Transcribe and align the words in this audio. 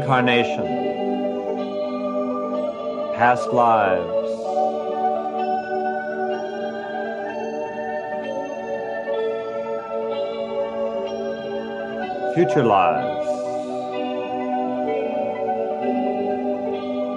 reincarnation, 0.00 0.64
past 3.14 3.48
lives, 3.48 4.06
future 12.34 12.64
lives, 12.64 13.26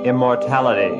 immortality. 0.05 0.99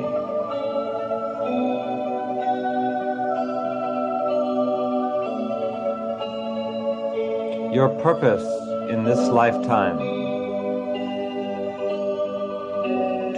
Your 7.74 7.88
purpose 8.00 8.44
in 8.88 9.04
this 9.04 9.18
lifetime. 9.18 10.13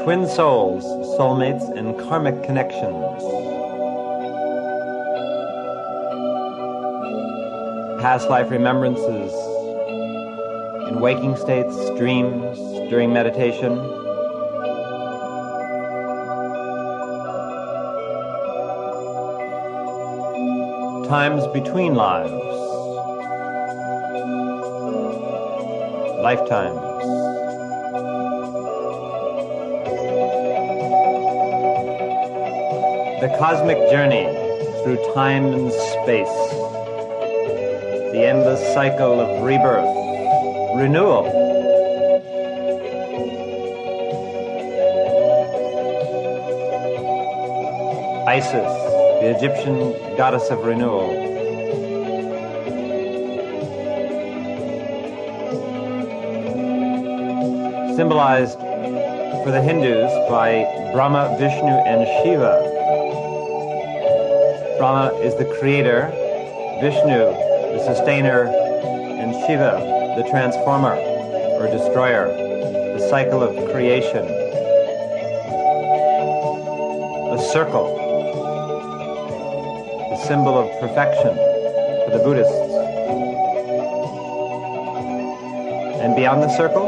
Twin 0.06 0.28
souls, 0.28 0.84
soulmates, 1.18 1.68
and 1.76 1.98
karmic 1.98 2.44
connections. 2.44 3.20
Past 8.00 8.28
life 8.28 8.48
remembrances 8.48 9.32
in 10.88 11.00
waking 11.00 11.34
states, 11.34 11.74
dreams, 11.98 12.56
during 12.88 13.12
meditation. 13.12 13.78
Times 21.08 21.48
between 21.48 21.96
lives. 21.96 22.30
Lifetimes. 26.22 26.95
The 33.18 33.34
cosmic 33.38 33.78
journey 33.90 34.26
through 34.84 34.98
time 35.14 35.46
and 35.46 35.72
space. 35.72 36.28
The 38.12 38.22
endless 38.26 38.60
cycle 38.74 39.18
of 39.20 39.42
rebirth, 39.42 39.88
renewal. 40.76 41.24
Isis, 48.28 48.52
the 48.52 49.34
Egyptian 49.34 50.16
goddess 50.18 50.50
of 50.50 50.58
renewal. 50.66 51.08
Symbolized 57.96 58.58
for 59.42 59.50
the 59.50 59.62
Hindus 59.62 60.12
by 60.28 60.90
Brahma, 60.92 61.34
Vishnu, 61.38 61.66
and 61.66 62.06
Shiva. 62.22 62.75
Brahma 64.78 65.14
is 65.20 65.34
the 65.36 65.46
creator, 65.58 66.10
Vishnu, 66.82 67.32
the 67.72 67.82
sustainer, 67.82 68.44
and 68.44 69.32
Shiva, 69.46 70.14
the 70.16 70.28
transformer 70.28 70.94
or 71.56 71.66
destroyer, 71.66 72.28
the 72.28 73.08
cycle 73.08 73.42
of 73.42 73.54
creation. 73.72 74.24
A 77.32 77.38
circle, 77.52 77.96
the 80.10 80.16
symbol 80.26 80.58
of 80.58 80.68
perfection 80.78 81.34
for 82.04 82.10
the 82.12 82.22
Buddhists. 82.22 82.52
And 86.02 86.14
beyond 86.14 86.42
the 86.42 86.54
circle, 86.54 86.86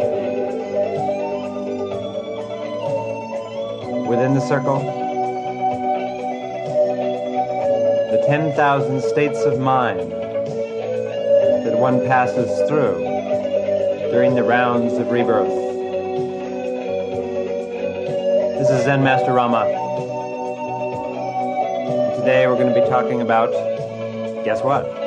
within 4.06 4.34
the 4.34 4.47
circle, 4.47 4.98
10,000 8.28 9.00
states 9.00 9.41
of 9.44 9.59
mind 9.59 10.12
that 10.12 11.78
one 11.78 12.05
passes 12.05 12.69
through 12.69 12.99
during 14.11 14.34
the 14.34 14.43
rounds 14.43 14.93
of 14.99 15.11
rebirth. 15.11 15.49
This 18.59 18.69
is 18.69 18.84
Zen 18.84 19.03
Master 19.03 19.33
Rama. 19.33 19.65
Today 22.19 22.47
we're 22.47 22.56
going 22.56 22.75
to 22.75 22.78
be 22.78 22.87
talking 22.87 23.22
about, 23.22 23.50
guess 24.44 24.62
what? 24.62 24.98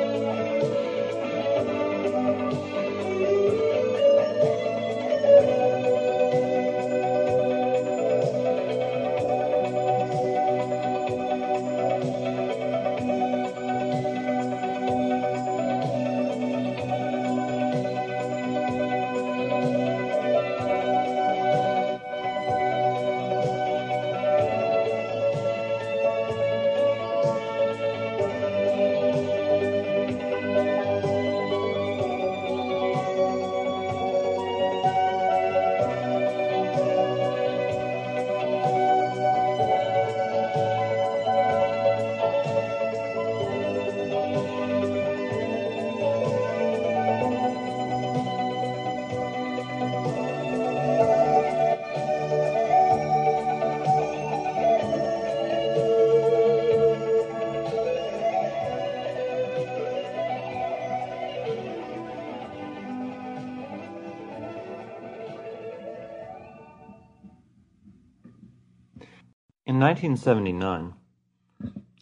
1979, 70.02 70.94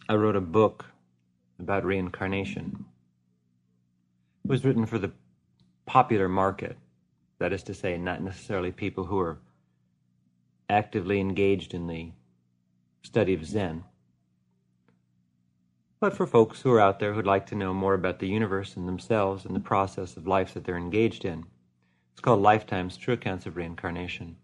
I 0.09 0.15
wrote 0.15 0.35
a 0.35 0.41
book 0.41 0.87
about 1.59 1.85
reincarnation. 1.85 2.85
It 4.43 4.49
was 4.49 4.65
written 4.65 4.87
for 4.87 4.97
the 4.97 5.11
popular 5.85 6.27
market, 6.27 6.77
that 7.37 7.53
is 7.53 7.61
to 7.61 7.75
say, 7.75 7.99
not 7.99 8.23
necessarily 8.23 8.71
people 8.71 9.03
who 9.03 9.19
are 9.19 9.37
actively 10.67 11.19
engaged 11.19 11.75
in 11.75 11.85
the 11.85 12.11
study 13.03 13.35
of 13.35 13.45
Zen, 13.45 13.83
but 15.99 16.17
for 16.17 16.25
folks 16.25 16.59
who 16.59 16.71
are 16.71 16.81
out 16.81 16.99
there 16.99 17.13
who'd 17.13 17.27
like 17.27 17.45
to 17.45 17.55
know 17.55 17.71
more 17.71 17.93
about 17.93 18.17
the 18.17 18.27
universe 18.27 18.75
and 18.75 18.87
themselves 18.87 19.45
and 19.45 19.55
the 19.55 19.59
process 19.59 20.17
of 20.17 20.25
life 20.25 20.55
that 20.55 20.63
they're 20.63 20.75
engaged 20.75 21.23
in. 21.23 21.45
It's 22.13 22.21
called 22.21 22.41
Lifetimes 22.41 22.97
True 22.97 23.13
Accounts 23.13 23.45
of 23.45 23.57
Reincarnation. 23.57 24.37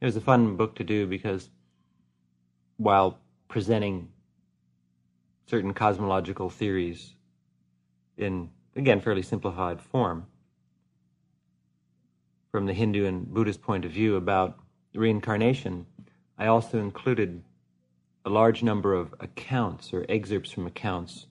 It 0.00 0.06
was 0.06 0.16
a 0.16 0.20
fun 0.20 0.56
book 0.56 0.76
to 0.76 0.84
do 0.84 1.06
because 1.06 1.50
while 2.78 3.18
presenting 3.48 4.08
certain 5.46 5.74
cosmological 5.74 6.48
theories 6.48 7.14
in, 8.16 8.50
again, 8.76 9.00
fairly 9.00 9.22
simplified 9.22 9.80
form, 9.80 10.26
from 12.50 12.66
the 12.66 12.72
Hindu 12.72 13.04
and 13.06 13.32
Buddhist 13.32 13.62
point 13.62 13.84
of 13.84 13.92
view 13.92 14.16
about 14.16 14.58
reincarnation, 14.94 15.86
I 16.38 16.46
also 16.46 16.78
included 16.78 17.42
a 18.24 18.30
large 18.30 18.62
number 18.62 18.94
of 18.94 19.14
accounts 19.20 19.92
or 19.92 20.04
excerpts 20.08 20.50
from 20.50 20.66
accounts 20.66 21.26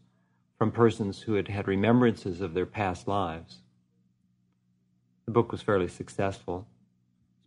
from 0.58 0.72
persons 0.72 1.22
who 1.22 1.34
had 1.34 1.48
had 1.48 1.68
remembrances 1.68 2.42
of 2.42 2.54
their 2.54 2.66
past 2.66 3.08
lives. 3.08 3.62
The 5.26 5.32
book 5.32 5.52
was 5.52 5.62
fairly 5.62 5.88
successful. 5.88 6.68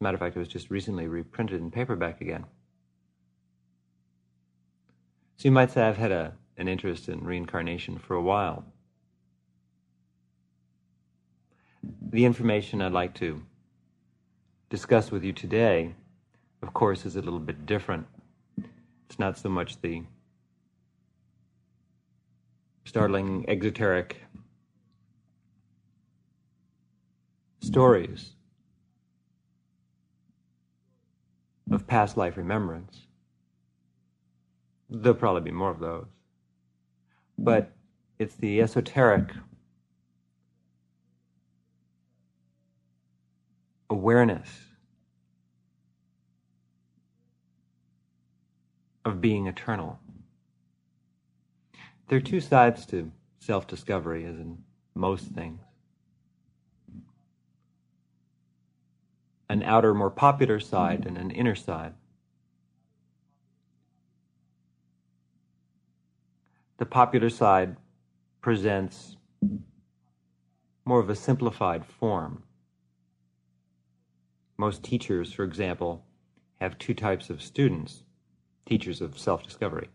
Matter 0.03 0.17
of 0.17 0.21
fact, 0.21 0.35
it 0.35 0.41
was 0.41 0.49
just 0.49 0.69
recently 0.69 1.07
reprinted 1.07 1.61
in 1.61 1.71
paperback 1.71 2.21
again. 2.21 2.45
So 5.37 5.47
you 5.47 5.53
might 5.53 5.71
say 5.71 5.83
I've 5.83 5.97
had 5.97 6.11
a, 6.11 6.33
an 6.57 6.67
interest 6.67 7.09
in 7.09 7.23
reincarnation 7.23 7.99
for 7.99 8.15
a 8.17 8.21
while. 8.21 8.65
The 12.11 12.25
information 12.25 12.83
I'd 12.83 12.91
like 12.91 13.15
to 13.15 13.43
discuss 14.71 15.13
with 15.13 15.23
you 15.23 15.33
today, 15.33 15.95
of 16.63 16.75
course, 16.75 17.07
is 17.07 17.15
a 17.15 17.23
little 17.23 17.39
bit 17.39 17.65
different. 17.65 18.05
It's 19.09 19.21
not 19.21 19.39
so 19.39 19.49
much 19.49 19.81
the 19.83 20.03
startling 22.85 23.45
exoteric 23.47 24.17
stories 27.61 28.33
of 31.75 31.87
past 31.87 32.17
life 32.17 32.37
remembrance. 32.37 33.07
There'll 34.91 35.19
probably 35.19 35.43
be 35.43 35.51
more 35.51 35.71
of 35.71 35.79
those. 35.79 36.07
But 37.39 37.73
it's 38.19 38.37
the 38.37 38.61
esoteric 38.61 39.31
awareness 43.91 44.49
of 49.05 49.21
being 49.21 49.47
eternal. 49.47 49.99
There 52.09 52.19
are 52.19 52.21
two 52.21 52.41
sides 52.41 52.87
to 52.87 53.11
self 53.41 53.67
discovery, 53.67 54.25
as 54.25 54.37
in 54.37 54.59
most 54.95 55.27
things. 55.29 55.61
An 59.53 59.63
outer, 59.65 59.93
more 59.93 60.09
popular 60.09 60.59
side 60.59 61.05
and 61.05 61.19
an 61.19 61.31
inner 61.31 61.55
side. 61.55 61.93
The 66.79 66.87
popular 66.87 67.29
side 67.29 67.77
presents 68.41 69.19
more 70.87 71.01
of 71.01 71.11
a 71.11 71.15
simplified 71.15 71.85
form. 71.85 72.45
Most 74.57 74.83
teachers, 74.83 75.35
for 75.35 75.45
example, 75.45 76.07
have 76.63 76.79
two 76.79 76.95
types 76.95 77.29
of 77.29 77.43
students 77.43 78.05
teachers 78.65 79.03
of 79.03 79.19
self 79.19 79.43
discovery. 79.43 79.91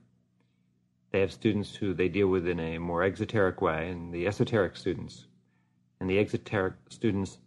They 1.12 1.22
have 1.22 1.32
students 1.32 1.74
who 1.74 1.96
they 1.96 2.10
deal 2.10 2.28
with 2.28 2.48
in 2.48 2.60
a 2.60 2.78
more 2.78 3.02
exoteric 3.02 3.60
way, 3.60 3.90
and 3.90 4.14
the 4.14 4.28
esoteric 4.28 4.78
students. 4.78 5.26
And 6.00 6.08
the 6.08 6.20
exoteric 6.20 6.76
students 6.90 7.40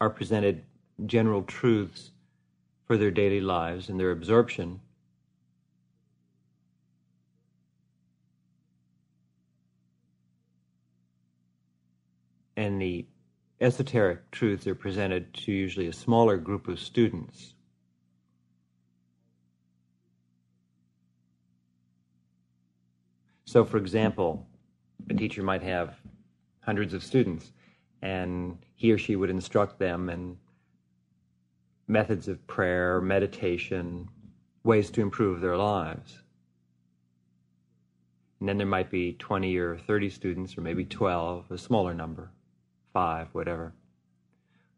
are 0.00 0.10
presented 0.10 0.64
general 1.06 1.42
truths 1.42 2.10
for 2.86 2.96
their 2.96 3.10
daily 3.10 3.40
lives 3.40 3.88
and 3.88 3.98
their 3.98 4.10
absorption. 4.10 4.80
And 12.56 12.80
the 12.80 13.06
esoteric 13.60 14.30
truths 14.30 14.66
are 14.66 14.74
presented 14.74 15.32
to 15.32 15.52
usually 15.52 15.86
a 15.86 15.92
smaller 15.92 16.36
group 16.36 16.68
of 16.68 16.80
students 16.80 17.54
So, 23.48 23.64
for 23.64 23.78
example, 23.78 24.46
a 25.08 25.14
teacher 25.14 25.42
might 25.42 25.62
have 25.62 25.96
hundreds 26.60 26.92
of 26.92 27.02
students, 27.02 27.50
and 28.02 28.58
he 28.74 28.92
or 28.92 28.98
she 28.98 29.16
would 29.16 29.30
instruct 29.30 29.78
them 29.78 30.08
in 30.08 30.36
methods 31.86 32.28
of 32.28 32.46
prayer, 32.46 33.00
meditation, 33.00 34.08
ways 34.64 34.90
to 34.90 35.00
improve 35.00 35.40
their 35.40 35.56
lives. 35.56 36.18
And 38.40 38.48
then 38.48 38.58
there 38.58 38.66
might 38.66 38.90
be 38.90 39.14
20 39.14 39.56
or 39.56 39.76
30 39.78 40.10
students, 40.10 40.56
or 40.56 40.60
maybe 40.60 40.84
12, 40.84 41.50
a 41.50 41.58
smaller 41.58 41.94
number, 41.94 42.30
five, 42.92 43.28
whatever, 43.32 43.72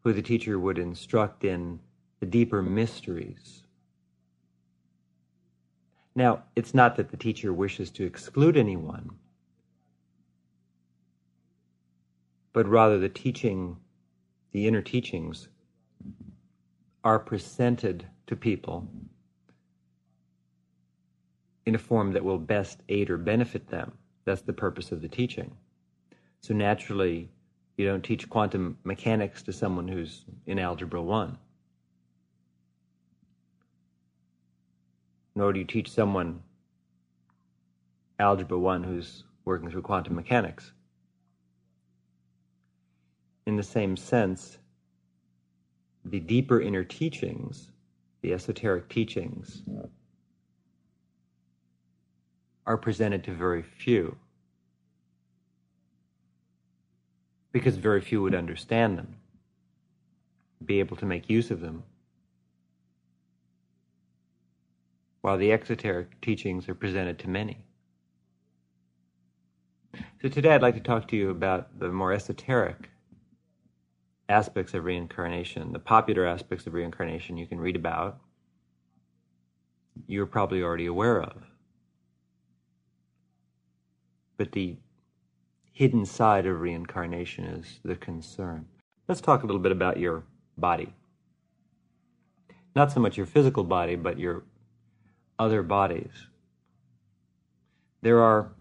who 0.03 0.13
the 0.13 0.21
teacher 0.21 0.57
would 0.57 0.79
instruct 0.79 1.43
in 1.43 1.79
the 2.19 2.25
deeper 2.25 2.61
mysteries 2.61 3.61
now, 6.15 6.43
it's 6.55 6.73
not 6.73 6.97
that 6.97 7.09
the 7.09 7.17
teacher 7.17 7.53
wishes 7.53 7.89
to 7.91 8.05
exclude 8.05 8.57
anyone, 8.57 9.11
but 12.53 12.67
rather 12.67 12.97
the 12.99 13.09
teaching, 13.09 13.77
the 14.51 14.67
inner 14.67 14.81
teachings, 14.81 15.47
are 17.03 17.19
presented 17.19 18.05
to 18.27 18.35
people 18.35 18.87
in 21.65 21.75
a 21.75 21.79
form 21.79 22.11
that 22.11 22.23
will 22.23 22.37
best 22.37 22.81
aid 22.89 23.09
or 23.09 23.17
benefit 23.17 23.67
them. 23.67 23.91
That's 24.25 24.41
the 24.41 24.53
purpose 24.53 24.91
of 24.91 25.01
the 25.01 25.07
teaching. 25.07 25.51
So 26.41 26.53
naturally, 26.53 27.29
you 27.77 27.85
don't 27.85 28.03
teach 28.03 28.29
quantum 28.29 28.77
mechanics 28.83 29.41
to 29.43 29.53
someone 29.53 29.87
who's 29.87 30.25
in 30.45 30.59
Algebra 30.59 31.01
1. 31.01 31.37
nor 35.35 35.53
do 35.53 35.59
you 35.59 35.65
teach 35.65 35.89
someone 35.89 36.41
algebra 38.19 38.59
1 38.59 38.83
who's 38.83 39.23
working 39.45 39.69
through 39.69 39.81
quantum 39.81 40.15
mechanics. 40.15 40.71
In 43.45 43.55
the 43.55 43.63
same 43.63 43.97
sense, 43.97 44.57
the 46.05 46.19
deeper 46.19 46.61
inner 46.61 46.83
teachings, 46.83 47.71
the 48.21 48.33
esoteric 48.33 48.89
teachings, 48.89 49.63
are 52.65 52.77
presented 52.77 53.23
to 53.23 53.33
very 53.33 53.63
few 53.63 54.15
because 57.51 57.75
very 57.75 57.99
few 57.99 58.21
would 58.21 58.35
understand 58.35 58.97
them, 58.97 59.15
be 60.63 60.79
able 60.79 60.95
to 60.95 61.05
make 61.05 61.29
use 61.29 61.51
of 61.51 61.59
them. 61.59 61.83
while 65.21 65.37
the 65.37 65.51
exoteric 65.51 66.19
teachings 66.21 66.67
are 66.67 66.75
presented 66.75 67.19
to 67.19 67.29
many. 67.29 67.63
So 70.21 70.29
today 70.29 70.53
I'd 70.53 70.61
like 70.61 70.75
to 70.75 70.81
talk 70.81 71.07
to 71.09 71.15
you 71.15 71.29
about 71.29 71.79
the 71.79 71.89
more 71.89 72.11
esoteric 72.13 72.89
aspects 74.31 74.73
of 74.73 74.85
reincarnation, 74.85 75.73
the 75.73 75.79
popular 75.79 76.25
aspects 76.25 76.65
of 76.65 76.73
reincarnation 76.73 77.37
you 77.37 77.45
can 77.45 77.59
read 77.59 77.75
about, 77.75 78.19
you're 80.07 80.25
probably 80.25 80.63
already 80.63 80.87
aware 80.87 81.21
of. 81.21 81.43
But 84.37 84.53
the 84.53 84.77
hidden 85.71 86.05
side 86.05 86.45
of 86.45 86.61
reincarnation 86.61 87.45
is 87.45 87.79
the 87.83 87.95
concern. 87.95 88.65
Let's 89.07 89.21
talk 89.21 89.43
a 89.43 89.45
little 89.45 89.61
bit 89.61 89.71
about 89.71 89.99
your 89.99 90.23
body. 90.57 90.93
Not 92.75 92.91
so 92.91 92.99
much 92.99 93.17
your 93.17 93.25
physical 93.25 93.63
body, 93.63 93.95
but 93.95 94.17
your 94.17 94.43
other 95.37 95.61
bodies. 95.61 96.11
There 98.01 98.21
are 98.21 98.51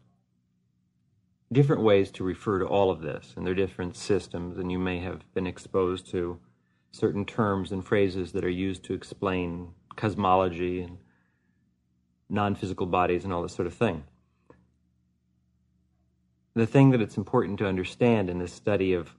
different 1.52 1.82
ways 1.82 2.10
to 2.12 2.24
refer 2.24 2.58
to 2.58 2.66
all 2.66 2.90
of 2.90 3.00
this, 3.00 3.34
and 3.36 3.46
there 3.46 3.52
are 3.52 3.56
different 3.56 3.96
systems, 3.96 4.58
and 4.58 4.70
you 4.70 4.78
may 4.78 4.98
have 4.98 5.22
been 5.34 5.46
exposed 5.46 6.08
to 6.10 6.38
certain 6.92 7.24
terms 7.24 7.72
and 7.72 7.84
phrases 7.84 8.32
that 8.32 8.44
are 8.44 8.50
used 8.50 8.84
to 8.84 8.94
explain 8.94 9.72
cosmology 9.96 10.80
and 10.80 10.98
non 12.28 12.54
physical 12.54 12.86
bodies 12.86 13.24
and 13.24 13.32
all 13.32 13.42
this 13.42 13.54
sort 13.54 13.66
of 13.66 13.74
thing. 13.74 14.04
The 16.54 16.66
thing 16.66 16.90
that 16.90 17.00
it's 17.00 17.16
important 17.16 17.58
to 17.58 17.66
understand 17.66 18.28
in 18.28 18.38
this 18.38 18.52
study 18.52 18.92
of 18.92 19.14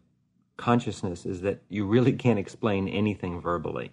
consciousness 0.58 1.26
is 1.26 1.42
that 1.42 1.62
you 1.70 1.86
really 1.86 2.14
can't 2.14 2.40
explain 2.40 2.88
anything 2.88 3.42
verbally 3.42 3.92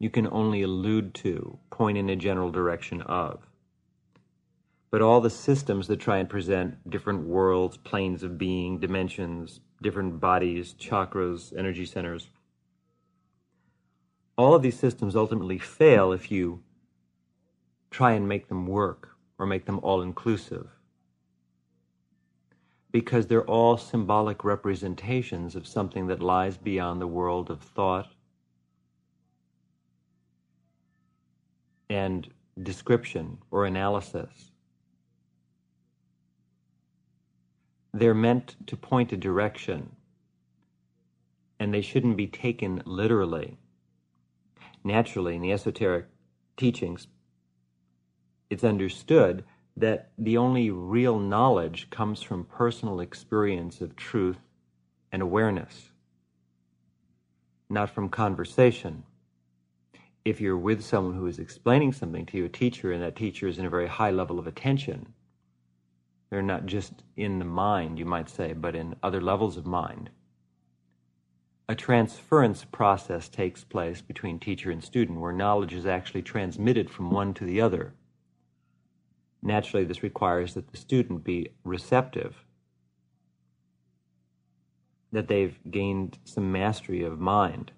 you 0.00 0.10
can 0.10 0.26
only 0.32 0.62
allude 0.62 1.14
to, 1.14 1.58
point 1.68 1.98
in 1.98 2.08
a 2.08 2.16
general 2.16 2.50
direction 2.50 3.02
of. 3.02 3.46
But 4.90 5.02
all 5.02 5.20
the 5.20 5.30
systems 5.30 5.86
that 5.86 6.00
try 6.00 6.18
and 6.18 6.28
present 6.28 6.90
different 6.90 7.26
worlds, 7.26 7.76
planes 7.76 8.22
of 8.22 8.38
being, 8.38 8.80
dimensions, 8.80 9.60
different 9.80 10.20
bodies, 10.20 10.74
chakras, 10.74 11.56
energy 11.56 11.86
centers, 11.86 12.28
all 14.36 14.54
of 14.54 14.62
these 14.62 14.78
systems 14.78 15.14
ultimately 15.14 15.58
fail 15.58 16.12
if 16.12 16.30
you 16.30 16.62
try 17.90 18.12
and 18.12 18.28
make 18.28 18.48
them 18.48 18.66
work 18.66 19.10
or 19.38 19.46
make 19.46 19.66
them 19.66 19.78
all 19.82 20.02
inclusive. 20.02 20.68
Because 22.90 23.26
they're 23.26 23.44
all 23.44 23.76
symbolic 23.76 24.42
representations 24.42 25.54
of 25.54 25.66
something 25.66 26.08
that 26.08 26.20
lies 26.20 26.56
beyond 26.56 27.00
the 27.00 27.06
world 27.06 27.50
of 27.50 27.60
thought 27.60 28.08
and 31.88 32.28
description 32.62 33.38
or 33.50 33.66
analysis. 33.66 34.50
They're 37.92 38.14
meant 38.14 38.56
to 38.66 38.76
point 38.76 39.12
a 39.12 39.16
direction, 39.16 39.96
and 41.58 41.74
they 41.74 41.80
shouldn't 41.80 42.16
be 42.16 42.26
taken 42.26 42.82
literally. 42.84 43.58
Naturally, 44.84 45.36
in 45.36 45.42
the 45.42 45.52
esoteric 45.52 46.06
teachings, 46.56 47.06
it's 48.48 48.64
understood 48.64 49.44
that 49.76 50.10
the 50.18 50.36
only 50.36 50.70
real 50.70 51.18
knowledge 51.18 51.90
comes 51.90 52.22
from 52.22 52.44
personal 52.44 53.00
experience 53.00 53.80
of 53.80 53.96
truth 53.96 54.38
and 55.12 55.22
awareness, 55.22 55.90
not 57.68 57.90
from 57.90 58.08
conversation 58.08 59.04
if 60.24 60.40
you're 60.40 60.56
with 60.56 60.84
someone 60.84 61.14
who 61.14 61.26
is 61.26 61.38
explaining 61.38 61.92
something 61.92 62.26
to 62.26 62.36
you, 62.36 62.44
a 62.44 62.48
teacher, 62.48 62.92
and 62.92 63.02
that 63.02 63.16
teacher 63.16 63.48
is 63.48 63.58
in 63.58 63.64
a 63.64 63.70
very 63.70 63.86
high 63.86 64.10
level 64.10 64.38
of 64.38 64.46
attention, 64.46 65.14
They're 66.30 66.42
not 66.42 66.66
just 66.66 67.02
in 67.16 67.40
the 67.40 67.44
mind, 67.44 67.98
you 67.98 68.04
might 68.04 68.30
say, 68.30 68.52
but 68.52 68.76
in 68.76 68.94
other 69.02 69.20
levels 69.20 69.56
of 69.56 69.66
mind. 69.66 70.10
A 71.68 71.74
transference 71.74 72.64
process 72.64 73.28
takes 73.28 73.64
place 73.64 74.00
between 74.00 74.38
teacher 74.38 74.70
and 74.70 74.82
student 74.82 75.20
where 75.20 75.32
knowledge 75.32 75.72
is 75.72 75.86
actually 75.86 76.22
transmitted 76.22 76.88
from 76.88 77.10
one 77.10 77.34
to 77.34 77.44
the 77.44 77.60
other. 77.60 77.94
Naturally, 79.42 79.84
this 79.84 80.02
requires 80.02 80.54
that 80.54 80.70
the 80.70 80.76
student 80.76 81.24
be 81.24 81.48
receptive, 81.64 82.44
that 85.12 85.28
they've 85.28 85.58
gained 85.70 86.18
some 86.24 86.52
mastery 86.52 87.02
of 87.02 87.18
mind. 87.18 87.72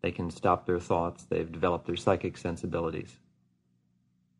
They 0.00 0.12
can 0.12 0.30
stop 0.30 0.64
their 0.66 0.80
thoughts, 0.80 1.24
they've 1.24 1.50
developed 1.50 1.86
their 1.86 1.96
psychic 1.96 2.38
sensibilities 2.38 3.18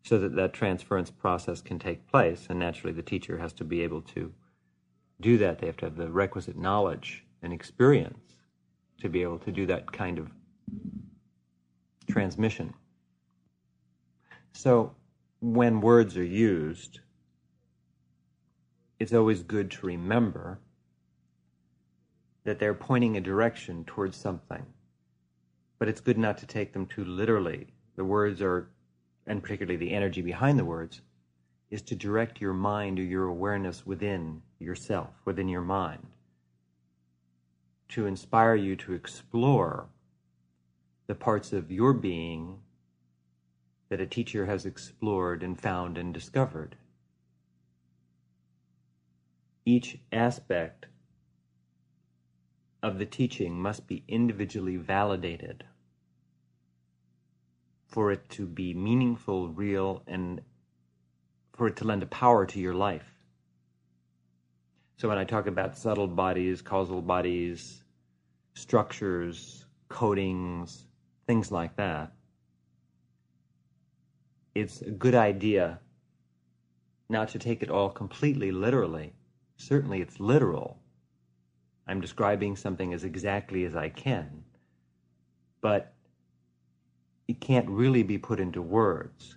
so 0.07 0.19
that 0.19 0.37
that 0.37 0.53
transference 0.53 1.11
process 1.11 1.61
can 1.61 1.81
take 1.81 2.07
place. 2.07 2.47
And 2.49 2.61
naturally, 2.61 2.93
the 2.93 3.03
teacher 3.03 3.39
has 3.39 3.53
to 3.55 3.65
be 3.65 3.83
able 3.83 4.03
to 4.03 4.33
do 5.21 5.37
that. 5.39 5.59
They 5.59 5.67
have 5.67 5.77
to 5.79 5.87
have 5.87 5.97
the 5.97 6.09
requisite 6.09 6.57
knowledge 6.57 7.25
and 7.43 7.53
experience 7.53 8.37
to 9.01 9.09
be 9.09 9.23
able 9.23 9.41
to 9.41 9.51
do 9.51 9.67
that 9.67 9.91
kind 9.91 10.21
of 10.21 10.31
transmission. 12.09 12.73
So, 14.53 14.95
when 15.41 15.81
words 15.81 16.17
are 16.17 16.25
used, 16.25 17.01
it's 19.01 19.13
always 19.13 19.43
good 19.43 19.73
to 19.73 19.87
remember 19.87 20.61
that 22.45 22.61
they're 22.61 22.75
pointing 22.75 23.17
a 23.17 23.21
direction 23.21 23.85
towards 23.85 24.17
something. 24.17 24.65
But 25.81 25.89
it's 25.89 26.01
good 26.01 26.17
not 26.17 26.39
to 26.39 26.47
take 26.47 26.73
them 26.73 26.87
too 26.87 27.05
literally. 27.05 27.67
The 27.97 28.05
words 28.05 28.41
are 28.41 28.71
and 29.27 29.43
particularly 29.43 29.77
the 29.77 29.93
energy 29.93 30.23
behind 30.23 30.59
the 30.59 30.65
words, 30.65 31.01
is 31.71 31.83
to 31.83 31.97
direct 31.97 32.41
your 32.41 32.53
mind 32.53 32.99
or 32.99 33.03
your 33.03 33.27
awareness 33.27 33.85
within 33.85 34.43
yourself, 34.59 35.11
within 35.25 35.49
your 35.49 35.63
mind, 35.63 36.07
to 37.89 38.07
inspire 38.07 38.55
you 38.55 38.77
to 38.77 38.93
explore 38.93 39.89
the 41.07 41.15
parts 41.15 41.53
of 41.53 41.71
your 41.71 41.93
being 41.93 42.59
that 43.89 44.01
a 44.01 44.07
teacher 44.07 44.47
has 44.47 44.67
explored 44.67 45.43
and 45.43 45.61
found 45.61 45.97
and 45.99 46.13
discovered. 46.13 46.77
Each 49.65 49.99
aspect 50.13 50.87
of 52.83 52.99
the 52.99 53.07
teaching 53.07 53.61
must 53.61 53.87
be 53.87 54.05
individually 54.07 54.77
validated 54.77 55.65
for 57.87 58.13
it 58.13 58.29
to 58.31 58.47
be 58.47 58.75
meaningful, 58.75 59.49
real, 59.49 60.03
and 60.07 60.41
for 61.55 61.69
it 61.69 61.77
to 61.77 61.85
lend 61.85 62.03
a 62.03 62.07
power 62.07 62.45
to 62.47 62.61
your 62.61 62.75
life. 62.75 63.17
So 64.99 65.09
when 65.09 65.19
I 65.19 65.25
talk 65.25 65.47
about 65.47 65.77
subtle 65.77 66.07
bodies, 66.07 66.63
causal 66.63 67.03
bodies, 67.03 67.83
structures, 68.55 69.67
coatings, 69.89 70.87
things 71.27 71.53
like 71.53 71.77
that, 71.77 72.13
it's 74.55 74.81
a 74.81 74.91
good 74.91 75.15
idea 75.15 75.81
not 77.09 77.29
to 77.29 77.39
take 77.39 77.63
it 77.63 77.71
all 77.71 77.91
completely 77.91 78.51
literally. 78.51 79.13
Certainly 79.57 80.01
it's 80.01 80.19
literal. 80.19 80.79
I'm 81.87 82.01
describing 82.01 82.57
something 82.57 82.93
as 82.93 83.05
exactly 83.05 83.65
as 83.65 83.77
I 83.77 83.91
can. 83.91 84.43
But 85.61 85.93
it 87.29 87.41
can't 87.41 87.69
really 87.69 88.03
be 88.03 88.19
put 88.19 88.41
into 88.41 88.63
words. 88.63 89.37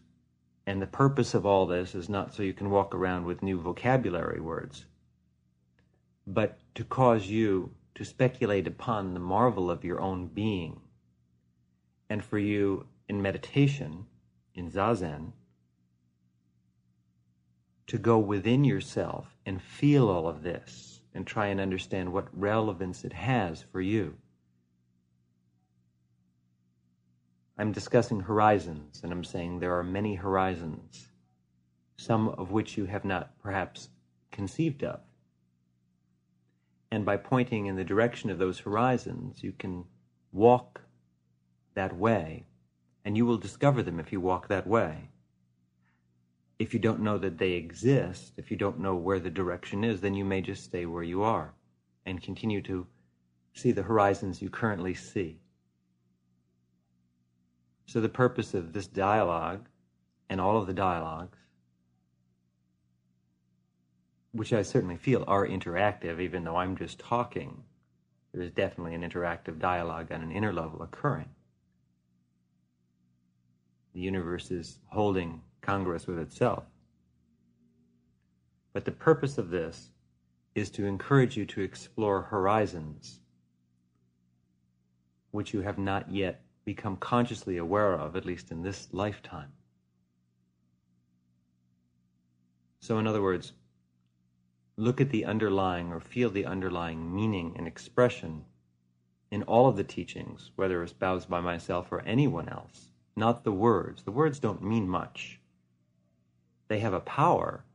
And 0.66 0.82
the 0.82 0.88
purpose 0.88 1.34
of 1.34 1.46
all 1.46 1.66
this 1.66 1.96
is 1.96 2.10
not 2.10 2.34
so 2.34 2.44
you 2.44 2.54
can 2.54 2.70
walk 2.70 2.94
around 2.94 3.26
with 3.26 3.42
new 3.42 3.60
vocabulary 3.60 4.40
words, 4.40 4.86
but 6.28 6.60
to 6.76 6.84
cause 6.84 7.28
you 7.28 7.74
to 7.96 8.06
speculate 8.06 8.68
upon 8.68 9.14
the 9.14 9.20
marvel 9.20 9.72
of 9.72 9.84
your 9.84 10.00
own 10.00 10.28
being. 10.28 10.80
And 12.10 12.24
for 12.24 12.38
you 12.38 12.86
in 13.08 13.22
meditation, 13.22 14.06
in 14.54 14.70
Zazen, 14.70 15.34
to 17.88 17.98
go 17.98 18.20
within 18.20 18.64
yourself 18.64 19.36
and 19.48 19.60
feel 19.60 20.10
all 20.10 20.28
of 20.28 20.44
this 20.44 21.02
and 21.16 21.26
try 21.26 21.48
and 21.48 21.60
understand 21.60 22.14
what 22.14 22.28
relevance 22.40 23.04
it 23.04 23.14
has 23.14 23.64
for 23.72 23.82
you. 23.82 24.16
I'm 27.60 27.74
discussing 27.74 28.22
horizons, 28.22 29.02
and 29.04 29.12
I'm 29.12 29.26
saying 29.26 29.60
there 29.60 29.78
are 29.78 29.84
many 29.84 30.16
horizons, 30.16 31.10
some 31.98 32.30
of 32.30 32.52
which 32.52 32.78
you 32.78 32.86
have 32.86 33.04
not 33.04 33.38
perhaps 33.44 33.90
conceived 34.32 34.82
of. 34.82 35.02
And 36.90 37.04
by 37.04 37.18
pointing 37.18 37.66
in 37.66 37.76
the 37.76 37.84
direction 37.84 38.30
of 38.30 38.38
those 38.38 38.60
horizons, 38.60 39.44
you 39.44 39.52
can 39.52 39.84
walk 40.32 40.80
that 41.76 41.98
way, 41.98 42.46
and 43.04 43.18
you 43.18 43.26
will 43.26 43.38
discover 43.38 43.84
them 43.84 44.00
if 44.00 44.14
you 44.14 44.22
walk 44.22 44.48
that 44.48 44.66
way. 44.66 45.10
If 46.60 46.74
you 46.74 46.80
don't 46.80 47.02
know 47.02 47.18
that 47.18 47.40
they 47.40 47.52
exist, 47.52 48.32
if 48.38 48.50
you 48.52 48.56
don't 48.56 48.80
know 48.80 48.96
where 48.96 49.20
the 49.20 49.30
direction 49.30 49.84
is, 49.84 50.00
then 50.00 50.14
you 50.14 50.24
may 50.24 50.40
just 50.40 50.64
stay 50.64 50.86
where 50.86 51.04
you 51.04 51.24
are 51.24 51.54
and 52.06 52.24
continue 52.24 52.62
to 52.62 52.88
see 53.54 53.74
the 53.74 53.84
horizons 53.84 54.42
you 54.42 54.50
currently 54.50 54.94
see. 54.94 55.42
So, 57.90 58.00
the 58.00 58.08
purpose 58.08 58.54
of 58.54 58.72
this 58.72 58.86
dialogue 58.86 59.68
and 60.30 60.40
all 60.40 60.58
of 60.58 60.68
the 60.68 60.76
dialogues, 60.76 61.40
which 64.32 64.54
I 64.54 64.62
certainly 64.62 64.96
feel 64.96 65.24
are 65.26 65.48
interactive, 65.48 66.22
even 66.22 66.44
though 66.44 66.58
I'm 66.58 66.78
just 66.78 67.00
talking, 67.00 67.64
there 68.32 68.44
is 68.44 68.52
definitely 68.52 68.94
an 68.94 69.02
interactive 69.02 69.58
dialogue 69.58 70.12
on 70.12 70.22
an 70.22 70.32
inner 70.32 70.54
level 70.54 70.84
occurring. 70.84 71.30
The 73.96 74.02
universe 74.02 74.52
is 74.52 74.78
holding 74.90 75.42
congress 75.62 76.06
with 76.06 76.20
itself. 76.20 76.66
But 78.72 78.86
the 78.86 78.92
purpose 78.92 79.40
of 79.40 79.50
this 79.50 79.90
is 80.54 80.70
to 80.70 80.86
encourage 80.86 81.36
you 81.36 81.48
to 81.48 81.62
explore 81.62 82.22
horizons 82.22 83.20
which 85.32 85.56
you 85.56 85.62
have 85.62 85.80
not 85.80 86.12
yet 86.12 86.44
become 86.76 86.98
consciously 86.98 87.58
aware 87.58 87.94
of, 87.94 88.16
at 88.16 88.26
least 88.26 88.52
in 88.52 88.62
this 88.62 88.90
lifetime. 88.92 89.52
So, 92.80 93.00
in 93.00 93.08
other 93.08 93.24
words, 93.24 93.54
look 94.78 95.02
at 95.02 95.10
the 95.10 95.26
underlying 95.26 95.92
or 95.92 96.00
feel 96.00 96.30
the 96.30 96.46
underlying 96.46 97.16
meaning 97.16 97.56
and 97.58 97.66
expression 97.68 98.46
in 99.32 99.42
all 99.44 99.68
of 99.68 99.78
the 99.78 99.84
teachings, 99.84 100.52
whether 100.58 100.84
espoused 100.84 101.28
by 101.28 101.42
myself 101.42 101.92
or 101.92 102.02
anyone 102.02 102.48
else, 102.48 102.92
not 103.16 103.44
the 103.44 103.52
words. 103.52 104.04
The 104.04 104.12
words 104.12 104.38
don't 104.38 104.62
mean 104.62 104.88
much. 104.88 105.40
They 106.68 106.80
have 106.82 106.94
a 106.94 107.00
power, 107.00 107.66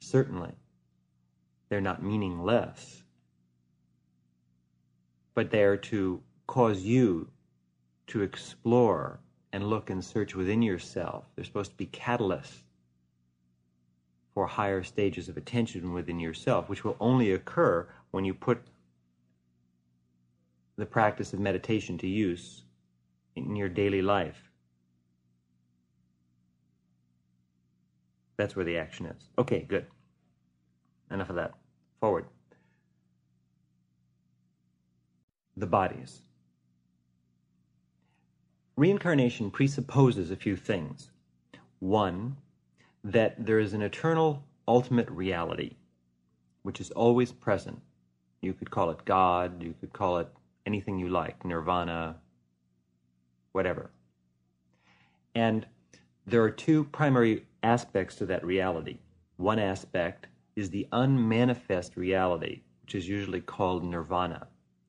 certainly. 0.00 0.52
They're 1.70 1.80
not 1.80 2.02
meaningless. 2.02 3.02
But 5.34 5.50
they 5.50 5.62
are 5.62 5.78
to 5.92 6.20
cause 6.46 6.82
you 6.82 7.30
to 8.08 8.22
explore 8.22 9.20
and 9.52 9.68
look 9.68 9.90
and 9.90 10.04
search 10.04 10.34
within 10.34 10.62
yourself. 10.62 11.24
They're 11.34 11.44
supposed 11.44 11.70
to 11.70 11.76
be 11.76 11.86
catalysts 11.86 12.62
for 14.34 14.46
higher 14.46 14.82
stages 14.82 15.28
of 15.28 15.36
attention 15.36 15.92
within 15.92 16.18
yourself, 16.20 16.68
which 16.68 16.84
will 16.84 16.96
only 17.00 17.32
occur 17.32 17.88
when 18.10 18.24
you 18.24 18.34
put 18.34 18.62
the 20.76 20.86
practice 20.86 21.32
of 21.32 21.40
meditation 21.40 21.98
to 21.98 22.06
use 22.06 22.62
in 23.34 23.56
your 23.56 23.68
daily 23.68 24.02
life. 24.02 24.50
That's 28.36 28.54
where 28.54 28.64
the 28.64 28.78
action 28.78 29.06
is. 29.06 29.28
Okay, 29.36 29.66
good. 29.68 29.86
Enough 31.10 31.30
of 31.30 31.36
that. 31.36 31.54
Forward. 32.00 32.26
The 35.56 35.66
bodies. 35.66 36.22
Reincarnation 38.78 39.50
presupposes 39.50 40.30
a 40.30 40.36
few 40.36 40.54
things. 40.54 41.10
One, 41.80 42.36
that 43.02 43.44
there 43.44 43.58
is 43.58 43.72
an 43.72 43.82
eternal 43.82 44.44
ultimate 44.68 45.10
reality, 45.10 45.72
which 46.62 46.80
is 46.80 46.92
always 46.92 47.32
present. 47.32 47.82
You 48.40 48.52
could 48.52 48.70
call 48.70 48.90
it 48.90 49.04
God, 49.04 49.60
you 49.60 49.74
could 49.80 49.92
call 49.92 50.18
it 50.18 50.28
anything 50.64 50.96
you 50.96 51.08
like, 51.08 51.44
nirvana, 51.44 52.18
whatever. 53.50 53.90
And 55.34 55.66
there 56.24 56.44
are 56.44 56.50
two 56.50 56.84
primary 56.84 57.46
aspects 57.64 58.14
to 58.14 58.26
that 58.26 58.46
reality. 58.46 58.98
One 59.38 59.58
aspect 59.58 60.28
is 60.54 60.70
the 60.70 60.86
unmanifest 60.92 61.96
reality, 61.96 62.60
which 62.82 62.94
is 62.94 63.08
usually 63.08 63.40
called 63.40 63.82
nirvana. 63.82 64.46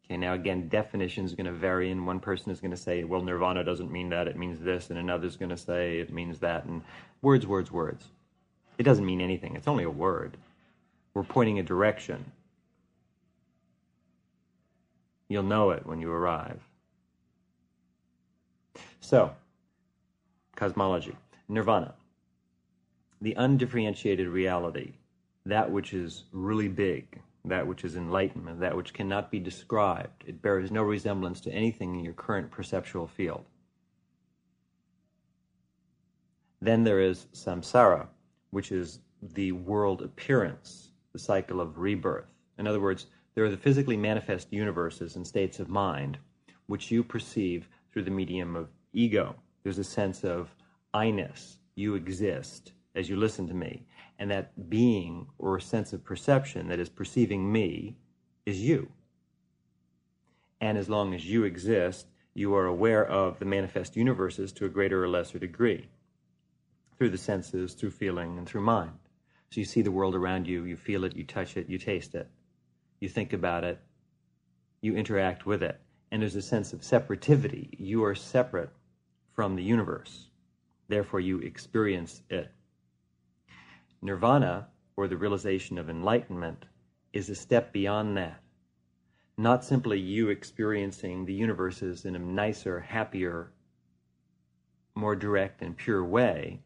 Okay, 0.10 0.18
now 0.18 0.34
again, 0.34 0.68
definition 0.70 1.24
is 1.24 1.36
going 1.36 1.46
to 1.46 1.52
vary, 1.52 1.92
and 1.92 2.08
one 2.08 2.20
person 2.20 2.52
is 2.52 2.60
going 2.60 2.72
to 2.72 2.78
say, 2.78 3.04
well, 3.04 3.22
nirvana 3.22 3.64
doesn't 3.64 3.92
mean 3.92 4.10
that, 4.10 4.28
it 4.28 4.36
means 4.36 4.60
this, 4.60 4.90
and 4.90 4.98
another 4.98 5.28
is 5.28 5.38
going 5.38 5.50
to 5.50 5.58
say 5.58 6.00
it 6.00 6.12
means 6.12 6.40
that, 6.40 6.66
and 6.66 6.82
words, 7.22 7.46
words, 7.46 7.72
words. 7.72 8.06
It 8.80 8.84
doesn't 8.84 9.06
mean 9.06 9.22
anything, 9.22 9.56
it's 9.56 9.68
only 9.68 9.84
a 9.84 9.90
word. 9.90 10.38
We're 11.14 11.24
pointing 11.24 11.60
a 11.60 11.64
direction. 11.64 12.32
You'll 15.28 15.44
know 15.44 15.70
it 15.72 15.86
when 15.86 16.02
you 16.02 16.12
arrive. 16.12 16.60
So, 19.00 19.32
cosmology, 20.56 21.16
nirvana, 21.48 21.94
the 23.22 23.36
undifferentiated 23.38 24.28
reality, 24.28 24.94
that 25.46 25.70
which 25.70 25.94
is 25.94 26.24
really 26.32 26.68
big, 26.68 27.22
that 27.50 27.68
which 27.68 27.84
is 27.84 27.96
enlightenment, 27.96 28.60
that 28.60 28.76
which 28.76 28.94
cannot 28.94 29.32
be 29.32 29.40
described. 29.40 30.24
It 30.26 30.42
bears 30.42 30.72
no 30.72 30.84
resemblance 30.84 31.42
to 31.42 31.52
anything 31.52 31.96
in 31.96 32.04
your 32.04 32.14
current 32.14 32.52
perceptual 32.52 33.08
field. 33.08 33.46
Then 36.62 36.84
there 36.84 37.00
is 37.00 37.28
samsara, 37.34 38.08
which 38.52 38.72
is 38.72 39.00
the 39.22 39.52
world 39.52 40.02
appearance, 40.02 40.92
the 41.14 41.20
cycle 41.20 41.62
of 41.62 41.78
rebirth. 41.78 42.32
In 42.58 42.68
other 42.68 42.82
words, 42.82 43.08
there 43.36 43.46
are 43.46 43.50
the 43.50 43.58
physically 43.58 43.98
manifest 43.98 44.52
universes 44.52 45.16
and 45.16 45.26
states 45.26 45.60
of 45.60 45.70
mind 45.70 46.18
which 46.70 46.92
you 46.92 47.04
perceive 47.04 47.68
through 47.92 48.04
the 48.04 48.12
medium 48.12 48.56
of 48.56 48.70
ego. 48.94 49.36
There's 49.64 49.80
a 49.80 49.84
sense 49.84 50.24
of 50.24 50.54
I-ness. 50.94 51.58
You 51.76 51.96
exist 51.96 52.74
as 52.96 53.10
you 53.10 53.16
listen 53.16 53.48
to 53.48 53.56
me. 53.56 53.86
And 54.20 54.30
that 54.30 54.70
being 54.70 55.28
or 55.40 55.60
sense 55.60 55.94
of 55.94 56.04
perception 56.04 56.68
that 56.68 56.80
is 56.80 56.90
perceiving 56.90 57.52
me 57.52 57.96
is 58.46 58.62
you. 58.62 58.92
And 60.62 60.78
as 60.78 60.90
long 60.90 61.16
as 61.16 61.26
you 61.26 61.46
exist, 61.46 62.06
you 62.34 62.54
are 62.54 62.66
aware 62.66 63.06
of 63.06 63.40
the 63.40 63.46
manifest 63.46 63.96
universes 63.96 64.52
to 64.54 64.66
a 64.66 64.70
greater 64.70 65.04
or 65.04 65.08
lesser 65.08 65.40
degree 65.40 65.88
through 66.98 67.10
the 67.10 67.18
senses, 67.18 67.74
through 67.74 67.92
feeling, 67.92 68.38
and 68.38 68.46
through 68.48 68.62
mind. 68.62 68.92
So 69.50 69.62
you 69.62 69.66
see 69.66 69.82
the 69.82 69.92
world 69.92 70.16
around 70.16 70.48
you, 70.48 70.66
you 70.66 70.76
feel 70.76 71.06
it, 71.06 71.16
you 71.16 71.24
touch 71.24 71.58
it, 71.58 71.70
you 71.70 71.78
taste 71.78 72.14
it, 72.14 72.30
you 73.00 73.10
think 73.10 73.34
about 73.34 73.64
it, 73.64 73.80
you 74.82 74.96
interact 74.96 75.46
with 75.46 75.64
it. 75.64 75.80
And 76.12 76.22
there's 76.22 76.36
a 76.36 76.42
sense 76.42 76.74
of 76.74 76.82
separativity. 76.82 77.70
You 77.78 78.04
are 78.04 78.16
separate 78.16 78.70
from 79.34 79.56
the 79.56 79.64
universe. 79.64 80.28
Therefore, 80.88 81.20
you 81.20 81.40
experience 81.40 82.22
it. 82.30 82.52
Nirvana, 84.02 84.70
or 84.96 85.08
the 85.08 85.18
realization 85.18 85.78
of 85.78 85.90
enlightenment, 85.90 86.66
is 87.12 87.30
a 87.30 87.36
step 87.36 87.74
beyond 87.74 88.16
that. 88.18 88.42
Not 89.38 89.64
simply 89.64 90.00
you 90.00 90.30
experiencing 90.30 91.26
the 91.26 91.34
universes 91.34 92.06
in 92.06 92.16
a 92.16 92.20
nicer, 92.20 92.80
happier, 92.80 93.52
more 94.96 95.16
direct 95.16 95.62
and 95.62 95.78
pure 95.78 96.04
way, 96.04 96.62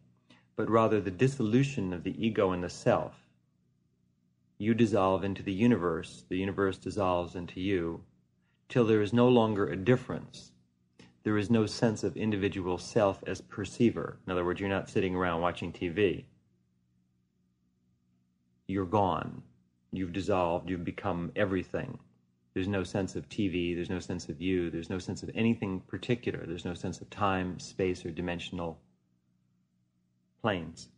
but 0.56 0.70
rather 0.70 1.02
the 1.02 1.12
dissolution 1.12 1.94
of 1.94 2.04
the 2.04 2.26
ego 2.26 2.52
and 2.52 2.64
the 2.64 2.70
self. 2.70 3.16
You 4.58 4.74
dissolve 4.74 5.24
into 5.24 5.44
the 5.44 5.54
universe, 5.54 6.26
the 6.30 6.38
universe 6.38 6.78
dissolves 6.78 7.36
into 7.36 7.60
you, 7.60 8.04
till 8.70 8.86
there 8.86 9.02
is 9.02 9.14
no 9.14 9.28
longer 9.28 9.68
a 9.68 9.76
difference. 9.76 10.52
There 11.24 11.38
is 11.38 11.50
no 11.50 11.66
sense 11.66 12.04
of 12.04 12.18
individual 12.18 12.78
self 12.78 13.24
as 13.26 13.42
perceiver. 13.42 14.20
In 14.26 14.32
other 14.32 14.46
words, 14.46 14.60
you're 14.60 14.70
not 14.70 14.90
sitting 14.90 15.16
around 15.16 15.42
watching 15.42 15.72
TV. 15.72 16.26
You're 18.74 18.86
gone. 18.86 19.44
You've 19.92 20.14
dissolved. 20.14 20.68
You've 20.68 20.84
become 20.84 21.32
everything. 21.36 22.00
There's 22.56 22.68
no 22.68 22.84
sense 22.84 23.16
of 23.16 23.30
TV. 23.30 23.76
There's 23.76 23.92
no 23.92 24.00
sense 24.00 24.30
of 24.30 24.42
you. 24.42 24.72
There's 24.72 24.90
no 24.90 24.98
sense 24.98 25.22
of 25.22 25.30
anything 25.36 25.80
particular. 25.82 26.44
There's 26.48 26.66
no 26.66 26.74
sense 26.74 27.00
of 27.00 27.08
time, 27.12 27.60
space, 27.60 28.04
or 28.04 28.10
dimensional 28.10 28.80
planes. 30.42 30.90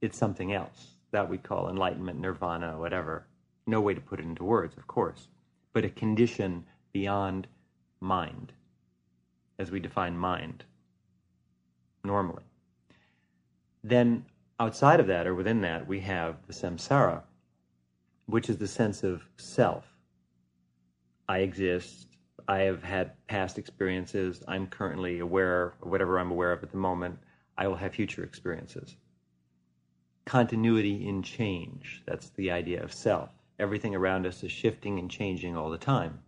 It's 0.00 0.18
something 0.18 0.52
else 0.52 0.94
that 1.12 1.30
we 1.30 1.38
call 1.38 1.68
enlightenment, 1.68 2.18
nirvana, 2.18 2.76
whatever. 2.76 3.24
No 3.68 3.80
way 3.80 3.94
to 3.94 4.00
put 4.00 4.18
it 4.18 4.26
into 4.26 4.42
words, 4.42 4.76
of 4.76 4.88
course, 4.88 5.28
but 5.72 5.84
a 5.84 5.90
condition 5.90 6.64
beyond 6.92 7.46
mind, 8.00 8.52
as 9.60 9.70
we 9.70 9.78
define 9.78 10.18
mind 10.18 10.64
normally. 12.02 12.47
Then, 13.88 14.26
outside 14.60 15.00
of 15.00 15.06
that, 15.06 15.26
or 15.26 15.34
within 15.34 15.62
that, 15.62 15.88
we 15.88 16.00
have 16.00 16.46
the 16.46 16.52
samsara, 16.52 17.22
which 18.26 18.50
is 18.50 18.58
the 18.58 18.68
sense 18.68 19.02
of 19.02 19.22
self. 19.38 19.86
I 21.26 21.38
exist, 21.38 22.06
I 22.46 22.58
have 22.60 22.82
had 22.82 23.12
past 23.28 23.58
experiences. 23.58 24.42
I'm 24.46 24.66
currently 24.66 25.20
aware 25.20 25.72
of 25.80 25.88
whatever 25.88 26.18
I'm 26.18 26.30
aware 26.30 26.52
of 26.52 26.62
at 26.62 26.70
the 26.70 26.76
moment. 26.76 27.18
I 27.56 27.66
will 27.66 27.76
have 27.76 27.94
future 27.94 28.24
experiences. 28.24 28.94
Continuity 30.26 31.08
in 31.08 31.22
change. 31.22 32.02
That's 32.06 32.28
the 32.30 32.50
idea 32.50 32.82
of 32.82 32.92
self. 32.92 33.30
Everything 33.58 33.94
around 33.94 34.26
us 34.26 34.42
is 34.44 34.52
shifting 34.52 34.98
and 34.98 35.10
changing 35.10 35.56
all 35.56 35.70
the 35.70 35.78
time. 35.78 36.18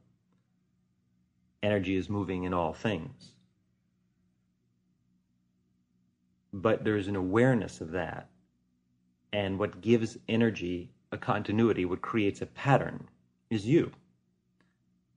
Energy 1.63 1.97
is 1.97 2.09
moving 2.09 2.45
in 2.45 2.55
all 2.55 2.73
things. 2.73 3.33
But 6.53 6.85
there's 6.85 7.09
an 7.09 7.17
awareness 7.17 7.81
of 7.81 7.93
that. 7.93 8.29
And 9.33 9.59
what 9.59 9.81
gives 9.81 10.19
energy 10.29 10.91
a 11.13 11.19
continuity, 11.19 11.85
what 11.85 12.03
creates 12.03 12.43
a 12.43 12.47
pattern, 12.47 13.09
is 13.51 13.67
you. 13.67 13.93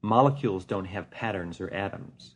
Molecules 0.02 0.66
don't 0.66 0.86
have 0.86 1.10
patterns 1.10 1.62
or 1.62 1.74
atoms. 1.74 2.36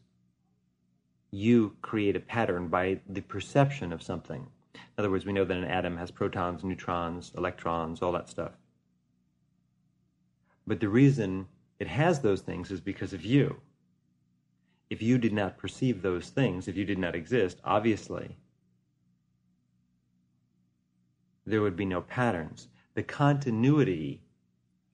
You 1.31 1.75
create 1.81 2.15
a 2.15 2.21
pattern 2.21 2.69
by 2.69 3.01
the 3.09 3.21
perception 3.21 3.91
of 3.91 4.01
something. 4.01 4.47
In 4.73 4.81
other 4.97 5.11
words, 5.11 5.25
we 5.25 5.33
know 5.33 5.45
that 5.45 5.57
an 5.57 5.65
atom 5.65 5.97
has 5.97 6.09
protons, 6.09 6.63
neutrons, 6.63 7.31
electrons, 7.37 8.01
all 8.01 8.13
that 8.13 8.29
stuff. 8.29 8.53
But 10.65 10.79
the 10.79 10.89
reason 10.89 11.47
it 11.79 11.87
has 11.87 12.19
those 12.19 12.41
things 12.41 12.71
is 12.71 12.81
because 12.81 13.13
of 13.13 13.25
you. 13.25 13.57
If 14.89 15.01
you 15.01 15.17
did 15.17 15.33
not 15.33 15.57
perceive 15.57 16.01
those 16.01 16.29
things, 16.29 16.67
if 16.67 16.77
you 16.77 16.85
did 16.85 16.97
not 16.97 17.15
exist, 17.15 17.59
obviously, 17.63 18.37
there 21.47 21.61
would 21.61 21.77
be 21.77 21.85
no 21.85 22.01
patterns. 22.01 22.67
The 22.93 23.03
continuity 23.03 24.21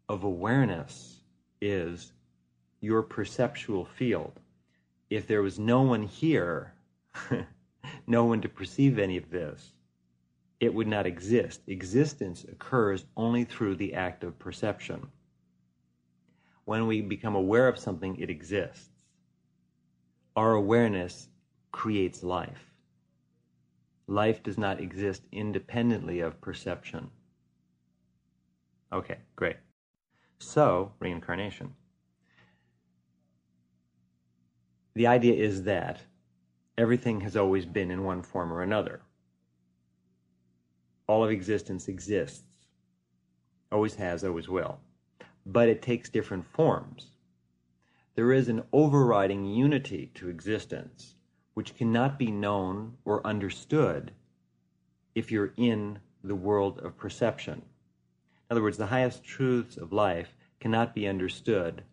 of 0.08 0.24
awareness 0.24 1.20
is 1.60 2.14
your 2.80 3.02
perceptual 3.02 3.86
field. 3.86 4.40
If 5.10 5.26
there 5.26 5.42
was 5.42 5.58
no 5.58 5.82
one 5.82 6.04
here, 6.04 6.74
no 8.08 8.26
one 8.26 8.42
to 8.42 8.50
perceive 8.50 9.00
any 9.00 9.18
of 9.18 9.32
this, 9.32 9.74
it 10.60 10.74
would 10.74 10.88
not 10.88 11.08
exist. 11.08 11.62
Existence 11.68 12.44
occurs 12.44 13.06
only 13.18 13.46
through 13.46 13.76
the 13.76 13.96
act 13.96 14.24
of 14.24 14.38
perception. 14.38 15.08
When 16.66 16.86
we 16.86 17.02
become 17.02 17.36
aware 17.36 17.68
of 17.68 17.80
something, 17.80 18.16
it 18.18 18.30
exists. 18.30 18.90
Our 20.36 20.54
awareness 20.54 21.28
creates 21.72 22.22
life. 22.22 22.73
Life 24.08 24.44
does 24.44 24.58
not 24.58 24.80
exist 24.80 25.24
independently 25.32 26.20
of 26.20 26.42
perception. 26.42 27.10
Okay, 28.92 29.18
great. 29.36 29.58
So, 30.40 30.92
reincarnation. 31.00 31.76
the 34.96 35.08
idea 35.08 35.34
is 35.34 35.64
that 35.64 36.02
everything 36.78 37.22
has 37.22 37.36
always 37.36 37.66
been 37.66 37.90
in 37.90 38.04
one 38.04 38.22
form 38.22 38.52
or 38.54 38.62
another. 38.62 39.02
All 41.08 41.24
of 41.24 41.32
existence 41.32 41.88
exists, 41.88 42.44
always 43.72 43.96
has, 43.96 44.24
always 44.24 44.48
will, 44.48 44.80
but 45.46 45.68
it 45.68 45.82
takes 45.82 46.10
different 46.10 46.46
forms. 46.46 47.08
There 48.16 48.32
is 48.32 48.48
an 48.48 48.64
overriding 48.72 49.46
unity 49.46 50.12
to 50.16 50.30
existence 50.30 51.16
which 51.54 51.76
cannot 51.76 52.18
be 52.18 52.32
known 52.32 52.98
or 53.06 53.26
understood 53.26 54.12
if 55.16 55.32
you're 55.32 55.54
in 55.58 56.00
the 56.24 56.36
world 56.36 56.80
of 56.80 56.98
perception. 56.98 57.62
In 58.50 58.56
other 58.56 58.64
words, 58.64 58.78
the 58.78 58.88
highest 58.88 59.24
truths 59.24 59.78
of 59.78 59.94
life 59.94 60.36
cannot 60.60 60.96
be 60.96 61.08
understood 61.08 61.84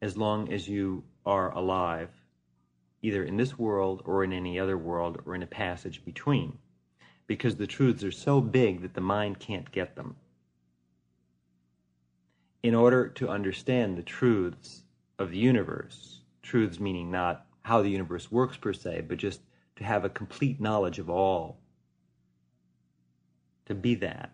as 0.00 0.16
long 0.16 0.52
as 0.52 0.68
you 0.68 1.04
are 1.24 1.52
alive, 1.52 2.10
either 3.02 3.22
in 3.22 3.36
this 3.36 3.58
world 3.58 4.02
or 4.04 4.24
in 4.24 4.32
any 4.32 4.58
other 4.58 4.76
world 4.76 5.22
or 5.24 5.34
in 5.34 5.42
a 5.42 5.46
passage 5.46 6.04
between, 6.04 6.58
because 7.26 7.56
the 7.56 7.66
truths 7.66 8.02
are 8.02 8.10
so 8.10 8.40
big 8.40 8.82
that 8.82 8.94
the 8.94 9.00
mind 9.00 9.38
can't 9.38 9.70
get 9.70 9.94
them. 9.94 10.16
In 12.62 12.74
order 12.74 13.08
to 13.08 13.28
understand 13.28 13.96
the 13.96 14.02
truths 14.02 14.82
of 15.18 15.30
the 15.30 15.38
universe, 15.38 16.20
truths 16.42 16.80
meaning 16.80 17.10
not 17.10 17.46
how 17.62 17.82
the 17.82 17.90
universe 17.90 18.30
works 18.30 18.56
per 18.56 18.72
se, 18.72 19.04
but 19.08 19.18
just 19.18 19.40
to 19.76 19.84
have 19.84 20.04
a 20.04 20.08
complete 20.10 20.60
knowledge 20.60 20.98
of 20.98 21.08
all, 21.08 21.58
to 23.66 23.74
be 23.74 23.94
that, 23.96 24.32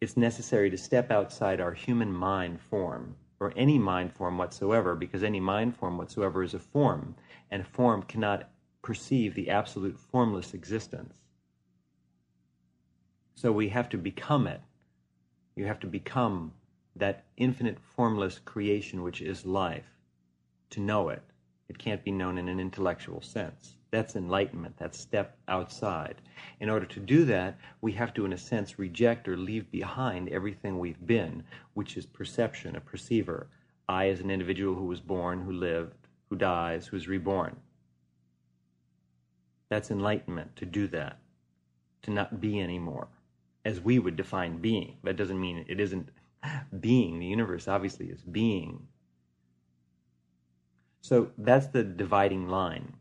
it's 0.00 0.16
necessary 0.16 0.70
to 0.70 0.76
step 0.76 1.10
outside 1.10 1.60
our 1.60 1.72
human 1.72 2.12
mind 2.12 2.60
form 2.60 3.16
or 3.40 3.52
any 3.56 3.78
mind 3.78 4.12
form 4.12 4.38
whatsoever, 4.38 4.94
because 4.94 5.22
any 5.22 5.40
mind 5.40 5.76
form 5.76 5.98
whatsoever 5.98 6.42
is 6.42 6.54
a 6.54 6.58
form, 6.58 7.14
and 7.50 7.62
a 7.62 7.64
form 7.64 8.02
cannot 8.02 8.50
perceive 8.82 9.34
the 9.34 9.50
absolute 9.50 9.98
formless 9.98 10.54
existence. 10.54 11.16
So 13.34 13.50
we 13.50 13.68
have 13.70 13.88
to 13.90 13.98
become 13.98 14.46
it. 14.46 14.60
You 15.56 15.66
have 15.66 15.80
to 15.80 15.86
become 15.86 16.52
that 16.96 17.24
infinite 17.36 17.78
formless 17.80 18.38
creation 18.38 19.02
which 19.02 19.20
is 19.20 19.44
life 19.44 19.98
to 20.70 20.80
know 20.80 21.08
it. 21.08 21.22
It 21.68 21.78
can't 21.78 22.04
be 22.04 22.12
known 22.12 22.38
in 22.38 22.48
an 22.48 22.60
intellectual 22.60 23.22
sense. 23.22 23.76
That's 23.90 24.16
enlightenment. 24.16 24.76
That's 24.76 24.98
step 24.98 25.38
outside. 25.48 26.20
In 26.60 26.68
order 26.68 26.86
to 26.86 27.00
do 27.00 27.24
that, 27.26 27.58
we 27.80 27.92
have 27.92 28.12
to, 28.14 28.24
in 28.24 28.32
a 28.32 28.38
sense, 28.38 28.78
reject 28.78 29.28
or 29.28 29.36
leave 29.36 29.70
behind 29.70 30.28
everything 30.28 30.78
we've 30.78 31.06
been, 31.06 31.42
which 31.74 31.96
is 31.96 32.04
perception, 32.04 32.76
a 32.76 32.80
perceiver. 32.80 33.48
I, 33.88 34.08
as 34.08 34.20
an 34.20 34.30
individual 34.30 34.74
who 34.74 34.86
was 34.86 35.00
born, 35.00 35.42
who 35.42 35.52
lived, 35.52 35.94
who 36.28 36.36
dies, 36.36 36.86
who's 36.86 37.08
reborn. 37.08 37.56
That's 39.68 39.90
enlightenment 39.90 40.56
to 40.56 40.66
do 40.66 40.86
that, 40.88 41.18
to 42.02 42.10
not 42.10 42.40
be 42.40 42.60
anymore, 42.60 43.08
as 43.64 43.80
we 43.80 43.98
would 43.98 44.16
define 44.16 44.58
being. 44.58 44.96
That 45.04 45.16
doesn't 45.16 45.40
mean 45.40 45.64
it 45.68 45.80
isn't 45.80 46.08
being. 46.80 47.18
The 47.18 47.26
universe 47.26 47.68
obviously 47.68 48.06
is 48.06 48.22
being. 48.22 48.86
So 51.04 51.32
that's 51.36 51.66
the 51.66 51.84
dividing 51.84 52.48
line 52.48 52.94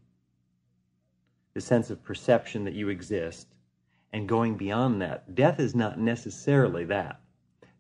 the 1.54 1.62
sense 1.62 1.90
of 1.90 2.04
perception 2.04 2.66
that 2.66 2.74
you 2.74 2.90
exist, 2.90 3.48
and 4.12 4.28
going 4.28 4.58
beyond 4.58 5.02
that. 5.02 5.36
Death 5.36 5.58
is 5.58 5.74
not 5.74 5.98
necessarily 5.98 6.84
that. 6.84 7.22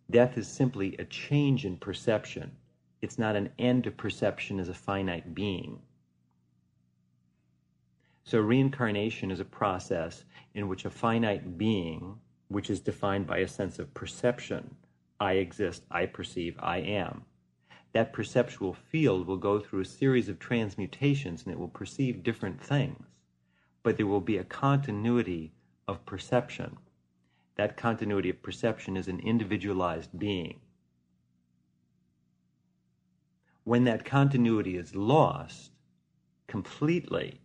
Death 0.09 0.37
is 0.37 0.47
simply 0.47 0.95
a 0.95 1.03
change 1.03 1.65
in 1.65 1.75
perception. 1.75 2.51
It's 3.01 3.19
not 3.19 3.35
an 3.35 3.49
end 3.59 3.83
to 3.83 3.91
perception 3.91 4.61
as 4.61 4.69
a 4.69 4.73
finite 4.73 5.35
being. 5.35 5.81
So, 8.23 8.39
reincarnation 8.39 9.29
is 9.29 9.41
a 9.41 9.45
process 9.59 10.23
in 10.53 10.69
which 10.69 10.85
a 10.85 10.89
finite 10.89 11.57
being, 11.57 12.17
which 12.47 12.69
is 12.69 12.79
defined 12.79 13.27
by 13.27 13.39
a 13.39 13.47
sense 13.47 13.77
of 13.77 13.93
perception, 13.93 14.73
I 15.19 15.33
exist, 15.33 15.83
I 15.91 16.05
perceive, 16.05 16.55
I 16.59 16.77
am, 16.77 17.25
that 17.93 18.13
perceptual 18.13 18.73
field 18.73 19.25
will 19.25 19.37
go 19.37 19.59
through 19.59 19.81
a 19.81 19.85
series 19.85 20.29
of 20.29 20.39
transmutations 20.39 21.43
and 21.43 21.53
it 21.53 21.59
will 21.59 21.69
perceive 21.69 22.23
different 22.23 22.61
things 22.61 23.05
but 23.83 23.97
there 23.97 24.07
will 24.07 24.21
be 24.21 24.37
a 24.37 24.43
continuity 24.45 25.51
of 25.87 26.05
perception. 26.05 26.77
That 27.55 27.77
continuity 27.77 28.29
of 28.29 28.41
perception 28.41 28.97
is 28.97 29.09
an 29.09 29.19
individualized 29.19 30.17
being. 30.17 30.59
When 33.65 33.83
that 33.83 34.05
continuity 34.05 34.77
is 34.77 34.95
lost 34.95 35.71
completely, 36.47 37.41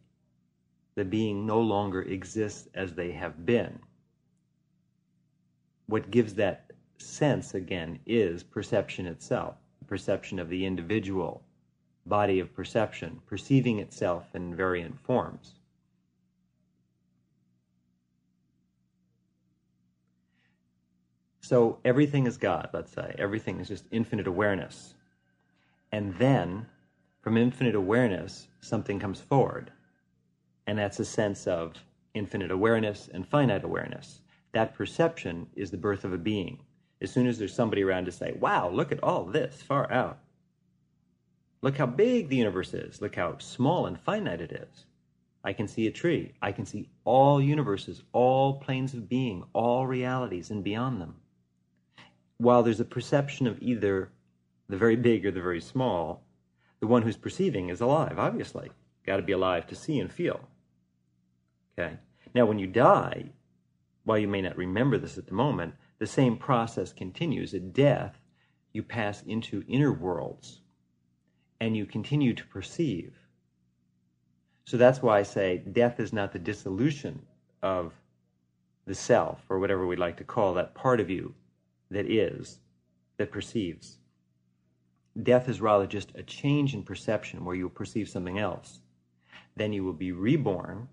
the 0.95 1.05
being 1.05 1.45
no 1.47 1.61
longer 1.61 2.03
exists 2.03 2.69
as 2.75 2.95
they 2.95 3.13
have 3.13 3.45
been. 3.45 3.79
What 5.87 6.11
gives 6.11 6.35
that 6.35 6.73
sense 6.99 7.55
again 7.55 8.01
is 8.07 8.43
perception 8.43 9.07
itself, 9.07 9.57
perception 9.89 10.39
of 10.39 10.49
the 10.49 10.65
individual 10.65 11.43
body 12.07 12.41
of 12.41 12.55
perception, 12.55 13.21
perceiving 13.27 13.79
itself 13.79 14.35
in 14.35 14.55
variant 14.55 15.01
forms. 15.01 15.55
So 21.41 21.79
everything 21.85 22.27
is 22.27 22.37
God, 22.37 22.69
let's 22.75 22.93
say. 22.93 23.15
Everything 23.19 23.59
is 23.59 23.69
just 23.69 23.87
infinite 23.91 24.27
awareness. 24.27 24.95
And 25.93 26.15
then, 26.17 26.67
from 27.23 27.39
infinite 27.39 27.75
awareness, 27.75 28.49
something 28.61 28.99
comes 28.99 29.21
forward. 29.21 29.73
And 30.67 30.79
that's 30.79 31.01
a 31.01 31.05
sense 31.07 31.47
of 31.47 31.73
infinite 32.13 32.51
awareness 32.51 33.09
and 33.13 33.27
finite 33.27 33.65
awareness. 33.65 34.21
That 34.53 34.75
perception 34.75 35.47
is 35.57 35.71
the 35.71 35.79
birth 35.79 36.05
of 36.05 36.13
a 36.13 36.19
being. 36.19 36.59
As 37.01 37.11
soon 37.11 37.27
as 37.27 37.39
there's 37.39 37.55
somebody 37.55 37.83
around 37.83 38.07
to 38.07 38.13
say, 38.13 38.33
wow, 38.39 38.69
look 38.71 38.93
at 38.93 39.03
all 39.03 39.25
this 39.25 39.63
far 39.63 39.91
out. 39.93 40.19
Look 41.63 41.77
how 41.77 41.87
big 41.87 42.29
the 42.29 42.37
universe 42.37 42.75
is. 42.75 43.01
Look 43.01 43.17
how 43.17 43.39
small 43.39 43.87
and 43.87 43.99
finite 43.99 44.41
it 44.41 44.53
is. 44.53 44.87
I 45.45 45.53
can 45.53 45.69
see 45.69 45.87
a 45.87 45.93
tree. 45.93 46.33
I 46.43 46.53
can 46.53 46.67
see 46.67 46.89
all 47.05 47.41
universes, 47.41 48.03
all 48.13 48.55
planes 48.55 48.95
of 48.95 49.09
being, 49.09 49.45
all 49.53 49.87
realities, 49.87 50.51
and 50.51 50.65
beyond 50.65 51.01
them 51.01 51.17
while 52.39 52.63
there's 52.63 52.81
a 52.81 52.85
perception 52.85 53.47
of 53.47 53.61
either 53.61 54.11
the 54.69 54.77
very 54.77 54.97
big 54.97 55.27
or 55.27 55.31
the 55.31 55.43
very 55.43 55.61
small, 55.61 56.23
the 56.81 56.87
one 56.87 57.03
who's 57.03 57.17
perceiving 57.17 57.69
is 57.69 57.81
alive, 57.81 58.19
obviously. 58.19 58.71
Got 59.05 59.17
to 59.17 59.23
be 59.23 59.33
alive 59.33 59.67
to 59.69 59.75
see 59.75 59.99
and 59.99 60.11
feel. 60.11 60.41
Okay? 61.79 61.97
Now, 62.35 62.47
when 62.47 62.59
you 62.59 62.67
die, 62.67 63.31
while 64.05 64.19
you 64.19 64.29
may 64.29 64.41
not 64.41 64.57
remember 64.57 64.99
this 64.99 65.19
at 65.19 65.27
the 65.27 65.35
moment, 65.35 65.75
the 65.99 66.07
same 66.07 66.37
process 66.37 66.93
continues. 66.93 67.55
At 67.55 67.73
death, 67.73 68.19
you 68.73 68.83
pass 68.83 69.23
into 69.23 69.65
inner 69.69 69.93
worlds 69.93 70.61
and 71.61 71.77
you 71.77 71.87
continue 71.87 72.35
to 72.35 72.47
perceive. 72.47 73.15
So 74.65 74.77
that's 74.77 75.03
why 75.03 75.19
I 75.19 75.23
say 75.23 75.59
death 75.73 75.99
is 75.99 76.13
not 76.13 76.33
the 76.33 76.39
dissolution 76.39 77.23
of 77.63 77.93
the 78.87 78.95
self, 78.95 79.45
or 79.49 79.59
whatever 79.59 79.87
we'd 79.87 79.99
like 79.99 80.17
to 80.17 80.25
call 80.25 80.55
that 80.55 80.75
part 80.75 80.99
of 80.99 81.11
you 81.11 81.35
that 81.91 82.11
is, 82.11 82.59
that 83.19 83.31
perceives. 83.31 83.99
Death 85.23 85.49
is 85.49 85.61
rather 85.61 85.87
just 85.87 86.13
a 86.15 86.23
change 86.23 86.75
in 86.75 86.83
perception 86.83 87.45
where 87.45 87.55
you 87.55 87.65
will 87.65 87.71
perceive 87.71 88.09
something 88.09 88.39
else. 88.39 88.81
Then 89.57 89.73
you 89.73 89.85
will 89.85 89.93
be 89.93 90.13
reborn, 90.13 90.89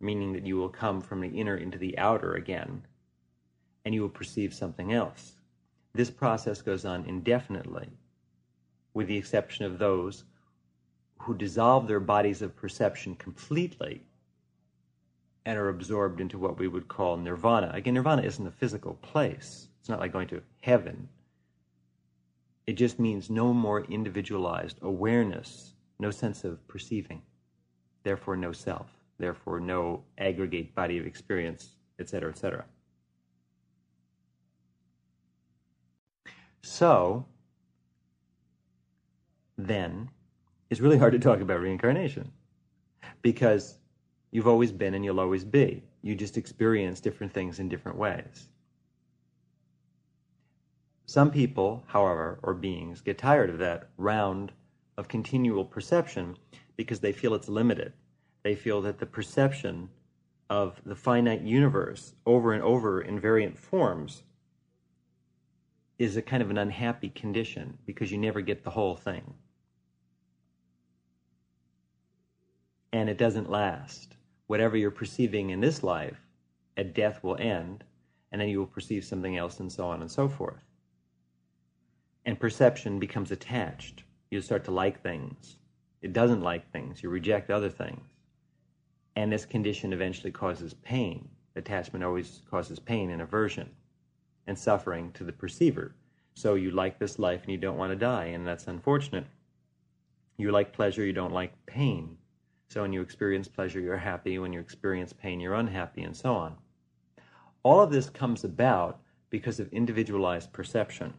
meaning 0.00 0.32
that 0.32 0.46
you 0.46 0.56
will 0.56 0.68
come 0.68 1.00
from 1.00 1.20
the 1.20 1.28
inner 1.28 1.56
into 1.56 1.78
the 1.78 1.96
outer 1.96 2.34
again, 2.34 2.82
and 3.86 3.94
you 3.94 4.02
will 4.02 4.08
perceive 4.08 4.52
something 4.52 4.92
else. 4.92 5.36
This 5.94 6.10
process 6.10 6.60
goes 6.60 6.84
on 6.84 7.04
indefinitely, 7.06 7.88
with 8.94 9.06
the 9.06 9.16
exception 9.16 9.64
of 9.64 9.78
those 9.78 10.24
who 11.20 11.36
dissolve 11.36 11.86
their 11.86 12.00
bodies 12.00 12.42
of 12.42 12.56
perception 12.56 13.14
completely 13.14 14.02
and 15.46 15.56
are 15.56 15.68
absorbed 15.68 16.20
into 16.20 16.36
what 16.36 16.58
we 16.58 16.66
would 16.66 16.88
call 16.88 17.16
nirvana. 17.16 17.70
Again, 17.72 17.94
nirvana 17.94 18.22
isn't 18.22 18.46
a 18.46 18.50
physical 18.50 18.94
place. 18.94 19.68
It's 19.78 19.88
not 19.88 20.00
like 20.00 20.12
going 20.12 20.28
to 20.28 20.42
heaven. 20.60 21.08
It 22.66 22.72
just 22.72 22.98
means 22.98 23.30
no 23.30 23.52
more 23.52 23.84
individualized 23.84 24.78
awareness, 24.82 25.74
no 26.00 26.10
sense 26.10 26.42
of 26.42 26.66
perceiving, 26.66 27.22
therefore 28.02 28.36
no 28.36 28.50
self, 28.50 28.88
therefore 29.18 29.60
no 29.60 30.02
aggregate 30.18 30.74
body 30.74 30.98
of 30.98 31.06
experience, 31.06 31.76
etc., 32.00 32.30
etc. 32.30 32.64
So, 36.66 37.24
then, 39.56 40.10
it's 40.68 40.80
really 40.80 40.98
hard 40.98 41.12
to 41.12 41.18
talk 41.20 41.40
about 41.40 41.60
reincarnation 41.60 42.32
because 43.22 43.78
you've 44.32 44.48
always 44.48 44.72
been 44.72 44.92
and 44.92 45.04
you'll 45.04 45.20
always 45.20 45.44
be. 45.44 45.84
You 46.02 46.16
just 46.16 46.36
experience 46.36 47.00
different 47.00 47.32
things 47.32 47.60
in 47.60 47.68
different 47.68 47.96
ways. 47.96 48.48
Some 51.06 51.30
people, 51.30 51.84
however, 51.86 52.40
or 52.42 52.52
beings, 52.52 53.00
get 53.00 53.16
tired 53.16 53.48
of 53.48 53.58
that 53.58 53.90
round 53.96 54.50
of 54.98 55.06
continual 55.06 55.64
perception 55.64 56.36
because 56.76 56.98
they 56.98 57.12
feel 57.12 57.34
it's 57.34 57.48
limited. 57.48 57.92
They 58.42 58.56
feel 58.56 58.82
that 58.82 58.98
the 58.98 59.06
perception 59.06 59.88
of 60.50 60.82
the 60.84 60.96
finite 60.96 61.42
universe 61.42 62.14
over 62.26 62.54
and 62.54 62.62
over 62.64 63.00
in 63.00 63.20
variant 63.20 63.56
forms 63.56 64.24
is 65.98 66.16
a 66.16 66.22
kind 66.22 66.42
of 66.42 66.50
an 66.50 66.58
unhappy 66.58 67.08
condition 67.08 67.78
because 67.86 68.12
you 68.12 68.18
never 68.18 68.40
get 68.40 68.64
the 68.64 68.70
whole 68.70 68.96
thing. 68.96 69.34
And 72.92 73.08
it 73.08 73.18
doesn't 73.18 73.50
last. 73.50 74.16
Whatever 74.46 74.76
you're 74.76 74.90
perceiving 74.90 75.50
in 75.50 75.60
this 75.60 75.82
life, 75.82 76.20
at 76.76 76.94
death 76.94 77.22
will 77.22 77.36
end, 77.36 77.84
and 78.30 78.40
then 78.40 78.48
you 78.48 78.58
will 78.58 78.66
perceive 78.66 79.04
something 79.04 79.36
else, 79.36 79.60
and 79.60 79.72
so 79.72 79.86
on 79.86 80.00
and 80.00 80.10
so 80.10 80.28
forth 80.28 80.62
and 82.26 82.38
perception 82.38 82.98
becomes 82.98 83.30
attached. 83.30 84.02
You 84.30 84.40
start 84.42 84.64
to 84.64 84.72
like 84.72 85.00
things. 85.00 85.56
It 86.02 86.12
doesn't 86.12 86.42
like 86.42 86.70
things. 86.72 87.02
You 87.02 87.08
reject 87.08 87.50
other 87.50 87.70
things. 87.70 88.02
And 89.14 89.32
this 89.32 89.46
condition 89.46 89.92
eventually 89.92 90.32
causes 90.32 90.74
pain. 90.74 91.28
Attachment 91.54 92.04
always 92.04 92.42
causes 92.50 92.80
pain 92.80 93.10
and 93.10 93.22
aversion 93.22 93.70
and 94.46 94.58
suffering 94.58 95.12
to 95.12 95.24
the 95.24 95.32
perceiver. 95.32 95.94
So 96.34 96.54
you 96.54 96.70
like 96.70 96.98
this 96.98 97.18
life 97.18 97.42
and 97.42 97.50
you 97.50 97.58
don't 97.58 97.78
want 97.78 97.92
to 97.92 97.96
die, 97.96 98.26
and 98.26 98.46
that's 98.46 98.66
unfortunate. 98.66 99.26
You 100.36 100.52
like 100.52 100.72
pleasure, 100.72 101.04
you 101.04 101.12
don't 101.12 101.32
like 101.32 101.52
pain. 101.66 102.18
So 102.68 102.82
when 102.82 102.92
you 102.92 103.00
experience 103.00 103.48
pleasure, 103.48 103.80
you're 103.80 103.96
happy. 103.96 104.38
When 104.38 104.52
you 104.52 104.60
experience 104.60 105.12
pain, 105.12 105.40
you're 105.40 105.54
unhappy, 105.54 106.02
and 106.02 106.16
so 106.16 106.34
on. 106.34 106.56
All 107.62 107.80
of 107.80 107.90
this 107.90 108.10
comes 108.10 108.44
about 108.44 109.00
because 109.30 109.60
of 109.60 109.72
individualized 109.72 110.52
perception. 110.52 111.14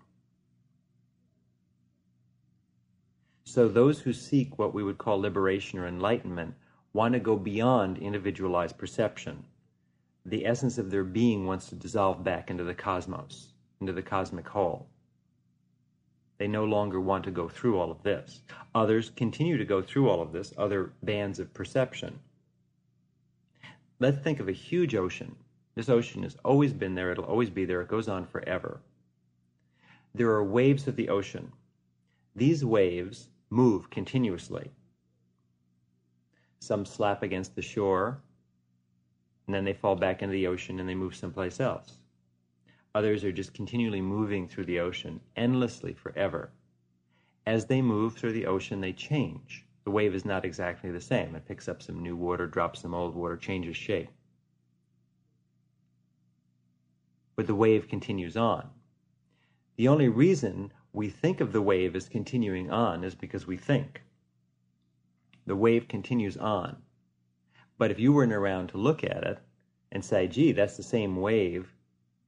So 3.44 3.68
those 3.68 4.00
who 4.02 4.14
seek 4.14 4.60
what 4.60 4.74
we 4.74 4.84
would 4.84 4.98
call 4.98 5.20
liberation 5.20 5.80
or 5.80 5.88
enlightenment 5.88 6.54
want 6.94 7.14
to 7.14 7.20
go 7.20 7.36
beyond 7.38 7.98
individualized 7.98 8.78
perception. 8.78 9.46
The 10.28 10.46
essence 10.46 10.78
of 10.78 10.92
their 10.92 11.06
being 11.06 11.48
wants 11.48 11.70
to 11.70 11.76
dissolve 11.76 12.22
back 12.22 12.50
into 12.50 12.66
the 12.66 12.76
cosmos, 12.76 13.54
into 13.80 13.94
the 13.94 14.02
cosmic 14.02 14.50
whole. 14.50 14.90
They 16.38 16.50
no 16.50 16.66
longer 16.66 17.00
want 17.00 17.24
to 17.24 17.32
go 17.32 17.48
through 17.48 17.80
all 17.80 17.90
of 17.92 18.04
this. 18.04 18.42
Others 18.76 19.12
continue 19.12 19.58
to 19.58 19.64
go 19.64 19.82
through 19.82 20.10
all 20.10 20.22
of 20.22 20.34
this, 20.34 20.54
other 20.58 20.92
bands 21.02 21.40
of 21.40 21.54
perception. 21.54 22.20
Let's 24.00 24.18
think 24.18 24.42
of 24.42 24.50
a 24.50 24.52
huge 24.52 24.96
ocean. 24.96 25.34
This 25.76 25.88
ocean 25.88 26.24
has 26.24 26.36
always 26.44 26.74
been 26.74 26.94
there, 26.94 27.14
it'll 27.14 27.24
always 27.24 27.50
be 27.50 27.64
there, 27.64 27.82
it 27.82 27.88
goes 27.88 28.10
on 28.10 28.26
forever. 28.26 28.82
There 30.14 30.32
are 30.32 30.44
waves 30.44 30.90
of 30.90 30.98
the 30.98 31.08
ocean. 31.08 31.54
These 32.36 32.66
waves 32.66 33.30
move 33.50 33.90
continuously. 33.90 34.72
Some 36.60 36.86
slap 36.86 37.24
against 37.24 37.56
the 37.56 37.62
shore, 37.62 38.22
and 39.48 39.56
then 39.56 39.64
they 39.64 39.74
fall 39.74 39.96
back 39.96 40.22
into 40.22 40.34
the 40.34 40.48
ocean 40.48 40.80
and 40.80 40.88
they 40.88 40.96
move 40.96 41.16
someplace 41.16 41.60
else. 41.60 41.98
Others 42.94 43.24
are 43.24 43.32
just 43.32 43.54
continually 43.54 44.02
moving 44.02 44.48
through 44.48 44.66
the 44.66 44.80
ocean, 44.80 45.22
endlessly, 45.36 45.94
forever. 45.94 46.52
As 47.46 47.66
they 47.66 47.82
move 47.82 48.16
through 48.16 48.34
the 48.34 48.46
ocean, 48.46 48.82
they 48.82 48.92
change. 48.92 49.66
The 49.86 49.92
wave 49.92 50.14
is 50.14 50.26
not 50.26 50.44
exactly 50.44 50.92
the 50.92 51.00
same. 51.00 51.34
It 51.36 51.46
picks 51.46 51.70
up 51.70 51.82
some 51.82 52.04
new 52.04 52.16
water, 52.16 52.46
drops 52.46 52.82
some 52.82 52.94
old 52.94 53.16
water, 53.16 53.38
changes 53.38 53.78
shape. 53.78 54.10
But 57.38 57.48
the 57.48 57.56
wave 57.56 57.88
continues 57.88 58.36
on. 58.36 58.70
The 59.78 59.88
only 59.88 60.10
reason 60.10 60.74
we 60.92 61.10
think 61.10 61.40
of 61.40 61.54
the 61.54 61.62
wave 61.62 61.96
as 61.96 62.10
continuing 62.10 62.70
on 62.70 63.04
is 63.04 63.16
because 63.16 63.48
we 63.48 63.56
think. 63.56 64.02
The 65.46 65.56
wave 65.56 65.88
continues 65.88 66.36
on. 66.36 66.82
But 67.78 67.92
if 67.92 68.00
you 68.00 68.12
weren't 68.12 68.34
around 68.34 68.70
to 68.70 68.78
look 68.78 69.04
at 69.04 69.24
it 69.24 69.40
and 69.92 70.04
say, 70.04 70.28
gee, 70.28 70.52
that's 70.52 70.78
the 70.78 70.84
same 70.84 71.16
wave 71.16 71.74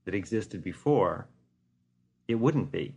that 0.06 0.14
existed 0.14 0.64
before, 0.64 1.28
it 2.28 2.36
wouldn't 2.36 2.72
be. 2.72 2.96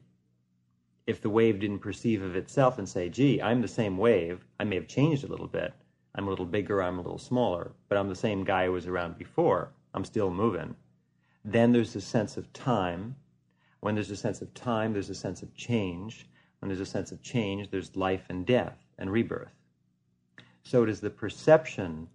If 1.06 1.20
the 1.20 1.30
wave 1.30 1.60
didn't 1.60 1.80
perceive 1.80 2.22
of 2.22 2.36
itself 2.36 2.78
and 2.78 2.88
say, 2.88 3.08
gee, 3.08 3.40
I'm 3.40 3.60
the 3.60 3.68
same 3.68 3.96
wave, 3.96 4.44
I 4.60 4.64
may 4.64 4.76
have 4.76 4.86
changed 4.86 5.24
a 5.24 5.28
little 5.28 5.48
bit. 5.48 5.72
I'm 6.14 6.26
a 6.26 6.30
little 6.30 6.46
bigger, 6.46 6.82
I'm 6.82 6.98
a 6.98 7.02
little 7.02 7.18
smaller, 7.18 7.72
but 7.88 7.96
I'm 7.96 8.08
the 8.08 8.14
same 8.14 8.44
guy 8.44 8.66
who 8.66 8.72
was 8.72 8.86
around 8.86 9.18
before. 9.18 9.72
I'm 9.94 10.04
still 10.04 10.30
moving. 10.30 10.76
Then 11.44 11.72
there's 11.72 11.96
a 11.96 12.00
sense 12.00 12.36
of 12.36 12.52
time. 12.52 13.16
When 13.80 13.94
there's 13.94 14.10
a 14.10 14.16
sense 14.16 14.42
of 14.42 14.52
time, 14.54 14.92
there's 14.92 15.10
a 15.10 15.14
sense 15.14 15.42
of 15.42 15.54
change. 15.54 16.28
When 16.60 16.68
there's 16.68 16.80
a 16.80 16.86
sense 16.86 17.10
of 17.10 17.22
change, 17.22 17.70
there's 17.70 17.96
life 17.96 18.26
and 18.28 18.46
death 18.46 18.76
and 18.98 19.10
rebirth. 19.10 19.54
So 20.62 20.84
it 20.84 20.88
is 20.88 21.00
the 21.00 21.10
perception 21.10 22.08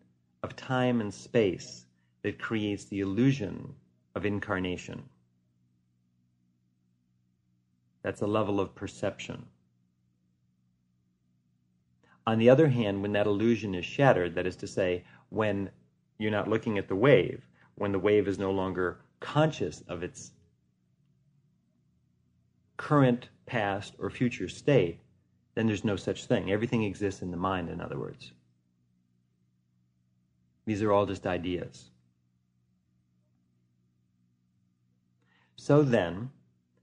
of 0.43 0.55
time 0.55 1.01
and 1.01 1.13
space 1.13 1.85
that 2.23 2.39
creates 2.39 2.85
the 2.85 2.99
illusion 2.99 3.73
of 4.15 4.25
incarnation. 4.25 5.03
That's 8.03 8.21
a 8.21 8.27
level 8.27 8.59
of 8.59 8.75
perception. 8.75 9.45
On 12.25 12.37
the 12.37 12.49
other 12.49 12.67
hand, 12.67 13.01
when 13.01 13.13
that 13.13 13.27
illusion 13.27 13.73
is 13.73 13.85
shattered, 13.85 14.35
that 14.35 14.47
is 14.47 14.55
to 14.57 14.67
say, 14.67 15.03
when 15.29 15.69
you're 16.19 16.31
not 16.31 16.49
looking 16.49 16.77
at 16.77 16.87
the 16.87 16.95
wave, 16.95 17.47
when 17.75 17.91
the 17.91 17.99
wave 17.99 18.27
is 18.27 18.37
no 18.37 18.51
longer 18.51 18.99
conscious 19.19 19.81
of 19.87 20.03
its 20.03 20.31
current, 22.75 23.29
past, 23.45 23.95
or 23.99 24.09
future 24.09 24.47
state, 24.47 24.99
then 25.55 25.67
there's 25.67 25.83
no 25.83 25.95
such 25.95 26.25
thing. 26.25 26.51
Everything 26.51 26.83
exists 26.83 27.21
in 27.21 27.31
the 27.31 27.37
mind, 27.37 27.69
in 27.69 27.81
other 27.81 27.97
words. 27.97 28.33
These 30.67 30.83
are 30.83 30.91
all 30.91 31.05
just 31.05 31.25
ideas. 31.25 31.91
So 35.55 35.81
then, 35.81 36.29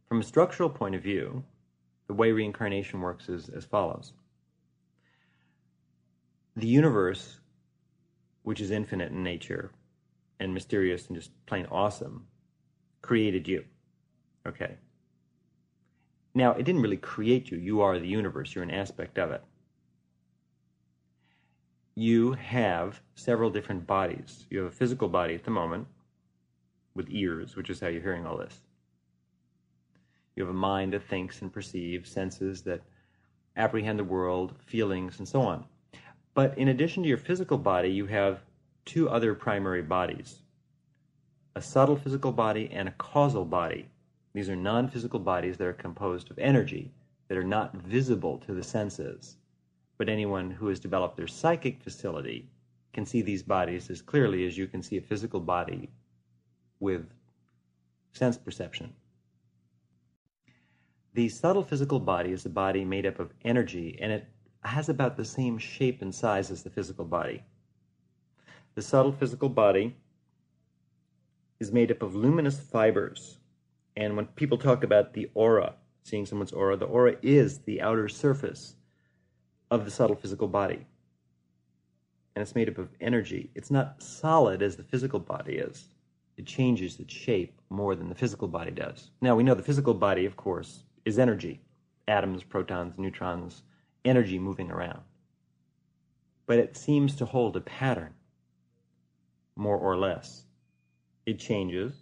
from 0.08 0.22
a 0.22 0.24
structural 0.24 0.70
point 0.70 0.94
of 0.94 1.02
view, 1.02 1.44
the 2.06 2.14
way 2.14 2.32
reincarnation 2.32 3.02
works 3.02 3.28
is 3.28 3.50
as 3.50 3.66
follows 3.66 4.14
The 6.56 6.66
universe, 6.66 7.40
which 8.42 8.62
is 8.62 8.70
infinite 8.70 9.12
in 9.12 9.22
nature 9.22 9.70
and 10.40 10.54
mysterious 10.54 11.06
and 11.08 11.16
just 11.16 11.30
plain 11.44 11.66
awesome, 11.70 12.26
created 13.02 13.46
you. 13.46 13.66
Okay. 14.48 14.78
Now, 16.34 16.52
it 16.52 16.62
didn't 16.62 16.80
really 16.80 16.96
create 16.96 17.50
you. 17.50 17.58
You 17.58 17.82
are 17.82 17.98
the 17.98 18.08
universe, 18.08 18.54
you're 18.54 18.64
an 18.64 18.70
aspect 18.70 19.18
of 19.18 19.30
it. 19.30 19.44
You 21.96 22.33
have 22.33 23.00
several 23.14 23.50
different 23.50 23.87
bodies. 23.87 24.46
You 24.50 24.59
have 24.61 24.72
a 24.72 24.74
physical 24.76 25.09
body 25.09 25.35
at 25.35 25.44
the 25.44 25.50
moment 25.50 25.87
with 26.94 27.09
ears, 27.09 27.57
which 27.57 27.70
is 27.70 27.80
how 27.80 27.88
you're 27.88 28.02
hearing 28.02 28.26
all 28.26 28.37
this. 28.37 28.61
You 30.35 30.44
have 30.44 30.54
a 30.54 30.59
mind 30.59 30.92
that 30.92 31.04
thinks 31.04 31.42
and 31.42 31.52
perceives, 31.52 32.11
senses 32.11 32.62
that 32.62 32.83
apprehend 33.57 33.98
the 33.98 34.04
world, 34.04 34.54
feelings, 34.66 35.18
and 35.18 35.28
so 35.28 35.42
on. 35.42 35.64
But 36.35 36.59
in 36.59 36.68
addition 36.68 37.04
to 37.04 37.09
your 37.09 37.18
physical 37.18 37.59
body, 37.59 37.90
you 37.90 38.07
have 38.07 38.42
two 38.85 39.09
other 39.09 39.35
primary 39.35 39.83
bodies 39.83 40.40
a 41.57 41.62
subtle 41.62 41.96
physical 41.96 42.33
body 42.33 42.68
and 42.72 42.88
a 42.88 42.94
causal 42.98 43.44
body. 43.44 43.88
These 44.33 44.48
are 44.48 44.57
non 44.57 44.88
physical 44.88 45.20
bodies 45.20 45.57
that 45.59 45.66
are 45.68 45.72
composed 45.72 46.33
of 46.33 46.38
energy 46.40 46.90
that 47.28 47.38
are 47.38 47.44
not 47.44 47.76
visible 47.76 48.38
to 48.38 48.52
the 48.52 48.62
senses. 48.64 49.37
But 49.96 50.09
anyone 50.09 50.50
who 50.50 50.68
has 50.68 50.80
developed 50.80 51.16
their 51.16 51.28
psychic 51.28 51.83
facility 51.83 52.48
can 52.92 53.07
see 53.07 53.22
these 53.22 53.42
bodies 53.42 53.90
as 53.90 54.02
clearly 54.02 54.46
as 54.46 54.59
you 54.59 54.66
can 54.66 54.83
see 54.83 54.96
a 54.96 55.02
physical 55.02 55.40
body 55.40 55.90
with 56.80 57.07
sense 58.12 58.37
perception. 58.37 58.92
The 61.14 61.28
subtle 61.28 61.62
physical 61.62 62.00
body 62.00 62.33
is 62.33 62.44
a 62.44 62.50
body 62.50 62.85
made 62.85 63.07
up 63.07 63.20
of 63.20 63.33
energy 63.44 63.98
and 64.00 64.11
it 64.11 64.26
has 64.64 64.88
about 64.88 65.16
the 65.16 65.24
same 65.24 65.59
shape 65.59 66.02
and 66.02 66.14
size 66.14 66.50
as 66.50 66.62
the 66.62 66.70
physical 66.70 67.04
body. 67.04 67.42
The 68.74 68.83
subtle 68.83 69.12
physical 69.12 69.48
body 69.48 69.94
is 71.61 71.70
made 71.70 71.92
up 71.92 72.02
of 72.02 72.16
luminous 72.16 72.59
fibers. 72.59 73.38
And 73.96 74.16
when 74.16 74.26
people 74.26 74.59
talk 74.59 74.83
about 74.83 75.12
the 75.12 75.30
aura, 75.35 75.74
seeing 76.02 76.26
someone's 76.26 76.52
aura, 76.52 76.76
the 76.76 76.87
aura 76.87 77.16
is 77.22 77.59
the 77.59 77.80
outer 77.80 78.09
surface 78.09 78.74
of 79.70 79.85
the 79.85 79.90
subtle 79.90 80.16
physical 80.16 80.48
body. 80.48 80.87
And 82.35 82.42
it's 82.42 82.55
made 82.55 82.68
up 82.68 82.79
of 82.79 82.88
energy. 83.00 83.50
It's 83.55 83.70
not 83.70 84.03
solid 84.03 84.62
as 84.62 84.77
the 84.77 84.83
physical 84.83 85.20
body 85.20 85.55
is. 85.55 85.88
It 86.37 86.46
changes 86.46 86.98
its 86.98 87.14
shape 87.14 87.61
more 87.70 87.94
than 87.94 88.09
the 88.09 88.14
physical 88.14 88.48
body 88.48 88.72
does. 88.72 89.11
Now, 89.20 89.37
we 89.37 89.44
know 89.44 89.55
the 89.55 89.62
physical 89.62 89.94
body, 89.94 90.27
of 90.27 90.37
course, 90.37 90.83
is 91.05 91.18
energy 91.18 91.61
atoms, 92.07 92.42
protons, 92.42 92.98
neutrons, 92.98 93.62
energy 94.05 94.38
moving 94.38 94.70
around. 94.70 95.00
But 96.46 96.59
it 96.59 96.77
seems 96.77 97.16
to 97.16 97.24
hold 97.24 97.57
a 97.57 97.61
pattern, 97.61 98.12
more 99.57 99.79
or 99.79 99.96
less. 99.96 100.44
It 101.24 101.38
changes 101.38 101.94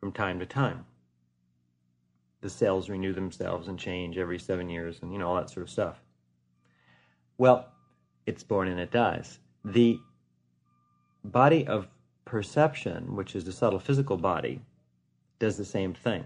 from 0.00 0.10
time 0.10 0.40
to 0.40 0.46
time. 0.46 0.84
The 2.44 2.50
cells 2.50 2.88
renew 2.88 3.12
themselves 3.12 3.66
and 3.66 3.76
change 3.78 4.18
every 4.18 4.38
seven 4.38 4.68
years 4.68 5.00
and, 5.02 5.12
you 5.12 5.18
know, 5.18 5.28
all 5.28 5.36
that 5.36 5.50
sort 5.50 5.64
of 5.64 5.70
stuff. 5.70 6.00
Well, 7.38 7.72
it's 8.26 8.44
born 8.44 8.68
and 8.68 8.78
it 8.78 8.92
dies. 8.92 9.40
The 9.64 9.98
body 11.24 11.66
of 11.66 11.88
perception, 12.24 13.16
which 13.16 13.34
is 13.34 13.44
the 13.44 13.52
subtle 13.52 13.80
physical 13.80 14.16
body, 14.16 14.60
does 15.40 15.56
the 15.56 15.64
same 15.64 15.94
thing 15.94 16.24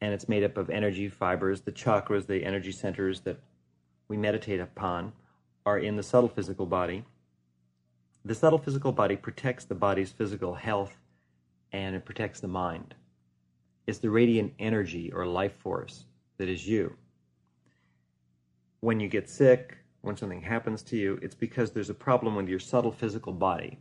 and 0.00 0.12
it's 0.14 0.28
made 0.28 0.44
up 0.44 0.56
of 0.56 0.70
energy 0.70 1.08
fibers. 1.08 1.62
The 1.62 1.72
chakras, 1.72 2.26
the 2.26 2.44
energy 2.44 2.72
centers 2.72 3.20
that 3.20 3.38
we 4.08 4.16
meditate 4.16 4.60
upon, 4.60 5.12
are 5.66 5.78
in 5.78 5.96
the 5.96 6.02
subtle 6.02 6.28
physical 6.28 6.66
body. 6.66 7.04
The 8.24 8.34
subtle 8.34 8.58
physical 8.58 8.92
body 8.92 9.16
protects 9.16 9.64
the 9.64 9.74
body's 9.74 10.12
physical 10.12 10.54
health 10.54 10.96
and 11.72 11.94
it 11.94 12.04
protects 12.04 12.40
the 12.40 12.48
mind. 12.48 12.94
It's 13.88 14.00
the 14.00 14.10
radiant 14.10 14.52
energy 14.58 15.10
or 15.14 15.24
life 15.24 15.54
force 15.60 16.04
that 16.36 16.46
is 16.46 16.68
you. 16.68 16.94
When 18.80 19.00
you 19.00 19.08
get 19.08 19.30
sick, 19.30 19.78
when 20.02 20.14
something 20.14 20.42
happens 20.42 20.82
to 20.82 20.96
you, 20.98 21.18
it's 21.22 21.34
because 21.34 21.70
there's 21.70 21.88
a 21.88 21.94
problem 21.94 22.36
with 22.36 22.50
your 22.50 22.58
subtle 22.58 22.92
physical 22.92 23.32
body. 23.32 23.78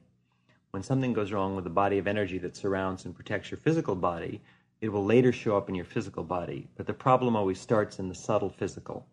When 0.72 0.82
something 0.82 1.12
goes 1.12 1.34
wrong 1.34 1.56
with 1.56 1.66
the 1.66 1.70
body 1.70 1.98
of 1.98 2.08
energy 2.08 2.38
that 2.38 2.56
surrounds 2.56 3.04
and 3.04 3.14
protects 3.14 3.52
your 3.52 3.58
physical 3.58 3.96
body, 3.96 4.42
it 4.80 4.88
will 4.88 5.04
later 5.04 5.34
show 5.34 5.58
up 5.58 5.68
in 5.68 5.76
your 5.76 5.84
physical 5.84 6.24
body, 6.24 6.70
but 6.78 6.88
the 6.88 6.94
problem 6.94 7.36
always 7.36 7.60
starts 7.60 8.00
in 8.00 8.08
the 8.08 8.16
subtle 8.16 8.50
physical, 8.50 9.06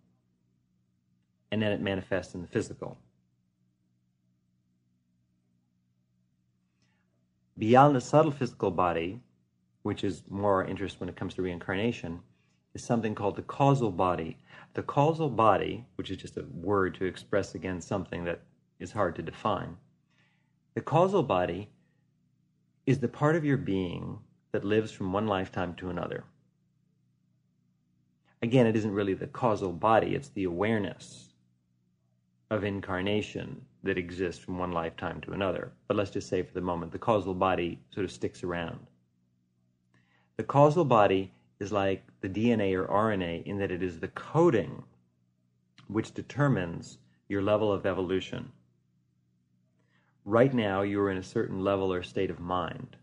and 1.50 1.60
then 1.60 1.72
it 1.72 1.80
manifests 1.80 2.36
in 2.36 2.40
the 2.40 2.46
physical. 2.46 2.96
Beyond 7.58 7.96
the 7.96 8.00
subtle 8.00 8.30
physical 8.30 8.70
body, 8.70 9.20
which 9.84 10.02
is 10.02 10.22
more 10.30 10.62
our 10.62 10.64
interest 10.66 10.98
when 10.98 11.08
it 11.08 11.14
comes 11.14 11.34
to 11.34 11.42
reincarnation, 11.42 12.18
is 12.74 12.82
something 12.82 13.14
called 13.14 13.36
the 13.36 13.42
causal 13.42 13.90
body. 13.90 14.36
The 14.72 14.82
causal 14.82 15.28
body, 15.28 15.84
which 15.96 16.10
is 16.10 16.16
just 16.16 16.38
a 16.38 16.44
word 16.52 16.94
to 16.96 17.04
express 17.04 17.54
again 17.54 17.80
something 17.80 18.24
that 18.24 18.40
is 18.80 18.90
hard 18.90 19.14
to 19.16 19.22
define, 19.22 19.76
the 20.74 20.80
causal 20.80 21.22
body 21.22 21.68
is 22.86 22.98
the 22.98 23.08
part 23.08 23.36
of 23.36 23.44
your 23.44 23.58
being 23.58 24.18
that 24.52 24.64
lives 24.64 24.90
from 24.90 25.12
one 25.12 25.26
lifetime 25.26 25.74
to 25.74 25.90
another. 25.90 26.24
Again, 28.42 28.66
it 28.66 28.76
isn't 28.76 28.92
really 28.92 29.14
the 29.14 29.26
causal 29.26 29.72
body, 29.72 30.14
it's 30.14 30.30
the 30.30 30.44
awareness 30.44 31.34
of 32.50 32.64
incarnation 32.64 33.60
that 33.82 33.98
exists 33.98 34.42
from 34.42 34.58
one 34.58 34.72
lifetime 34.72 35.20
to 35.20 35.32
another. 35.32 35.72
But 35.88 35.96
let's 35.98 36.10
just 36.10 36.28
say 36.28 36.42
for 36.42 36.54
the 36.54 36.60
moment, 36.60 36.90
the 36.90 36.98
causal 36.98 37.34
body 37.34 37.80
sort 37.90 38.04
of 38.04 38.10
sticks 38.10 38.42
around. 38.42 38.78
The 40.36 40.44
causal 40.44 40.84
body 40.84 41.32
is 41.60 41.70
like 41.70 42.02
the 42.20 42.28
DNA 42.28 42.74
or 42.74 42.86
RNA 42.86 43.44
in 43.44 43.58
that 43.58 43.70
it 43.70 43.84
is 43.84 44.00
the 44.00 44.08
coding 44.08 44.82
which 45.86 46.12
determines 46.12 46.98
your 47.28 47.40
level 47.40 47.72
of 47.72 47.86
evolution. 47.86 48.50
Right 50.24 50.52
now, 50.52 50.82
you 50.82 51.00
are 51.00 51.10
in 51.10 51.18
a 51.18 51.22
certain 51.22 51.62
level 51.62 51.92
or 51.92 52.02
state 52.02 52.30
of 52.30 52.40
mind. 52.40 52.96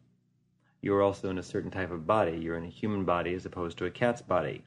You 0.81 0.93
are 0.95 1.01
also 1.01 1.29
in 1.29 1.37
a 1.37 1.43
certain 1.43 1.71
type 1.71 1.91
of 1.91 2.05
body. 2.05 2.37
You're 2.37 2.57
in 2.57 2.65
a 2.65 2.69
human 2.69 3.05
body 3.05 3.33
as 3.33 3.45
opposed 3.45 3.77
to 3.77 3.85
a 3.85 3.91
cat's 3.91 4.21
body. 4.21 4.65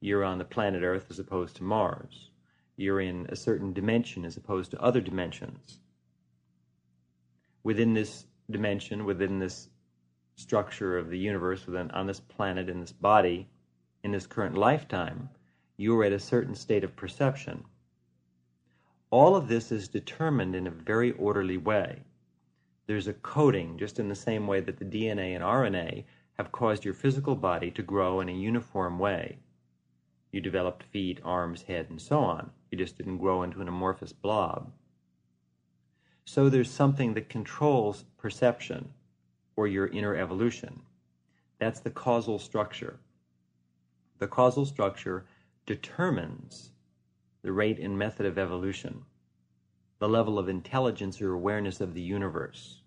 You're 0.00 0.24
on 0.24 0.38
the 0.38 0.44
planet 0.44 0.82
Earth 0.82 1.06
as 1.08 1.18
opposed 1.18 1.56
to 1.56 1.64
Mars. 1.64 2.30
You're 2.76 3.00
in 3.00 3.26
a 3.30 3.36
certain 3.36 3.72
dimension 3.72 4.24
as 4.24 4.36
opposed 4.36 4.72
to 4.72 4.82
other 4.82 5.00
dimensions. 5.00 5.80
Within 7.62 7.94
this 7.94 8.26
dimension, 8.50 9.04
within 9.04 9.38
this 9.38 9.68
structure 10.38 10.96
of 10.96 11.10
the 11.10 11.18
universe 11.18 11.66
within, 11.66 11.90
on 11.90 12.06
this 12.06 12.20
planet, 12.20 12.68
in 12.68 12.80
this 12.80 12.92
body, 12.92 13.48
in 14.04 14.12
this 14.12 14.26
current 14.26 14.56
lifetime, 14.56 15.28
you 15.76 15.98
are 15.98 16.04
at 16.04 16.12
a 16.12 16.20
certain 16.20 16.54
state 16.54 16.84
of 16.84 16.94
perception. 16.94 17.64
All 19.10 19.34
of 19.34 19.48
this 19.48 19.72
is 19.72 19.88
determined 19.88 20.54
in 20.54 20.68
a 20.68 20.70
very 20.70 21.10
orderly 21.12 21.56
way. 21.56 22.02
There's 22.86 23.08
a 23.08 23.14
coding, 23.14 23.78
just 23.78 23.98
in 23.98 24.08
the 24.08 24.14
same 24.14 24.46
way 24.46 24.60
that 24.60 24.78
the 24.78 24.84
DNA 24.84 25.34
and 25.34 25.42
RNA 25.42 26.04
have 26.34 26.52
caused 26.52 26.84
your 26.84 26.94
physical 26.94 27.34
body 27.34 27.72
to 27.72 27.82
grow 27.82 28.20
in 28.20 28.28
a 28.28 28.32
uniform 28.32 29.00
way. 29.00 29.38
You 30.30 30.40
developed 30.40 30.84
feet, 30.84 31.18
arms, 31.24 31.62
head, 31.62 31.90
and 31.90 32.00
so 32.00 32.20
on. 32.20 32.52
You 32.70 32.78
just 32.78 32.96
didn't 32.96 33.18
grow 33.18 33.42
into 33.42 33.60
an 33.60 33.66
amorphous 33.66 34.12
blob. 34.12 34.70
So 36.24 36.48
there's 36.48 36.70
something 36.70 37.14
that 37.14 37.28
controls 37.28 38.04
perception 38.18 38.90
or 39.58 39.66
your 39.66 39.88
inner 39.88 40.14
evolution. 40.14 40.80
That's 41.58 41.80
the 41.80 41.90
causal 41.90 42.38
structure. 42.38 43.00
The 44.20 44.28
causal 44.28 44.64
structure 44.64 45.26
determines 45.66 46.70
the 47.42 47.50
rate 47.50 47.80
and 47.80 47.98
method 47.98 48.24
of 48.24 48.38
evolution, 48.38 49.02
the 49.98 50.08
level 50.08 50.38
of 50.38 50.48
intelligence 50.48 51.20
or 51.20 51.32
awareness 51.32 51.80
of 51.80 51.92
the 51.92 52.00
universe. 52.00 52.82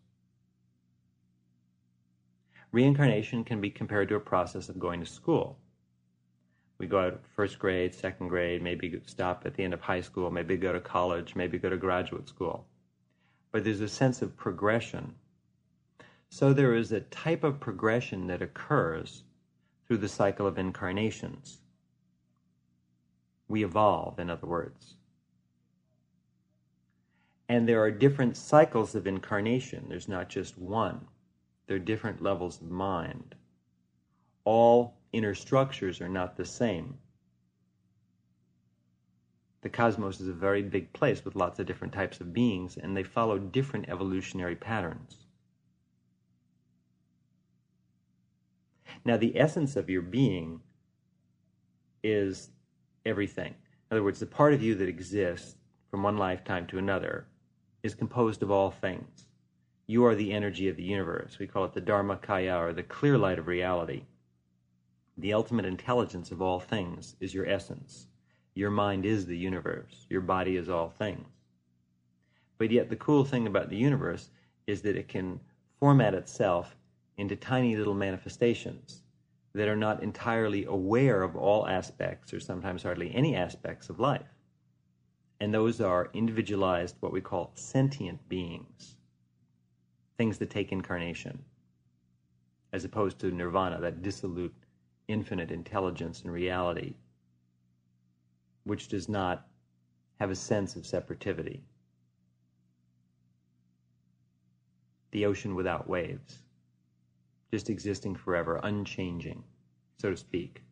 Reincarnation 2.71 3.43
can 3.43 3.59
be 3.59 3.69
compared 3.69 4.07
to 4.07 4.15
a 4.15 4.21
process 4.21 4.69
of 4.69 4.79
going 4.79 5.01
to 5.01 5.05
school. 5.05 5.59
We 6.77 6.87
go 6.87 7.01
out 7.01 7.21
first 7.35 7.59
grade, 7.59 7.93
second 7.93 8.29
grade, 8.29 8.63
maybe 8.63 9.01
stop 9.07 9.43
at 9.45 9.55
the 9.55 9.65
end 9.65 9.73
of 9.73 9.81
high 9.81 9.99
school, 9.99 10.31
maybe 10.31 10.55
go 10.55 10.71
to 10.71 10.79
college, 10.79 11.35
maybe 11.35 11.59
go 11.59 11.69
to 11.69 11.75
graduate 11.75 12.29
school. 12.29 12.65
But 13.51 13.65
there's 13.65 13.81
a 13.81 13.89
sense 13.89 14.21
of 14.21 14.37
progression 14.37 15.15
so 16.33 16.53
there 16.53 16.73
is 16.73 16.93
a 16.93 17.01
type 17.01 17.43
of 17.43 17.59
progression 17.59 18.27
that 18.27 18.41
occurs 18.41 19.23
through 19.85 19.97
the 19.97 20.07
cycle 20.07 20.47
of 20.47 20.57
incarnations. 20.57 21.59
We 23.49 23.65
evolve, 23.65 24.17
in 24.17 24.29
other 24.29 24.47
words. 24.47 24.95
And 27.49 27.67
there 27.67 27.81
are 27.81 27.91
different 27.91 28.37
cycles 28.37 28.95
of 28.95 29.07
incarnation. 29.07 29.87
There's 29.89 30.07
not 30.07 30.29
just 30.29 30.57
one. 30.57 31.05
There 31.67 31.75
are 31.75 31.79
different 31.79 32.23
levels 32.23 32.61
of 32.61 32.71
mind. 32.71 33.35
All 34.45 34.93
inner 35.11 35.35
structures 35.35 35.99
are 35.99 36.09
not 36.09 36.37
the 36.37 36.45
same. 36.45 36.97
The 39.63 39.69
cosmos 39.69 40.21
is 40.21 40.29
a 40.29 40.33
very 40.33 40.63
big 40.63 40.93
place 40.93 41.25
with 41.25 41.35
lots 41.35 41.59
of 41.59 41.65
different 41.65 41.93
types 41.93 42.21
of 42.21 42.31
beings, 42.33 42.77
and 42.77 42.95
they 42.95 43.03
follow 43.03 43.37
different 43.37 43.89
evolutionary 43.89 44.55
patterns. 44.55 45.20
Now, 49.03 49.17
the 49.17 49.37
essence 49.39 49.75
of 49.75 49.89
your 49.89 50.01
being 50.01 50.61
is 52.03 52.49
everything. 53.05 53.55
In 53.89 53.97
other 53.97 54.03
words, 54.03 54.19
the 54.19 54.25
part 54.25 54.53
of 54.53 54.61
you 54.61 54.75
that 54.75 54.87
exists 54.87 55.55
from 55.89 56.03
one 56.03 56.17
lifetime 56.17 56.67
to 56.67 56.77
another 56.77 57.25
is 57.83 57.95
composed 57.95 58.43
of 58.43 58.51
all 58.51 58.71
things. 58.71 59.25
You 59.87 60.05
are 60.05 60.15
the 60.15 60.31
energy 60.31 60.69
of 60.69 60.77
the 60.77 60.83
universe. 60.83 61.37
We 61.39 61.47
call 61.47 61.65
it 61.65 61.73
the 61.73 61.81
Dharmakaya, 61.81 62.57
or 62.59 62.73
the 62.73 62.83
clear 62.83 63.17
light 63.17 63.39
of 63.39 63.47
reality. 63.47 64.03
The 65.17 65.33
ultimate 65.33 65.65
intelligence 65.65 66.31
of 66.31 66.41
all 66.41 66.59
things 66.59 67.15
is 67.19 67.33
your 67.33 67.45
essence. 67.47 68.07
Your 68.53 68.71
mind 68.71 69.05
is 69.05 69.25
the 69.25 69.37
universe. 69.37 70.05
Your 70.09 70.21
body 70.21 70.55
is 70.55 70.69
all 70.69 70.89
things. 70.89 71.27
But 72.57 72.71
yet, 72.71 72.89
the 72.89 72.95
cool 72.95 73.25
thing 73.25 73.47
about 73.47 73.69
the 73.69 73.77
universe 73.77 74.29
is 74.67 74.81
that 74.83 74.95
it 74.95 75.07
can 75.07 75.39
format 75.79 76.13
itself 76.13 76.77
into 77.21 77.35
tiny 77.35 77.75
little 77.75 77.93
manifestations 77.93 79.03
that 79.53 79.67
are 79.67 79.75
not 79.75 80.01
entirely 80.01 80.65
aware 80.65 81.21
of 81.21 81.35
all 81.35 81.67
aspects 81.67 82.33
or 82.33 82.39
sometimes 82.39 82.81
hardly 82.81 83.13
any 83.13 83.35
aspects 83.35 83.89
of 83.89 83.99
life. 83.99 84.33
And 85.39 85.53
those 85.53 85.79
are 85.79 86.09
individualized, 86.13 86.95
what 86.99 87.13
we 87.13 87.21
call 87.21 87.51
sentient 87.53 88.27
beings, 88.27 88.97
things 90.17 90.39
that 90.39 90.49
take 90.49 90.71
incarnation, 90.71 91.43
as 92.73 92.85
opposed 92.85 93.19
to 93.19 93.29
nirvana, 93.29 93.79
that 93.81 94.01
dissolute, 94.01 94.55
infinite 95.07 95.51
intelligence 95.51 96.23
and 96.23 96.33
reality, 96.33 96.95
which 98.63 98.87
does 98.87 99.07
not 99.07 99.45
have 100.19 100.31
a 100.31 100.35
sense 100.35 100.75
of 100.75 100.85
separativity. 100.85 101.59
The 105.11 105.27
ocean 105.27 105.53
without 105.53 105.87
waves 105.87 106.39
just 107.51 107.69
existing 107.69 108.15
forever, 108.15 108.59
unchanging, 108.63 109.43
so 109.97 110.09
to 110.09 110.17
speak. 110.17 110.63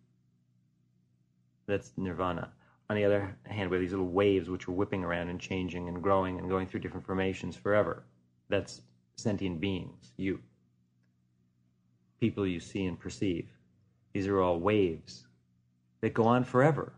That's 1.67 1.91
nirvana. 1.97 2.51
On 2.89 2.95
the 2.95 3.05
other 3.05 3.38
hand, 3.43 3.69
we 3.69 3.75
have 3.75 3.82
these 3.82 3.91
little 3.91 4.07
waves 4.07 4.49
which 4.49 4.67
are 4.67 4.71
whipping 4.71 5.03
around 5.03 5.30
and 5.30 5.39
changing 5.39 5.88
and 5.88 6.01
growing 6.01 6.39
and 6.39 6.49
going 6.49 6.65
through 6.67 6.80
different 6.80 7.05
formations 7.05 7.55
forever. 7.55 8.03
That's 8.47 8.82
sentient 9.15 9.59
beings, 9.59 10.13
you. 10.17 10.39
People 12.19 12.47
you 12.47 12.59
see 12.59 12.86
and 12.86 12.99
perceive. 12.99 13.47
These 14.13 14.27
are 14.27 14.41
all 14.41 14.59
waves 14.59 15.27
that 16.01 16.13
go 16.13 16.23
on 16.23 16.43
forever. 16.43 16.93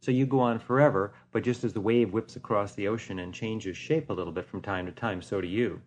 So 0.00 0.10
you 0.10 0.26
go 0.26 0.38
on 0.38 0.58
forever, 0.58 1.14
but 1.32 1.42
just 1.42 1.64
as 1.64 1.72
the 1.72 1.80
wave 1.80 2.12
whips 2.12 2.36
across 2.36 2.74
the 2.74 2.86
ocean 2.86 3.18
and 3.18 3.32
changes 3.32 3.76
shape 3.76 4.10
a 4.10 4.12
little 4.12 4.32
bit 4.32 4.46
from 4.46 4.60
time 4.60 4.84
to 4.86 4.92
time, 4.92 5.22
so 5.22 5.40
do 5.40 5.48
you 5.48 5.80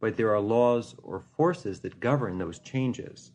but 0.00 0.16
there 0.16 0.34
are 0.34 0.40
laws 0.40 0.94
or 1.02 1.20
forces 1.20 1.80
that 1.80 2.00
govern 2.00 2.38
those 2.38 2.58
changes. 2.58 3.32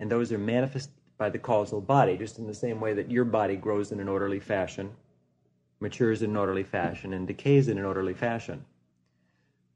And 0.00 0.10
those 0.10 0.32
are 0.32 0.38
manifested 0.38 0.94
by 1.18 1.28
the 1.30 1.38
causal 1.38 1.80
body, 1.80 2.16
just 2.16 2.38
in 2.38 2.46
the 2.46 2.54
same 2.54 2.80
way 2.80 2.94
that 2.94 3.10
your 3.10 3.24
body 3.24 3.56
grows 3.56 3.92
in 3.92 4.00
an 4.00 4.08
orderly 4.08 4.40
fashion, 4.40 4.90
matures 5.78 6.22
in 6.22 6.30
an 6.30 6.36
orderly 6.36 6.64
fashion, 6.64 7.12
and 7.12 7.26
decays 7.26 7.68
in 7.68 7.78
an 7.78 7.84
orderly 7.84 8.14
fashion. 8.14 8.64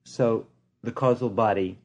So 0.04 0.46
the 0.82 0.92
causal 0.92 1.28
body 1.28 1.78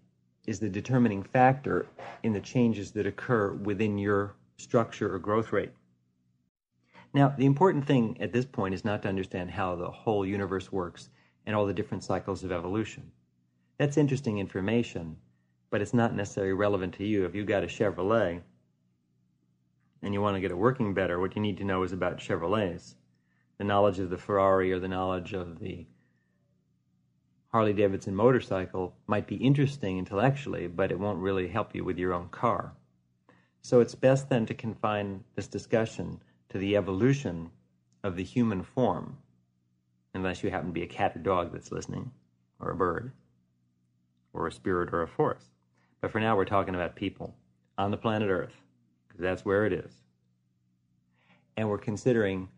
is 0.48 0.60
the 0.60 0.70
determining 0.70 1.24
factor 1.24 1.86
in 2.24 2.34
the 2.34 2.40
changes 2.40 2.92
that 2.92 3.06
occur 3.06 3.52
within 3.52 3.98
your 3.98 4.34
structure 4.58 5.14
or 5.14 5.20
growth 5.20 5.52
rate. 5.52 5.72
Now, 7.14 7.34
the 7.38 7.46
important 7.46 7.86
thing 7.86 8.18
at 8.22 8.32
this 8.32 8.46
point 8.46 8.74
is 8.74 8.86
not 8.86 9.02
to 9.02 9.10
understand 9.10 9.52
how 9.52 9.76
the 9.76 9.92
whole 9.92 10.26
universe 10.26 10.72
works 10.72 11.10
and 11.46 11.56
all 11.56 11.66
the 11.66 11.74
different 11.74 12.04
cycles 12.04 12.44
of 12.44 12.52
evolution. 12.52 13.12
That's 13.82 13.98
interesting 13.98 14.38
information, 14.38 15.18
but 15.72 15.82
it's 15.82 15.92
not 15.92 16.14
necessarily 16.14 16.54
relevant 16.54 16.94
to 16.98 17.04
you. 17.04 17.26
If 17.26 17.34
you've 17.34 17.48
got 17.48 17.64
a 17.64 17.66
Chevrolet 17.66 18.40
and 20.04 20.14
you 20.14 20.22
want 20.22 20.36
to 20.36 20.40
get 20.40 20.52
it 20.52 20.58
working 20.60 20.94
better, 20.94 21.20
what 21.20 21.36
you 21.36 21.42
need 21.42 21.58
to 21.58 21.64
know 21.64 21.82
is 21.82 21.92
about 21.92 22.20
Chevrolets. 22.20 22.94
The 23.58 23.64
knowledge 23.64 23.98
of 23.98 24.12
the 24.12 24.20
Ferrari 24.20 24.72
or 24.72 24.78
the 24.78 24.88
knowledge 24.88 25.34
of 25.34 25.58
the 25.58 25.88
Harley 27.48 27.74
Davidson 27.74 28.14
motorcycle 28.14 28.94
might 29.08 29.26
be 29.26 29.38
interesting 29.38 29.98
intellectually, 29.98 30.68
but 30.68 30.92
it 30.92 31.00
won't 31.00 31.18
really 31.18 31.48
help 31.48 31.74
you 31.74 31.84
with 31.84 31.98
your 31.98 32.14
own 32.14 32.30
car. 32.30 32.74
So 33.64 33.80
it's 33.80 33.96
best 33.96 34.30
then 34.30 34.46
to 34.46 34.54
confine 34.54 35.24
this 35.34 35.48
discussion 35.48 36.22
to 36.50 36.60
the 36.60 36.78
evolution 36.78 37.50
of 38.04 38.16
the 38.16 38.24
human 38.24 38.62
form, 38.62 39.18
unless 40.14 40.44
you 40.44 40.52
happen 40.52 40.68
to 40.68 40.72
be 40.72 40.84
a 40.84 40.88
cat 40.88 41.16
or 41.16 41.20
dog 41.20 41.52
that's 41.52 41.72
listening, 41.72 42.12
or 42.60 42.70
a 42.70 42.76
bird 42.76 43.12
or 44.34 44.48
a 44.48 44.52
spirit 44.52 44.94
or 44.94 45.02
a 45.02 45.08
force. 45.08 45.50
But 46.02 46.12
for 46.12 46.20
now, 46.20 46.36
we're 46.36 46.46
talking 46.46 46.76
about 46.76 46.96
people 46.96 47.36
on 47.78 47.92
the 47.92 47.98
planet 47.98 48.30
Earth 48.30 48.56
because 49.08 49.22
that's 49.22 49.46
where 49.46 49.66
it 49.66 49.74
is. 49.74 49.94
And 51.58 51.70
we're 51.70 51.78
considering 51.78 52.50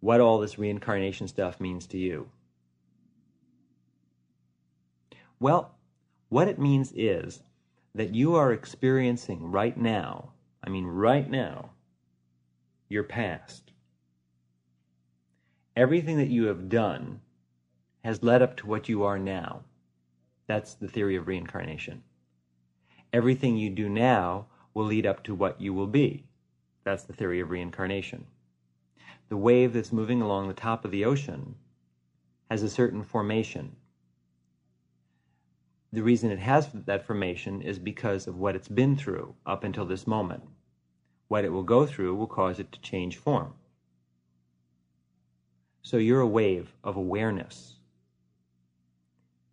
what 0.00 0.20
all 0.20 0.38
this 0.38 0.58
reincarnation 0.58 1.26
stuff 1.28 1.60
means 1.60 1.86
to 1.88 1.98
you. 1.98 2.28
Well, 5.40 5.74
what 6.28 6.48
it 6.48 6.58
means 6.58 6.92
is 6.94 7.42
that 7.94 8.14
you 8.14 8.34
are 8.34 8.52
experiencing 8.52 9.50
right 9.50 9.76
now, 9.76 10.32
I 10.62 10.68
mean, 10.70 10.86
right 10.86 11.28
now, 11.28 11.70
your 12.88 13.04
past. 13.04 13.72
Everything 15.76 16.18
that 16.18 16.28
you 16.28 16.46
have 16.46 16.68
done 16.68 17.20
has 18.04 18.22
led 18.22 18.42
up 18.42 18.56
to 18.58 18.66
what 18.66 18.88
you 18.88 19.02
are 19.04 19.18
now. 19.18 19.62
That's 20.46 20.74
the 20.74 20.88
theory 20.88 21.16
of 21.16 21.26
reincarnation. 21.26 22.02
Everything 23.12 23.56
you 23.56 23.70
do 23.70 23.88
now 23.88 24.46
will 24.74 24.84
lead 24.84 25.06
up 25.06 25.24
to 25.24 25.34
what 25.34 25.60
you 25.60 25.72
will 25.74 25.86
be. 25.86 26.24
That's 26.84 27.04
the 27.04 27.12
theory 27.12 27.40
of 27.40 27.50
reincarnation. 27.50 28.26
The 29.28 29.36
wave 29.36 29.72
that's 29.72 29.92
moving 29.92 30.22
along 30.22 30.46
the 30.46 30.54
top 30.54 30.84
of 30.84 30.92
the 30.92 31.04
ocean 31.04 31.56
has 32.50 32.62
a 32.62 32.70
certain 32.70 33.02
formation. 33.02 33.74
The 35.92 36.02
reason 36.02 36.30
it 36.30 36.38
has 36.38 36.68
that 36.72 37.06
formation 37.06 37.62
is 37.62 37.78
because 37.78 38.26
of 38.26 38.38
what 38.38 38.54
it's 38.54 38.68
been 38.68 38.96
through 38.96 39.34
up 39.46 39.64
until 39.64 39.86
this 39.86 40.06
moment. 40.06 40.44
What 41.28 41.44
it 41.44 41.48
will 41.48 41.64
go 41.64 41.86
through 41.86 42.14
will 42.14 42.28
cause 42.28 42.60
it 42.60 42.70
to 42.70 42.80
change 42.80 43.16
form. 43.16 43.54
So 45.82 45.96
you're 45.96 46.20
a 46.20 46.26
wave 46.26 46.74
of 46.84 46.96
awareness 46.96 47.75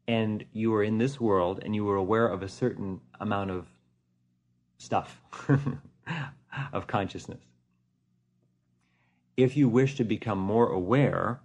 and 0.08 0.44
you 0.52 0.72
were 0.72 0.84
in 0.84 0.98
this 0.98 1.20
world 1.20 1.62
and 1.64 1.76
you 1.76 1.86
were 1.86 1.96
aware 1.96 2.28
of 2.28 2.44
a 2.44 2.50
certain 2.50 3.00
amount 3.20 3.52
of 3.52 3.68
stuff 4.78 5.22
of 6.74 6.88
consciousness. 6.88 7.42
If 9.38 9.56
you 9.58 9.70
wish 9.70 9.96
to 9.96 10.04
become 10.04 10.38
more 10.38 10.68
aware, 10.68 11.40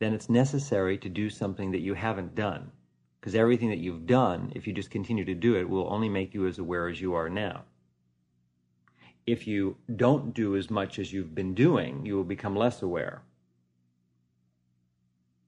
then 0.00 0.12
it's 0.12 0.28
necessary 0.28 0.98
to 0.98 1.08
do 1.08 1.30
something 1.30 1.70
that 1.70 1.80
you 1.80 1.94
haven't 1.94 2.34
done. 2.34 2.72
Because 3.20 3.34
everything 3.34 3.68
that 3.68 3.78
you've 3.78 4.06
done, 4.06 4.50
if 4.54 4.66
you 4.66 4.72
just 4.72 4.90
continue 4.90 5.24
to 5.24 5.34
do 5.34 5.54
it, 5.56 5.68
will 5.68 5.92
only 5.92 6.08
make 6.08 6.34
you 6.34 6.46
as 6.46 6.58
aware 6.58 6.88
as 6.88 7.00
you 7.00 7.14
are 7.14 7.28
now. 7.28 7.64
If 9.26 9.46
you 9.46 9.76
don't 9.94 10.34
do 10.34 10.56
as 10.56 10.70
much 10.70 10.98
as 10.98 11.12
you've 11.12 11.34
been 11.34 11.54
doing, 11.54 12.04
you 12.06 12.16
will 12.16 12.24
become 12.24 12.56
less 12.56 12.82
aware. 12.82 13.22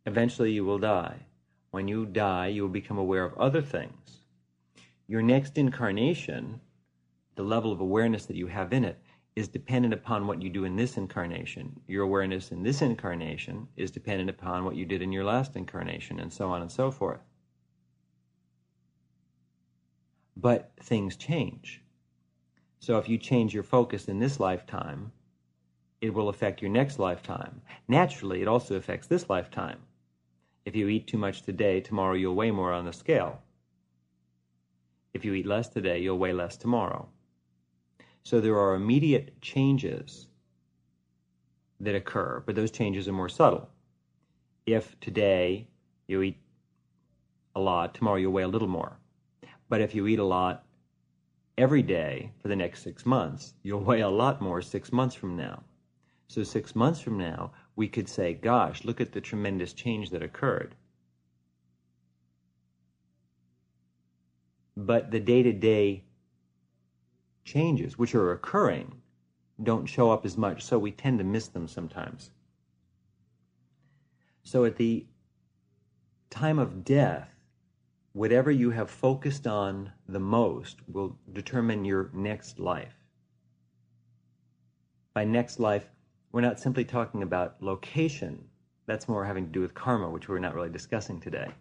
Eventually, 0.05 0.53
you 0.53 0.64
will 0.64 0.79
die 0.79 1.27
when 1.73 1.89
you 1.89 2.05
die, 2.07 2.49
you 2.49 2.62
will 2.62 2.68
become 2.68 2.99
aware 2.99 3.25
of 3.25 3.37
other 3.39 3.62
things. 3.62 4.20
Your 5.09 5.23
next 5.23 5.57
incarnation, 5.57 6.61
the 7.35 7.43
level 7.43 7.73
of 7.73 7.81
awareness 7.81 8.27
that 8.27 8.37
you 8.37 8.47
have 8.47 8.73
in 8.75 8.85
it, 8.85 8.99
is 9.35 9.49
dependent 9.49 9.95
upon 9.95 10.27
what 10.27 10.43
you 10.43 10.51
do 10.51 10.64
in 10.64 10.77
this 10.77 10.99
incarnation. 10.99 11.81
Your 11.89 12.05
awareness 12.05 12.53
in 12.53 12.62
this 12.62 12.83
incarnation 12.83 13.66
is 13.77 13.91
dependent 13.91 14.29
upon 14.29 14.66
what 14.66 14.77
you 14.77 14.85
did 14.85 15.01
in 15.01 15.12
your 15.12 15.25
last 15.25 15.57
incarnation, 15.57 16.20
and 16.20 16.31
so 16.31 16.51
on 16.51 16.61
and 16.61 16.70
so 16.70 16.91
forth. 16.91 17.23
But 20.37 20.73
things 20.83 21.16
change. 21.16 21.81
So 22.81 22.99
if 22.99 23.09
you 23.09 23.16
change 23.16 23.55
your 23.55 23.62
focus 23.62 24.09
in 24.09 24.18
this 24.18 24.39
lifetime, 24.39 25.12
it 26.03 26.12
will 26.12 26.29
affect 26.29 26.61
your 26.61 26.70
next 26.70 26.99
lifetime. 26.99 27.62
Naturally, 27.89 28.43
it 28.43 28.49
also 28.49 28.75
affects 28.75 29.07
this 29.07 29.31
lifetime. 29.31 29.79
If 30.64 30.76
you 30.76 30.88
eat 30.88 31.06
too 31.06 31.18
much 31.18 31.42
today, 31.42 31.80
tomorrow 31.80 32.14
you'll 32.14 32.34
weigh 32.34 32.50
more 32.50 32.72
on 32.72 32.84
the 32.84 32.92
scale. 32.92 33.40
If 35.12 35.24
you 35.24 35.34
eat 35.34 35.46
less 35.46 35.68
today, 35.68 36.00
you'll 36.00 36.18
weigh 36.18 36.32
less 36.32 36.56
tomorrow. 36.56 37.08
So 38.22 38.40
there 38.40 38.58
are 38.58 38.74
immediate 38.74 39.40
changes 39.40 40.28
that 41.80 41.94
occur, 41.94 42.42
but 42.46 42.54
those 42.54 42.70
changes 42.70 43.08
are 43.08 43.12
more 43.12 43.28
subtle. 43.28 43.68
If 44.64 44.98
today 45.00 45.66
you 46.06 46.22
eat 46.22 46.38
a 47.56 47.60
lot, 47.60 47.94
tomorrow 47.94 48.16
you'll 48.16 48.32
weigh 48.32 48.44
a 48.44 48.48
little 48.48 48.68
more. 48.68 48.96
But 49.68 49.80
if 49.80 49.94
you 49.94 50.06
eat 50.06 50.20
a 50.20 50.24
lot 50.24 50.64
every 51.58 51.82
day 51.82 52.30
for 52.38 52.48
the 52.48 52.56
next 52.56 52.82
six 52.82 53.04
months, 53.04 53.54
you'll 53.62 53.80
weigh 53.84 54.00
a 54.00 54.08
lot 54.08 54.40
more 54.40 54.62
six 54.62 54.92
months 54.92 55.14
from 55.14 55.36
now. 55.36 55.62
So, 56.28 56.42
six 56.44 56.74
months 56.74 57.00
from 57.00 57.18
now, 57.18 57.52
we 57.75 57.89
could 57.89 58.09
say, 58.09 58.35
gosh, 58.35 58.85
look 58.85 59.01
at 59.01 59.12
the 59.12 59.20
tremendous 59.20 59.73
change 59.73 60.11
that 60.11 60.23
occurred. 60.23 60.75
But 64.77 65.11
the 65.11 65.20
day 65.20 65.43
to 65.43 65.53
day 65.53 66.05
changes, 67.45 67.99
which 67.99 68.14
are 68.14 68.33
occurring, 68.33 69.03
don't 69.62 69.87
show 69.87 70.11
up 70.11 70.25
as 70.25 70.37
much, 70.37 70.62
so 70.62 70.79
we 70.79 70.91
tend 70.91 71.18
to 71.18 71.25
miss 71.25 71.49
them 71.49 71.68
sometimes. 71.68 72.31
So 74.43 74.64
at 74.64 74.77
the 74.77 75.07
time 76.31 76.59
of 76.59 76.85
death, 76.85 77.29
whatever 78.12 78.51
you 78.51 78.70
have 78.70 78.91
focused 78.91 79.47
on 79.47 79.93
the 80.09 80.20
most 80.20 80.81
will 80.89 81.16
determine 81.33 81.85
your 81.85 82.11
next 82.12 82.59
life. 82.59 82.95
By 85.14 85.25
next 85.25 85.61
life, 85.61 85.87
we're 86.33 86.41
not 86.41 86.59
simply 86.59 86.85
talking 86.85 87.22
about 87.22 87.62
location. 87.62 88.43
That's 88.87 89.07
more 89.07 89.24
having 89.24 89.47
to 89.47 89.53
do 89.53 89.61
with 89.61 89.74
karma, 89.74 90.09
which 90.11 90.28
we're 90.28 90.39
not 90.39 90.55
really 90.55 90.70
discussing 90.70 91.20
today. 91.20 91.53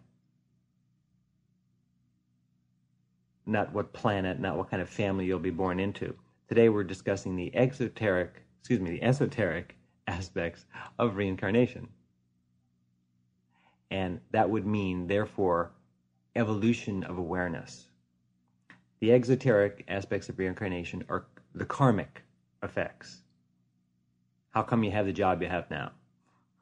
Not 3.45 3.73
what 3.73 3.91
planet, 3.91 4.39
not 4.39 4.57
what 4.57 4.71
kind 4.71 4.81
of 4.81 4.89
family 4.89 5.25
you'll 5.25 5.39
be 5.39 5.49
born 5.49 5.79
into. 5.79 6.15
Today 6.47 6.69
we're 6.69 6.85
discussing 6.85 7.35
the 7.35 7.53
exoteric, 7.53 8.41
excuse 8.59 8.79
me, 8.79 8.91
the 8.91 9.03
esoteric 9.03 9.75
aspects 10.07 10.65
of 10.97 11.17
reincarnation. 11.17 11.89
And 13.89 14.21
that 14.31 14.49
would 14.49 14.65
mean, 14.65 15.07
therefore, 15.07 15.71
evolution 16.35 17.03
of 17.03 17.17
awareness. 17.17 17.87
The 19.01 19.11
exoteric 19.11 19.83
aspects 19.89 20.29
of 20.29 20.39
reincarnation 20.39 21.03
are 21.09 21.25
the 21.53 21.65
karmic 21.65 22.23
effects 22.63 23.23
how 24.51 24.61
come 24.61 24.83
you 24.83 24.91
have 24.91 25.05
the 25.05 25.13
job 25.13 25.41
you 25.41 25.47
have 25.47 25.69
now? 25.69 25.91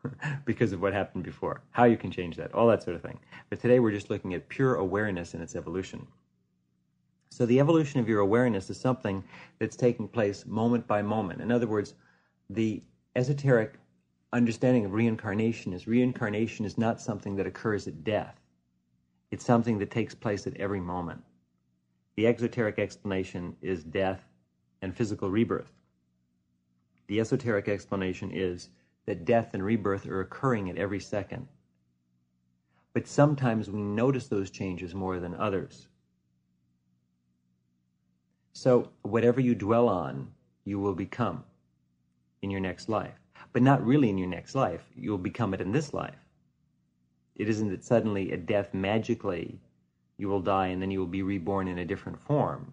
because 0.45 0.71
of 0.71 0.81
what 0.81 0.93
happened 0.93 1.23
before. 1.23 1.61
How 1.71 1.83
you 1.83 1.97
can 1.97 2.11
change 2.11 2.37
that, 2.37 2.53
all 2.53 2.67
that 2.67 2.83
sort 2.83 2.95
of 2.95 3.01
thing. 3.01 3.19
But 3.49 3.59
today 3.59 3.79
we're 3.79 3.91
just 3.91 4.09
looking 4.09 4.33
at 4.33 4.47
pure 4.49 4.75
awareness 4.75 5.33
and 5.33 5.43
its 5.43 5.55
evolution. 5.55 6.07
So 7.29 7.45
the 7.45 7.59
evolution 7.59 7.99
of 7.99 8.09
your 8.09 8.21
awareness 8.21 8.69
is 8.69 8.79
something 8.79 9.23
that's 9.59 9.75
taking 9.75 10.07
place 10.07 10.45
moment 10.45 10.87
by 10.87 11.01
moment. 11.01 11.41
In 11.41 11.51
other 11.51 11.67
words, 11.67 11.93
the 12.49 12.81
esoteric 13.15 13.75
understanding 14.33 14.85
of 14.85 14.93
reincarnation 14.93 15.73
is 15.73 15.87
reincarnation 15.87 16.65
is 16.65 16.77
not 16.77 17.01
something 17.01 17.35
that 17.35 17.47
occurs 17.47 17.87
at 17.87 18.03
death. 18.03 18.39
It's 19.31 19.45
something 19.45 19.77
that 19.79 19.91
takes 19.91 20.15
place 20.15 20.47
at 20.47 20.57
every 20.57 20.79
moment. 20.79 21.21
The 22.15 22.27
exoteric 22.27 22.79
explanation 22.79 23.55
is 23.61 23.83
death 23.83 24.23
and 24.81 24.95
physical 24.95 25.29
rebirth. 25.29 25.71
The 27.10 27.20
esoteric 27.20 27.68
explanation 27.68 28.30
is 28.32 28.70
that 29.07 29.26
death 29.26 29.55
and 29.55 29.64
rebirth 29.64 30.05
are 30.05 30.22
occurring 30.22 30.70
at 30.70 30.78
every 30.78 30.99
second. 30.99 31.47
But 32.93 33.07
sometimes 33.07 33.68
we 33.68 33.82
notice 33.82 34.28
those 34.28 34.51
changes 34.51 34.93
more 34.93 35.20
than 35.20 35.34
others. 35.34 35.88
So, 38.53 38.91
whatever 39.01 39.41
you 39.41 39.55
dwell 39.55 39.89
on, 39.89 40.34
you 40.66 40.78
will 40.78 40.93
become 40.93 41.45
in 42.43 42.51
your 42.51 42.62
next 42.62 42.89
life. 42.89 43.20
But 43.53 43.64
not 43.64 43.84
really 43.84 44.12
in 44.12 44.20
your 44.20 44.30
next 44.30 44.53
life. 44.53 44.86
You'll 44.95 45.18
become 45.18 45.55
it 45.55 45.62
in 45.62 45.72
this 45.72 45.95
life. 45.95 46.28
It 47.36 47.49
isn't 47.49 47.70
that 47.70 47.84
suddenly 47.84 48.32
at 48.34 48.45
death, 48.45 48.72
magically, 48.72 49.60
you 50.18 50.28
will 50.28 50.41
die 50.41 50.68
and 50.68 50.80
then 50.80 50.91
you 50.91 50.99
will 50.99 51.07
be 51.07 51.24
reborn 51.24 51.68
in 51.68 51.80
a 51.80 51.86
different 51.86 52.22
form. 52.22 52.72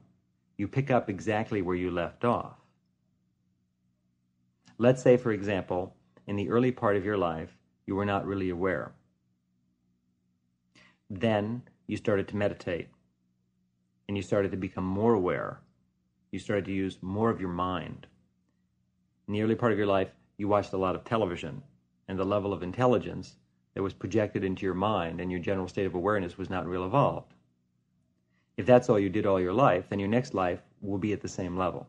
You 0.58 0.68
pick 0.68 0.90
up 0.90 1.08
exactly 1.08 1.62
where 1.62 1.76
you 1.76 1.90
left 1.90 2.22
off. 2.22 2.65
Let's 4.78 5.02
say, 5.02 5.16
for 5.16 5.32
example, 5.32 5.94
in 6.26 6.36
the 6.36 6.50
early 6.50 6.70
part 6.70 6.96
of 6.96 7.04
your 7.04 7.16
life, 7.16 7.56
you 7.86 7.94
were 7.94 8.04
not 8.04 8.26
really 8.26 8.50
aware. 8.50 8.92
Then 11.08 11.62
you 11.86 11.96
started 11.96 12.28
to 12.28 12.36
meditate 12.36 12.88
and 14.08 14.16
you 14.16 14.22
started 14.22 14.50
to 14.50 14.56
become 14.56 14.84
more 14.84 15.14
aware. 15.14 15.60
You 16.30 16.38
started 16.38 16.66
to 16.66 16.72
use 16.72 16.98
more 17.00 17.30
of 17.30 17.40
your 17.40 17.50
mind. 17.50 18.06
In 19.26 19.34
the 19.34 19.42
early 19.42 19.54
part 19.54 19.72
of 19.72 19.78
your 19.78 19.86
life, 19.86 20.10
you 20.36 20.46
watched 20.46 20.74
a 20.74 20.78
lot 20.78 20.94
of 20.94 21.04
television, 21.04 21.62
and 22.08 22.18
the 22.18 22.24
level 22.24 22.52
of 22.52 22.62
intelligence 22.62 23.36
that 23.74 23.82
was 23.82 23.94
projected 23.94 24.44
into 24.44 24.66
your 24.66 24.74
mind 24.74 25.20
and 25.20 25.30
your 25.30 25.40
general 25.40 25.68
state 25.68 25.86
of 25.86 25.94
awareness 25.94 26.38
was 26.38 26.50
not 26.50 26.66
real 26.66 26.84
evolved. 26.84 27.32
If 28.56 28.66
that's 28.66 28.88
all 28.88 28.98
you 28.98 29.08
did 29.08 29.26
all 29.26 29.40
your 29.40 29.52
life, 29.52 29.88
then 29.88 29.98
your 29.98 30.08
next 30.08 30.34
life 30.34 30.60
will 30.80 30.98
be 30.98 31.12
at 31.12 31.20
the 31.20 31.28
same 31.28 31.56
level. 31.56 31.86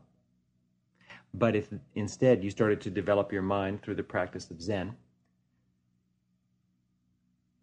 But 1.38 1.56
if 1.56 1.72
instead 1.94 2.44
you 2.44 2.50
started 2.50 2.82
to 2.82 2.90
develop 2.90 3.32
your 3.32 3.44
mind 3.44 3.84
through 3.84 3.96
the 3.96 4.04
practice 4.04 4.50
of 4.50 4.60
Zen, 4.60 4.96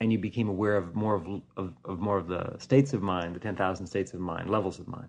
and 0.01 0.13
you 0.13 0.19
became 0.19 0.49
aware 0.49 0.77
of 0.77 0.95
more 0.95 1.17
of, 1.17 1.43
of, 1.57 1.75
of 1.85 1.99
more 1.99 2.19
of 2.19 2.29
the 2.29 2.57
states 2.59 2.93
of 2.93 3.03
mind, 3.03 3.35
the 3.35 3.41
10,000 3.41 3.87
states 3.87 4.15
of 4.15 4.21
mind, 4.21 4.49
levels 4.49 4.79
of 4.79 4.87
mind, 4.87 5.09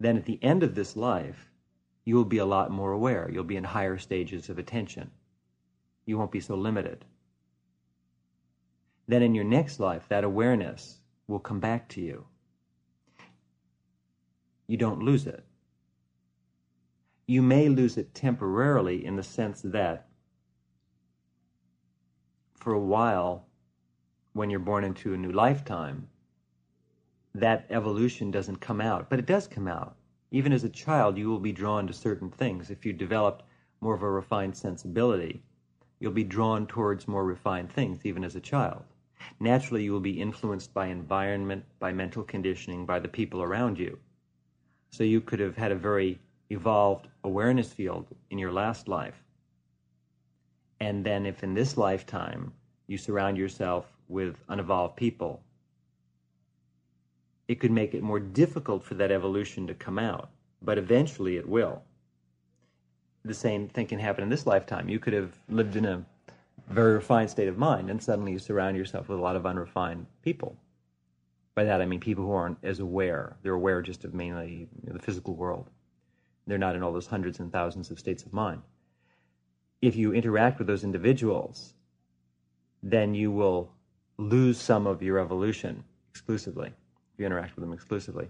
then 0.00 0.16
at 0.16 0.24
the 0.24 0.42
end 0.42 0.62
of 0.64 0.74
this 0.74 0.96
life, 0.96 1.50
you 2.04 2.16
will 2.16 2.24
be 2.24 2.38
a 2.38 2.46
lot 2.46 2.70
more 2.70 2.92
aware. 2.92 3.30
You'll 3.30 3.44
be 3.44 3.56
in 3.56 3.64
higher 3.64 3.98
stages 3.98 4.48
of 4.48 4.58
attention. 4.58 5.10
You 6.06 6.18
won't 6.18 6.32
be 6.32 6.40
so 6.40 6.56
limited. 6.56 7.04
Then 9.06 9.22
in 9.22 9.34
your 9.34 9.44
next 9.44 9.78
life, 9.78 10.08
that 10.08 10.24
awareness 10.24 11.00
will 11.28 11.38
come 11.38 11.60
back 11.60 11.88
to 11.90 12.00
you. 12.00 12.26
You 14.66 14.76
don't 14.76 15.02
lose 15.02 15.26
it. 15.26 15.44
You 17.30 17.42
may 17.42 17.68
lose 17.68 17.98
it 17.98 18.14
temporarily 18.14 19.04
in 19.04 19.16
the 19.16 19.22
sense 19.22 19.60
that 19.60 20.08
for 22.54 22.72
a 22.72 22.80
while, 22.80 23.46
when 24.32 24.48
you're 24.48 24.58
born 24.58 24.82
into 24.82 25.12
a 25.12 25.18
new 25.18 25.30
lifetime, 25.30 26.08
that 27.34 27.66
evolution 27.68 28.30
doesn't 28.30 28.62
come 28.62 28.80
out, 28.80 29.10
but 29.10 29.18
it 29.18 29.26
does 29.26 29.46
come 29.46 29.68
out. 29.68 29.94
Even 30.30 30.54
as 30.54 30.64
a 30.64 30.70
child, 30.70 31.18
you 31.18 31.28
will 31.28 31.38
be 31.38 31.52
drawn 31.52 31.86
to 31.86 31.92
certain 31.92 32.30
things. 32.30 32.70
If 32.70 32.86
you 32.86 32.94
developed 32.94 33.44
more 33.82 33.94
of 33.94 34.02
a 34.02 34.10
refined 34.10 34.56
sensibility, 34.56 35.42
you'll 36.00 36.12
be 36.12 36.24
drawn 36.24 36.66
towards 36.66 37.06
more 37.06 37.26
refined 37.26 37.70
things, 37.70 38.06
even 38.06 38.24
as 38.24 38.36
a 38.36 38.40
child. 38.40 38.84
Naturally, 39.38 39.84
you 39.84 39.92
will 39.92 40.00
be 40.00 40.18
influenced 40.18 40.72
by 40.72 40.86
environment, 40.86 41.66
by 41.78 41.92
mental 41.92 42.22
conditioning, 42.22 42.86
by 42.86 42.98
the 42.98 43.06
people 43.06 43.42
around 43.42 43.78
you. 43.78 43.98
So 44.88 45.04
you 45.04 45.20
could 45.20 45.40
have 45.40 45.58
had 45.58 45.72
a 45.72 45.76
very 45.76 46.18
evolved 46.50 47.08
awareness 47.24 47.72
field 47.72 48.06
in 48.30 48.38
your 48.38 48.52
last 48.52 48.88
life. 48.88 49.22
And 50.80 51.04
then, 51.04 51.26
if 51.26 51.42
in 51.42 51.54
this 51.54 51.76
lifetime 51.76 52.52
you 52.86 52.98
surround 52.98 53.36
yourself 53.36 53.86
with 54.08 54.36
unevolved 54.48 54.96
people, 54.96 55.42
it 57.48 57.60
could 57.60 57.70
make 57.70 57.94
it 57.94 58.02
more 58.02 58.20
difficult 58.20 58.84
for 58.84 58.94
that 58.94 59.10
evolution 59.10 59.66
to 59.66 59.74
come 59.74 59.98
out. 59.98 60.30
But 60.62 60.78
eventually 60.78 61.36
it 61.36 61.48
will. 61.48 61.82
The 63.24 63.34
same 63.34 63.68
thing 63.68 63.86
can 63.86 63.98
happen 63.98 64.22
in 64.22 64.30
this 64.30 64.46
lifetime. 64.46 64.88
You 64.88 64.98
could 64.98 65.12
have 65.12 65.32
lived 65.48 65.76
in 65.76 65.84
a 65.84 66.04
very 66.68 66.94
refined 66.94 67.30
state 67.30 67.48
of 67.48 67.58
mind, 67.58 67.90
and 67.90 68.02
suddenly 68.02 68.32
you 68.32 68.38
surround 68.38 68.76
yourself 68.76 69.08
with 69.08 69.18
a 69.18 69.22
lot 69.22 69.36
of 69.36 69.46
unrefined 69.46 70.06
people. 70.22 70.56
By 71.54 71.64
that 71.64 71.80
I 71.80 71.86
mean 71.86 72.00
people 72.00 72.24
who 72.24 72.32
aren't 72.32 72.58
as 72.62 72.80
aware. 72.80 73.36
They're 73.42 73.54
aware 73.54 73.82
just 73.82 74.04
of 74.04 74.14
mainly 74.14 74.68
the 74.84 74.98
physical 74.98 75.34
world. 75.34 75.70
They're 76.48 76.58
not 76.58 76.74
in 76.74 76.82
all 76.82 76.92
those 76.92 77.06
hundreds 77.06 77.38
and 77.38 77.52
thousands 77.52 77.92
of 77.92 78.00
states 78.00 78.24
of 78.24 78.32
mind. 78.32 78.62
If 79.80 79.94
you 79.94 80.12
interact 80.12 80.58
with 80.58 80.66
those 80.66 80.82
individuals, 80.82 81.74
then 82.82 83.14
you 83.14 83.30
will 83.30 83.70
lose 84.16 84.60
some 84.60 84.88
of 84.88 85.00
your 85.00 85.20
evolution 85.20 85.84
exclusively. 86.10 86.72
If 87.12 87.20
you 87.20 87.26
interact 87.26 87.54
with 87.54 87.62
them 87.64 87.72
exclusively. 87.72 88.28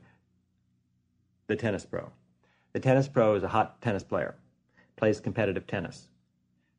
The 1.46 1.56
tennis 1.56 1.86
pro. 1.86 2.10
The 2.74 2.80
tennis 2.80 3.08
pro 3.08 3.34
is 3.36 3.42
a 3.42 3.48
hot 3.48 3.80
tennis 3.80 4.04
player, 4.04 4.34
plays 4.96 5.20
competitive 5.20 5.66
tennis. 5.66 6.08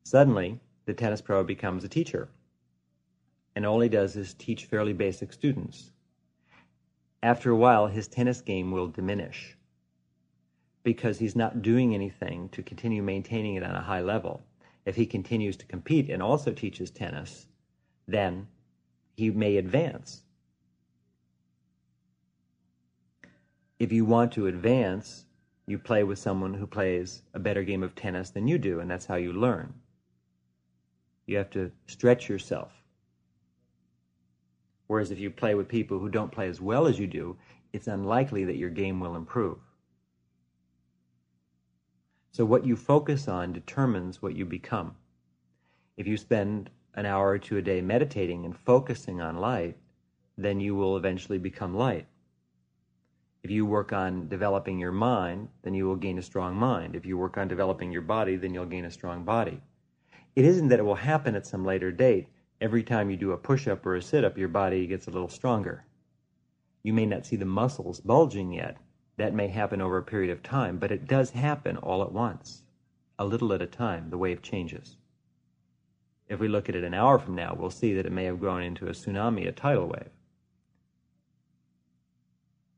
Suddenly, 0.04 0.60
the 0.86 0.94
tennis 0.94 1.22
pro 1.22 1.44
becomes 1.44 1.84
a 1.84 1.90
teacher 1.90 2.30
and 3.60 3.66
all 3.66 3.82
he 3.82 3.90
does 3.90 4.16
is 4.16 4.34
teach 4.36 4.66
fairly 4.66 4.94
basic 4.94 5.34
students. 5.34 5.92
After 7.22 7.52
a 7.52 7.58
while, 7.58 7.88
his 7.88 8.08
tennis 8.08 8.40
game 8.40 8.72
will 8.72 8.88
diminish 8.88 9.58
because 10.84 11.20
he's 11.20 11.36
not 11.36 11.62
doing 11.62 11.94
anything 11.94 12.50
to 12.50 12.64
continue 12.64 13.04
maintaining 13.04 13.56
it 13.56 13.64
on 13.64 13.76
a 13.76 13.82
high 13.82 14.02
level. 14.02 14.44
If 14.86 14.96
he 14.96 15.06
continues 15.06 15.58
to 15.58 15.66
compete 15.66 16.10
and 16.10 16.24
also 16.24 16.52
teaches 16.52 16.90
tennis, 16.90 17.46
then 18.08 18.48
he 19.16 19.30
may 19.30 19.58
advance. 19.58 20.24
If 23.78 23.92
you 23.92 24.06
want 24.06 24.32
to 24.34 24.48
advance, 24.48 25.26
you 25.68 25.78
play 25.78 26.04
with 26.04 26.18
someone 26.18 26.54
who 26.54 26.66
plays 26.66 27.22
a 27.34 27.40
better 27.40 27.64
game 27.64 27.84
of 27.84 27.96
tennis 27.96 28.32
than 28.32 28.48
you 28.48 28.58
do, 28.58 28.80
and 28.80 28.90
that's 28.90 29.06
how 29.06 29.16
you 29.16 29.32
learn. 29.32 29.74
You 31.28 31.38
have 31.38 31.50
to 31.52 31.72
stretch 31.86 32.28
yourself. 32.28 32.72
Whereas 34.88 35.12
if 35.12 35.20
you 35.20 35.30
play 35.30 35.54
with 35.54 35.68
people 35.68 36.00
who 36.00 36.10
don't 36.10 36.32
play 36.32 36.48
as 36.48 36.60
well 36.60 36.88
as 36.88 36.98
you 36.98 37.06
do, 37.06 37.38
it's 37.72 37.88
unlikely 37.88 38.46
that 38.46 38.58
your 38.58 38.72
game 38.72 39.00
will 39.00 39.16
improve. 39.16 39.60
So 42.40 42.46
what 42.46 42.66
you 42.66 42.78
focus 42.78 43.28
on 43.28 43.52
determines 43.52 44.22
what 44.22 44.34
you 44.34 44.46
become. 44.46 44.96
If 45.98 46.08
you 46.08 46.16
spend 46.16 46.70
an 46.94 47.06
hour 47.06 47.32
or 47.32 47.38
two 47.38 47.58
a 47.58 47.62
day 47.62 47.82
meditating 47.82 48.46
and 48.46 48.58
focusing 48.58 49.20
on 49.20 49.42
light, 49.42 49.76
then 50.38 50.62
you 50.62 50.74
will 50.74 50.96
eventually 50.96 51.38
become 51.38 51.76
light. 51.76 52.08
If 53.44 53.52
you 53.52 53.66
work 53.66 53.92
on 53.92 54.30
developing 54.30 54.80
your 54.80 54.94
mind, 54.94 55.50
then 55.64 55.74
you 55.74 55.86
will 55.86 55.98
gain 55.98 56.18
a 56.18 56.22
strong 56.22 56.56
mind. 56.56 56.96
If 56.96 57.06
you 57.06 57.18
work 57.18 57.38
on 57.38 57.50
developing 57.50 57.92
your 57.92 58.04
body, 58.04 58.38
then 58.38 58.54
you'll 58.54 58.66
gain 58.68 58.86
a 58.86 58.90
strong 58.92 59.26
body. 59.26 59.60
It 60.38 60.46
isn't 60.46 60.70
that 60.70 60.80
it 60.80 60.86
will 60.86 60.96
happen 60.96 61.36
at 61.36 61.46
some 61.46 61.66
later 61.66 61.92
date. 61.92 62.30
Every 62.62 62.84
time 62.84 63.10
you 63.10 63.18
do 63.18 63.34
a 63.34 63.38
push 63.38 63.68
up 63.68 63.86
or 63.86 63.98
a 63.98 64.02
sit 64.02 64.24
up, 64.24 64.38
your 64.38 64.48
body 64.48 64.88
gets 64.88 65.08
a 65.08 65.12
little 65.12 65.28
stronger. 65.28 65.84
You 66.84 66.94
may 66.94 67.06
not 67.06 67.26
see 67.26 67.36
the 67.36 67.44
muscles 67.44 68.00
bulging 68.00 68.54
yet. 68.54 68.78
That 69.20 69.34
may 69.34 69.50
happen 69.50 69.82
over 69.82 69.98
a 69.98 70.04
period 70.04 70.32
of 70.32 70.42
time, 70.42 70.78
but 70.78 70.94
it 70.94 71.06
does 71.06 71.32
happen 71.32 71.76
all 71.76 72.02
at 72.02 72.14
once. 72.14 72.64
A 73.20 73.26
little 73.26 73.52
at 73.52 73.62
a 73.62 73.68
time, 73.68 74.10
the 74.10 74.18
wave 74.18 74.42
changes. 74.42 74.96
If 76.30 76.40
we 76.40 76.48
look 76.48 76.70
at 76.70 76.76
it 76.76 76.86
an 76.86 76.94
hour 76.94 77.20
from 77.20 77.36
now, 77.36 77.54
we'll 77.54 77.70
see 77.70 77.94
that 77.96 78.06
it 78.06 78.14
may 78.14 78.24
have 78.24 78.40
grown 78.40 78.64
into 78.64 78.88
a 78.88 78.92
tsunami, 78.92 79.46
a 79.46 79.52
tidal 79.52 79.88
wave. 79.88 80.10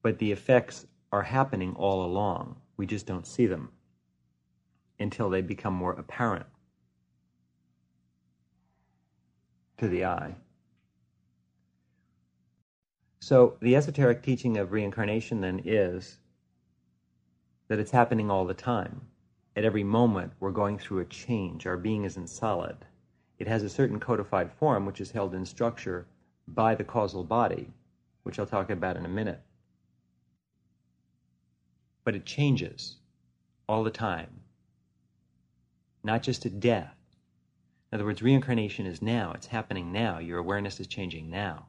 But 0.01 0.17
the 0.17 0.31
effects 0.31 0.87
are 1.11 1.21
happening 1.21 1.75
all 1.75 2.03
along. 2.03 2.55
We 2.75 2.87
just 2.87 3.05
don't 3.05 3.27
see 3.27 3.45
them 3.45 3.69
until 4.99 5.29
they 5.29 5.41
become 5.41 5.75
more 5.75 5.93
apparent. 5.93 6.47
to 9.77 9.87
the 9.87 10.05
eye. 10.05 10.35
So, 13.19 13.57
the 13.61 13.75
esoteric 13.75 14.21
teaching 14.21 14.57
of 14.57 14.71
reincarnation 14.71 15.41
then 15.41 15.59
is 15.65 16.19
that 17.71 17.79
it's 17.79 17.91
happening 17.91 18.29
all 18.29 18.43
the 18.43 18.53
time. 18.53 18.99
At 19.55 19.63
every 19.63 19.85
moment, 19.85 20.33
we're 20.41 20.51
going 20.51 20.77
through 20.77 20.99
a 20.99 21.05
change. 21.05 21.65
Our 21.65 21.77
being 21.77 22.03
isn't 22.03 22.27
solid. 22.27 22.75
It 23.39 23.47
has 23.47 23.63
a 23.63 23.69
certain 23.69 23.97
codified 23.97 24.51
form, 24.51 24.85
which 24.85 24.99
is 24.99 25.11
held 25.11 25.33
in 25.33 25.45
structure 25.45 26.05
by 26.49 26.75
the 26.75 26.83
causal 26.83 27.23
body, 27.23 27.69
which 28.23 28.37
I'll 28.37 28.45
talk 28.45 28.69
about 28.69 28.97
in 28.97 29.05
a 29.05 29.07
minute. 29.07 29.39
But 32.03 32.13
it 32.13 32.25
changes 32.25 32.97
all 33.69 33.85
the 33.85 33.89
time, 33.89 34.41
not 36.03 36.23
just 36.23 36.45
at 36.45 36.59
death 36.59 36.97
in 37.91 37.97
other 37.97 38.05
words, 38.05 38.21
reincarnation 38.21 38.85
is 38.85 39.01
now. 39.01 39.33
It's 39.33 39.47
happening 39.47 39.91
now. 39.91 40.19
Your 40.19 40.39
awareness 40.39 40.79
is 40.79 40.87
changing 40.87 41.29
now. 41.29 41.67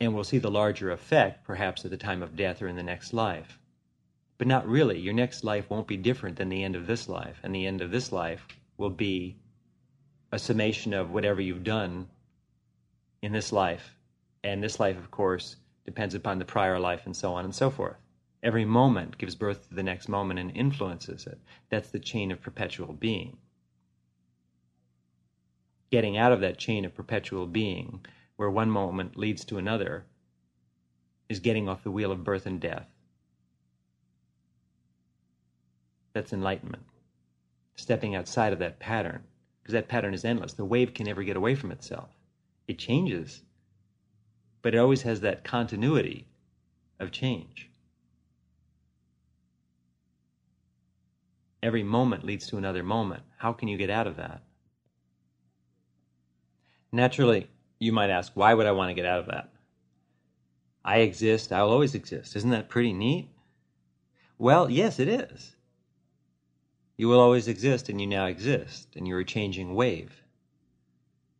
And 0.00 0.14
we'll 0.14 0.24
see 0.24 0.38
the 0.38 0.50
larger 0.50 0.90
effect 0.90 1.44
perhaps 1.44 1.84
at 1.84 1.90
the 1.90 1.96
time 1.96 2.22
of 2.22 2.36
death 2.36 2.60
or 2.60 2.68
in 2.68 2.76
the 2.76 2.82
next 2.82 3.12
life. 3.12 3.58
But 4.38 4.46
not 4.46 4.68
really. 4.68 4.98
Your 4.98 5.14
next 5.14 5.44
life 5.44 5.70
won't 5.70 5.86
be 5.86 5.96
different 5.96 6.36
than 6.36 6.50
the 6.50 6.62
end 6.62 6.76
of 6.76 6.86
this 6.86 7.08
life. 7.08 7.40
And 7.42 7.54
the 7.54 7.66
end 7.66 7.80
of 7.80 7.90
this 7.90 8.12
life 8.12 8.46
will 8.76 8.90
be 8.90 9.36
a 10.32 10.38
summation 10.38 10.92
of 10.92 11.10
whatever 11.10 11.40
you've 11.40 11.64
done 11.64 12.08
in 13.22 13.32
this 13.32 13.52
life. 13.52 13.96
And 14.44 14.62
this 14.62 14.78
life, 14.78 14.98
of 14.98 15.10
course, 15.10 15.56
depends 15.86 16.14
upon 16.14 16.38
the 16.38 16.44
prior 16.44 16.78
life 16.78 17.06
and 17.06 17.16
so 17.16 17.32
on 17.32 17.44
and 17.44 17.54
so 17.54 17.70
forth. 17.70 17.96
Every 18.42 18.64
moment 18.64 19.18
gives 19.18 19.34
birth 19.34 19.68
to 19.68 19.74
the 19.74 19.82
next 19.82 20.08
moment 20.08 20.38
and 20.38 20.54
influences 20.54 21.26
it. 21.26 21.40
That's 21.70 21.90
the 21.90 21.98
chain 21.98 22.30
of 22.30 22.42
perpetual 22.42 22.92
being. 22.92 23.38
Getting 25.90 26.16
out 26.16 26.32
of 26.32 26.40
that 26.40 26.58
chain 26.58 26.84
of 26.84 26.94
perpetual 26.94 27.46
being, 27.46 28.04
where 28.36 28.50
one 28.50 28.70
moment 28.70 29.16
leads 29.16 29.44
to 29.46 29.58
another, 29.58 30.04
is 31.28 31.40
getting 31.40 31.68
off 31.68 31.82
the 31.82 31.90
wheel 31.90 32.12
of 32.12 32.24
birth 32.24 32.46
and 32.46 32.60
death. 32.60 32.86
That's 36.12 36.32
enlightenment. 36.32 36.84
Stepping 37.74 38.14
outside 38.14 38.52
of 38.52 38.58
that 38.60 38.78
pattern, 38.78 39.24
because 39.60 39.72
that 39.72 39.88
pattern 39.88 40.14
is 40.14 40.24
endless. 40.24 40.52
The 40.52 40.64
wave 40.64 40.94
can 40.94 41.06
never 41.06 41.22
get 41.22 41.36
away 41.36 41.54
from 41.54 41.72
itself. 41.72 42.10
It 42.68 42.78
changes, 42.78 43.42
but 44.62 44.74
it 44.74 44.78
always 44.78 45.02
has 45.02 45.20
that 45.20 45.44
continuity 45.44 46.26
of 46.98 47.12
change. 47.12 47.70
Every 51.62 51.82
moment 51.82 52.24
leads 52.24 52.46
to 52.48 52.58
another 52.58 52.82
moment. 52.82 53.22
How 53.38 53.52
can 53.52 53.68
you 53.68 53.76
get 53.76 53.90
out 53.90 54.06
of 54.06 54.16
that? 54.16 54.42
Naturally, 56.92 57.48
you 57.78 57.92
might 57.92 58.10
ask, 58.10 58.32
why 58.34 58.54
would 58.54 58.66
I 58.66 58.72
want 58.72 58.90
to 58.90 58.94
get 58.94 59.06
out 59.06 59.20
of 59.20 59.26
that? 59.26 59.50
I 60.84 60.98
exist, 60.98 61.52
I'll 61.52 61.70
always 61.70 61.94
exist. 61.94 62.36
Isn't 62.36 62.50
that 62.50 62.68
pretty 62.68 62.92
neat? 62.92 63.28
Well, 64.38 64.70
yes, 64.70 64.98
it 64.98 65.08
is. 65.08 65.56
You 66.96 67.08
will 67.08 67.20
always 67.20 67.48
exist, 67.48 67.88
and 67.88 68.00
you 68.00 68.06
now 68.06 68.26
exist, 68.26 68.88
and 68.96 69.06
you're 69.06 69.20
a 69.20 69.24
changing 69.24 69.74
wave. 69.74 70.22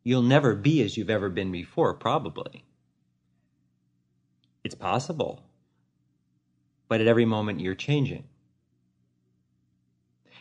You'll 0.02 0.22
never 0.22 0.54
be 0.54 0.82
as 0.82 0.96
you've 0.96 1.10
ever 1.10 1.28
been 1.28 1.50
before, 1.50 1.94
probably. 1.94 2.64
It's 4.64 4.74
possible, 4.74 5.42
but 6.88 7.00
at 7.00 7.06
every 7.06 7.24
moment 7.24 7.60
you're 7.60 7.74
changing. 7.74 8.24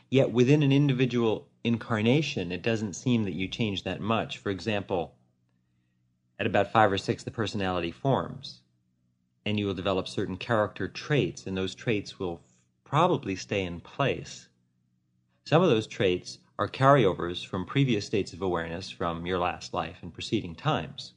Yet 0.10 0.32
within 0.32 0.64
an 0.64 0.72
individual 0.72 1.48
incarnation, 1.64 2.52
it 2.52 2.62
doesn't 2.62 2.93
seem 2.93 3.24
that 3.24 3.34
you 3.34 3.48
change 3.48 3.84
that 3.84 4.02
much. 4.02 4.38
For 4.38 4.50
example, 4.50 5.14
at 6.40 6.48
about 6.48 6.72
five 6.72 6.92
or 6.92 6.98
six, 6.98 7.24
the 7.24 7.32
personality 7.32 7.92
forms, 7.92 8.62
and 9.46 9.60
you 9.60 9.66
will 9.66 9.74
develop 9.74 10.08
certain 10.08 10.38
character 10.38 10.88
traits, 10.88 11.48
and 11.48 11.56
those 11.56 11.76
traits 11.76 12.20
will 12.20 12.42
probably 12.84 13.36
stay 13.36 13.64
in 13.64 13.80
place. 13.80 14.48
Some 15.46 15.62
of 15.62 15.70
those 15.70 15.88
traits 15.88 16.40
are 16.58 16.68
carryovers 16.68 17.46
from 17.46 17.66
previous 17.66 18.06
states 18.06 18.34
of 18.34 18.42
awareness 18.42 18.90
from 18.90 19.26
your 19.26 19.40
last 19.40 19.74
life 19.74 19.98
and 20.02 20.14
preceding 20.14 20.56
times. 20.56 21.14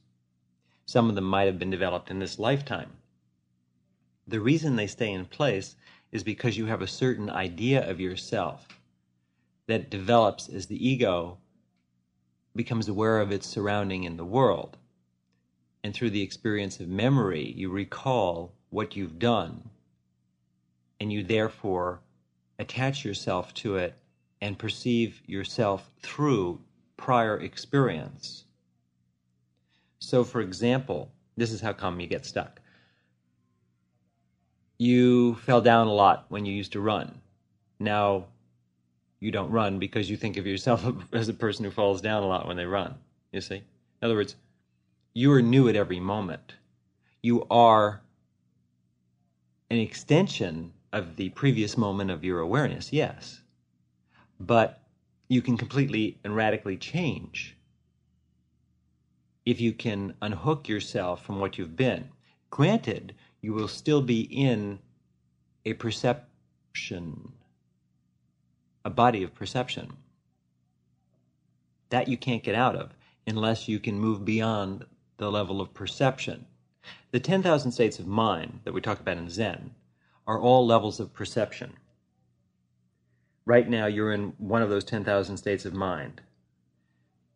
Some 0.85 1.09
of 1.09 1.15
them 1.15 1.25
might 1.25 1.45
have 1.45 1.59
been 1.59 1.69
developed 1.69 2.09
in 2.11 2.19
this 2.19 2.39
lifetime. 2.39 2.91
The 4.27 4.39
reason 4.39 4.75
they 4.75 4.87
stay 4.87 5.11
in 5.11 5.25
place 5.25 5.75
is 6.11 6.23
because 6.23 6.57
you 6.57 6.65
have 6.65 6.81
a 6.81 6.87
certain 6.87 7.29
idea 7.29 7.89
of 7.89 7.99
yourself 7.99 8.67
that 9.67 9.89
develops 9.89 10.49
as 10.49 10.65
the 10.65 10.87
ego 10.87 11.37
becomes 12.55 12.87
aware 12.87 13.21
of 13.21 13.31
its 13.31 13.47
surrounding 13.47 14.03
in 14.03 14.17
the 14.17 14.25
world. 14.25 14.77
And 15.89 15.95
through 15.95 16.11
the 16.11 16.21
experience 16.21 16.79
of 16.79 16.87
memory, 16.87 17.51
you 17.57 17.71
recall 17.71 18.53
what 18.69 18.95
you've 18.95 19.17
done, 19.17 19.71
and 20.99 21.11
you 21.11 21.23
therefore 21.23 22.01
attach 22.59 23.03
yourself 23.03 23.51
to 23.55 23.77
it 23.77 23.95
and 24.39 24.55
perceive 24.55 25.19
yourself 25.25 25.89
through 26.03 26.61
prior 26.95 27.39
experience. 27.39 28.43
So, 29.97 30.23
for 30.23 30.41
example, 30.41 31.11
this 31.37 31.51
is 31.51 31.59
how 31.59 31.73
come 31.73 31.99
you 31.99 32.05
get 32.05 32.23
stuck 32.23 32.61
you 34.77 35.33
fell 35.37 35.59
down 35.61 35.87
a 35.87 35.91
lot 35.91 36.27
when 36.29 36.45
you 36.45 36.53
used 36.53 36.73
to 36.73 36.81
run. 36.81 37.19
Now 37.79 38.25
you 39.19 39.31
don't 39.31 39.49
run 39.49 39.79
because 39.79 40.07
you 40.07 40.17
think 40.17 40.37
of 40.37 40.45
yourself 40.45 40.85
as 41.13 41.29
a 41.29 41.33
person 41.33 41.65
who 41.65 41.71
falls 41.71 41.99
down 41.99 42.21
a 42.21 42.27
lot 42.27 42.47
when 42.47 42.57
they 42.57 42.65
run. 42.65 42.93
You 43.31 43.41
see? 43.41 43.55
In 43.55 43.63
other 44.03 44.13
words, 44.13 44.35
you 45.19 45.33
are 45.33 45.41
new 45.41 45.67
at 45.67 45.75
every 45.75 45.99
moment. 45.99 46.53
You 47.21 47.45
are 47.51 47.99
an 49.69 49.77
extension 49.77 50.71
of 50.93 51.17
the 51.17 51.27
previous 51.31 51.77
moment 51.77 52.09
of 52.09 52.23
your 52.23 52.39
awareness, 52.39 52.93
yes. 52.93 53.41
But 54.39 54.81
you 55.27 55.41
can 55.41 55.57
completely 55.57 56.17
and 56.23 56.37
radically 56.37 56.77
change 56.77 57.57
if 59.45 59.59
you 59.59 59.73
can 59.73 60.13
unhook 60.21 60.69
yourself 60.69 61.25
from 61.25 61.41
what 61.41 61.57
you've 61.57 61.75
been. 61.75 62.07
Granted, 62.49 63.13
you 63.41 63.51
will 63.53 63.67
still 63.67 64.01
be 64.01 64.21
in 64.21 64.79
a 65.65 65.73
perception, 65.73 67.33
a 68.85 68.89
body 68.89 69.23
of 69.23 69.35
perception. 69.35 69.91
That 71.89 72.07
you 72.07 72.15
can't 72.15 72.41
get 72.41 72.55
out 72.55 72.77
of 72.77 72.91
unless 73.27 73.67
you 73.67 73.81
can 73.81 73.99
move 73.99 74.23
beyond 74.23 74.85
the 75.19 75.31
level 75.31 75.61
of 75.61 75.73
perception. 75.73 76.47
The 77.11 77.19
10,000 77.19 77.71
states 77.71 77.99
of 77.99 78.07
mind 78.07 78.61
that 78.63 78.73
we 78.73 78.81
talk 78.81 78.99
about 78.99 79.17
in 79.17 79.29
Zen 79.29 79.75
are 80.25 80.39
all 80.39 80.65
levels 80.65 80.99
of 80.99 81.13
perception. 81.13 81.73
Right 83.45 83.69
now, 83.69 83.85
you're 83.85 84.11
in 84.11 84.33
one 84.37 84.63
of 84.63 84.69
those 84.69 84.83
10,000 84.83 85.37
states 85.37 85.65
of 85.65 85.73
mind 85.73 86.21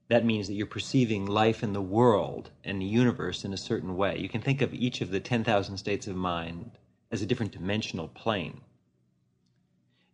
that 0.10 0.26
means 0.26 0.48
that 0.48 0.54
you're 0.54 0.68
perceiving 0.68 1.26
life 1.26 1.64
in 1.64 1.74
the 1.74 1.82
world 1.82 2.52
and 2.64 2.80
the 2.80 2.86
universe 2.86 3.46
in 3.46 3.54
a 3.54 3.58
certain 3.58 3.96
way. 3.96 4.18
You 4.20 4.30
can 4.30 4.42
think 4.42 4.62
of 4.62 4.74
each 4.74 5.02
of 5.02 5.12
the 5.12 5.20
10,000 5.20 5.78
states 5.78 6.08
of 6.08 6.16
mind 6.16 6.72
as 7.12 7.22
a 7.22 7.26
different 7.26 7.52
dimensional 7.52 8.10
plane. 8.10 8.62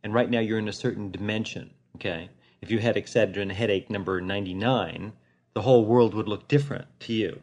And 0.03 0.13
right 0.13 0.29
now 0.29 0.39
you're 0.39 0.59
in 0.59 0.69
a 0.69 0.73
certain 0.73 1.11
dimension, 1.11 1.71
okay? 1.95 2.29
If 2.61 2.71
you 2.71 2.79
had 2.79 2.95
Excedrin 2.95 3.51
headache 3.51 3.89
number 3.89 4.21
99, 4.21 5.11
the 5.53 5.61
whole 5.61 5.83
world 5.83 6.13
would 6.13 6.29
look 6.29 6.47
different 6.47 6.87
to 7.01 7.13
you. 7.13 7.41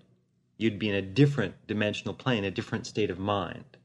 You'd 0.59 0.79
be 0.79 0.89
in 0.89 0.95
a 0.95 1.03
different 1.03 1.55
dimensional 1.67 2.15
plane, 2.15 2.45
a 2.45 2.51
different 2.51 2.87
state 2.87 3.11
of 3.11 3.19
mind. 3.19 3.77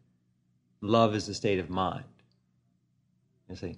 Love 0.81 1.15
is 1.15 1.27
a 1.27 1.33
state 1.33 1.59
of 1.59 1.69
mind. 1.69 2.05
You 3.49 3.55
see? 3.55 3.77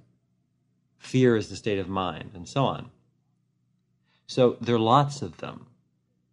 Fear 0.99 1.35
is 1.35 1.49
the 1.49 1.55
state 1.55 1.79
of 1.79 1.89
mind, 1.89 2.31
and 2.33 2.47
so 2.47 2.65
on. 2.65 2.91
So 4.27 4.57
there 4.61 4.75
are 4.75 4.79
lots 4.79 5.21
of 5.21 5.37
them. 5.37 5.67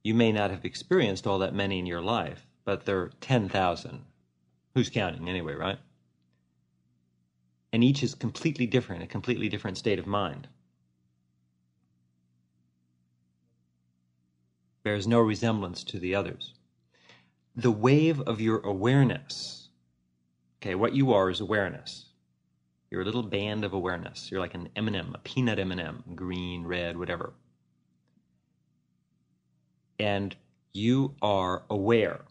You 0.04 0.14
may 0.14 0.32
not 0.32 0.50
have 0.50 0.64
experienced 0.64 1.26
all 1.26 1.38
that 1.40 1.54
many 1.54 1.78
in 1.78 1.86
your 1.86 2.00
life, 2.00 2.46
but 2.64 2.84
there 2.84 3.00
are 3.00 3.10
10,000. 3.20 4.04
Who's 4.74 4.90
counting 4.90 5.28
anyway, 5.28 5.54
right? 5.54 5.78
And 7.72 7.82
each 7.82 8.02
is 8.02 8.14
completely 8.14 8.66
different, 8.66 9.02
a 9.02 9.06
completely 9.06 9.48
different 9.48 9.78
state 9.78 9.98
of 9.98 10.06
mind. 10.06 10.46
Bears 14.82 15.06
no 15.06 15.20
resemblance 15.20 15.84
to 15.84 15.98
the 15.98 16.14
others. 16.14 16.54
The 17.56 17.70
wave 17.70 18.20
of 18.20 18.40
your 18.40 18.60
awareness, 18.60 19.68
okay, 20.60 20.74
what 20.74 20.94
you 20.94 21.12
are 21.12 21.30
is 21.30 21.40
awareness. 21.40 22.06
You're 22.90 23.02
a 23.02 23.04
little 23.04 23.22
band 23.22 23.64
of 23.64 23.72
awareness. 23.72 24.30
You're 24.30 24.40
like 24.40 24.54
an 24.54 24.68
M&M, 24.74 25.12
a 25.14 25.18
peanut 25.18 25.58
M&M, 25.58 26.04
green, 26.14 26.64
red, 26.64 26.96
whatever 26.96 27.34
and 30.00 30.34
you 30.72 31.14
are 31.20 31.62
aware. 31.68 32.22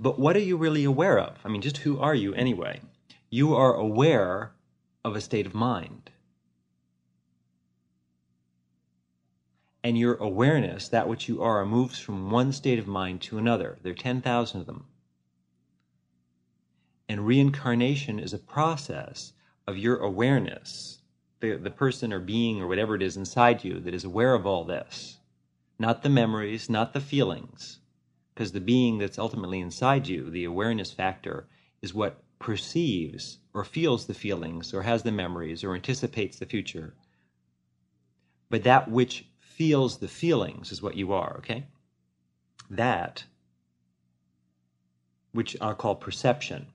But 0.00 0.18
what 0.18 0.34
are 0.34 0.40
you 0.40 0.56
really 0.56 0.84
aware 0.84 1.18
of? 1.18 1.36
I 1.44 1.48
mean, 1.48 1.60
just 1.60 1.76
who 1.78 2.00
are 2.00 2.14
you 2.14 2.32
anyway? 2.34 2.80
You 3.28 3.54
are 3.54 3.74
aware 3.74 4.52
of 5.04 5.14
a 5.14 5.20
state 5.20 5.44
of 5.44 5.54
mind. 5.54 6.10
And 9.88 9.96
your 9.96 10.16
awareness, 10.16 10.86
that 10.90 11.08
which 11.08 11.30
you 11.30 11.42
are, 11.42 11.64
moves 11.64 11.98
from 11.98 12.30
one 12.30 12.52
state 12.52 12.78
of 12.78 12.86
mind 12.86 13.22
to 13.22 13.38
another. 13.38 13.78
There 13.82 13.92
are 13.92 13.94
10,000 13.94 14.60
of 14.60 14.66
them. 14.66 14.84
And 17.08 17.26
reincarnation 17.26 18.18
is 18.18 18.34
a 18.34 18.38
process 18.38 19.32
of 19.66 19.78
your 19.78 19.96
awareness, 19.96 21.00
the, 21.40 21.56
the 21.56 21.70
person 21.70 22.12
or 22.12 22.20
being 22.20 22.60
or 22.60 22.66
whatever 22.66 22.96
it 22.96 23.02
is 23.02 23.16
inside 23.16 23.64
you 23.64 23.80
that 23.80 23.94
is 23.94 24.04
aware 24.04 24.34
of 24.34 24.44
all 24.44 24.62
this 24.64 25.20
not 25.78 26.02
the 26.02 26.10
memories, 26.10 26.68
not 26.68 26.92
the 26.92 27.00
feelings, 27.00 27.80
because 28.34 28.52
the 28.52 28.60
being 28.60 28.98
that's 28.98 29.18
ultimately 29.18 29.58
inside 29.58 30.06
you, 30.06 30.28
the 30.28 30.44
awareness 30.44 30.92
factor, 30.92 31.48
is 31.80 31.94
what 31.94 32.22
perceives 32.38 33.38
or 33.54 33.64
feels 33.64 34.06
the 34.06 34.12
feelings 34.12 34.74
or 34.74 34.82
has 34.82 35.02
the 35.02 35.12
memories 35.12 35.64
or 35.64 35.74
anticipates 35.74 36.38
the 36.38 36.44
future. 36.44 36.92
But 38.50 38.64
that 38.64 38.90
which 38.90 39.24
feels 39.58 39.98
the 39.98 40.06
feelings 40.06 40.70
is 40.70 40.80
what 40.80 40.94
you 40.94 41.12
are, 41.12 41.34
okay? 41.38 41.66
That, 42.70 43.24
which 45.32 45.56
I'll 45.60 45.74
call 45.74 45.96
perception, 45.96 46.68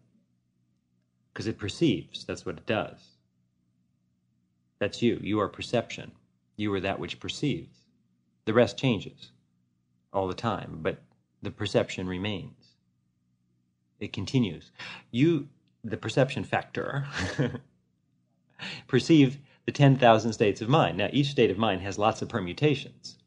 because 1.32 1.48
it 1.48 1.58
perceives, 1.58 2.26
that's 2.26 2.46
what 2.46 2.58
it 2.58 2.66
does. 2.66 3.00
That's 4.80 5.02
you. 5.02 5.18
You 5.24 5.40
are 5.40 5.48
perception. 5.48 6.12
You 6.58 6.74
are 6.74 6.82
that 6.82 7.00
which 7.00 7.22
perceives. 7.22 7.78
The 8.44 8.54
rest 8.54 8.78
changes 8.78 9.32
all 10.12 10.28
the 10.28 10.34
time, 10.34 10.80
but 10.82 11.02
the 11.42 11.52
perception 11.52 12.06
remains. 12.06 12.74
It 14.02 14.12
continues. 14.12 14.72
You, 15.10 15.48
the 15.86 15.96
perception 15.96 16.44
factor, 16.44 17.08
perceive 18.88 19.40
the 19.66 19.72
10,000 19.72 20.34
states 20.34 20.62
of 20.62 20.70
mind. 20.70 20.98
Now, 20.98 21.10
each 21.12 21.32
state 21.32 21.52
of 21.52 21.58
mind 21.58 21.82
has 21.82 21.98
lots 21.98 22.22
of 22.22 22.30
permutations, 22.30 23.18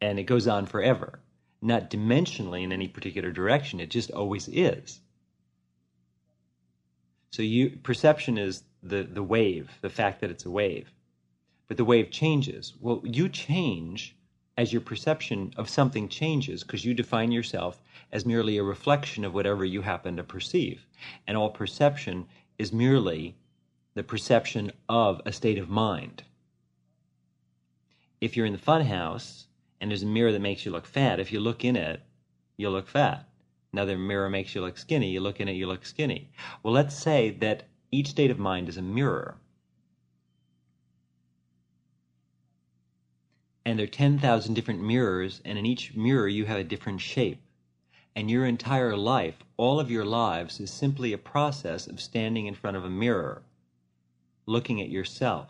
and 0.00 0.18
it 0.18 0.24
goes 0.24 0.46
on 0.46 0.66
forever. 0.66 1.20
Not 1.62 1.90
dimensionally 1.90 2.62
in 2.62 2.72
any 2.72 2.88
particular 2.88 3.30
direction, 3.30 3.80
it 3.80 3.90
just 3.90 4.10
always 4.10 4.48
is. 4.48 5.00
So 7.30 7.42
you 7.42 7.78
perception 7.82 8.38
is 8.38 8.64
the, 8.82 9.02
the 9.02 9.22
wave, 9.22 9.70
the 9.82 9.90
fact 9.90 10.20
that 10.20 10.30
it's 10.30 10.46
a 10.46 10.50
wave 10.50 10.90
but 11.70 11.76
the 11.76 11.84
wave 11.84 12.10
changes. 12.10 12.74
Well, 12.80 13.00
you 13.04 13.28
change 13.28 14.16
as 14.58 14.72
your 14.72 14.82
perception 14.82 15.54
of 15.56 15.68
something 15.68 16.08
changes 16.08 16.64
because 16.64 16.84
you 16.84 16.94
define 16.94 17.30
yourself 17.30 17.80
as 18.10 18.26
merely 18.26 18.58
a 18.58 18.64
reflection 18.64 19.24
of 19.24 19.34
whatever 19.34 19.64
you 19.64 19.80
happen 19.80 20.16
to 20.16 20.24
perceive. 20.24 20.84
And 21.28 21.36
all 21.36 21.48
perception 21.48 22.26
is 22.58 22.72
merely 22.72 23.36
the 23.94 24.02
perception 24.02 24.72
of 24.88 25.20
a 25.26 25.32
state 25.32 25.58
of 25.58 25.68
mind. 25.68 26.22
If 28.20 28.36
you're 28.36 28.46
in 28.46 28.52
the 28.52 28.58
fun 28.58 28.86
house 28.86 29.46
and 29.80 29.90
there's 29.90 30.02
a 30.02 30.06
mirror 30.06 30.32
that 30.32 30.40
makes 30.40 30.64
you 30.64 30.72
look 30.72 30.86
fat, 30.86 31.20
if 31.20 31.32
you 31.32 31.40
look 31.40 31.64
in 31.64 31.76
it, 31.76 32.00
you'll 32.56 32.72
look 32.72 32.88
fat. 32.88 33.28
Another 33.72 33.96
mirror 33.96 34.28
makes 34.28 34.54
you 34.54 34.60
look 34.60 34.78
skinny, 34.78 35.10
you 35.10 35.20
look 35.20 35.40
in 35.40 35.48
it, 35.48 35.52
you 35.52 35.66
look 35.66 35.84
skinny. 35.84 36.30
Well, 36.62 36.74
let's 36.74 36.94
say 36.94 37.30
that 37.40 37.64
each 37.90 38.08
state 38.08 38.30
of 38.30 38.38
mind 38.38 38.68
is 38.68 38.76
a 38.76 38.82
mirror. 38.82 39.38
and 43.70 43.78
there 43.78 43.84
are 43.84 43.88
10,000 43.88 44.54
different 44.54 44.82
mirrors, 44.82 45.40
and 45.44 45.56
in 45.56 45.64
each 45.64 45.94
mirror 45.94 46.26
you 46.26 46.46
have 46.46 46.58
a 46.58 46.64
different 46.64 47.00
shape. 47.00 47.40
And 48.16 48.28
your 48.28 48.44
entire 48.44 48.96
life, 48.96 49.44
all 49.56 49.78
of 49.78 49.90
your 49.90 50.04
lives, 50.04 50.58
is 50.58 50.72
simply 50.72 51.12
a 51.12 51.18
process 51.18 51.86
of 51.86 52.00
standing 52.00 52.46
in 52.46 52.54
front 52.56 52.76
of 52.76 52.84
a 52.84 52.90
mirror, 52.90 53.42
looking 54.50 54.80
at 54.80 54.90
yourself. 54.90 55.48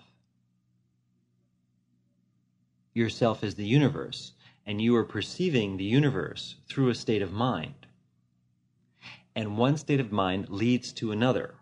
Yourself 2.92 3.42
is 3.42 3.54
the 3.54 3.66
universe, 3.66 4.32
and 4.66 4.80
you 4.80 4.94
are 4.94 5.04
perceiving 5.04 5.76
the 5.76 5.84
universe 5.84 6.56
through 6.68 6.90
a 6.90 6.94
state 6.94 7.22
of 7.22 7.32
mind. 7.32 7.86
And 9.34 9.56
one 9.56 9.78
state 9.78 10.00
of 10.00 10.12
mind 10.12 10.50
leads 10.50 10.92
to 10.94 11.12
another. 11.12 11.54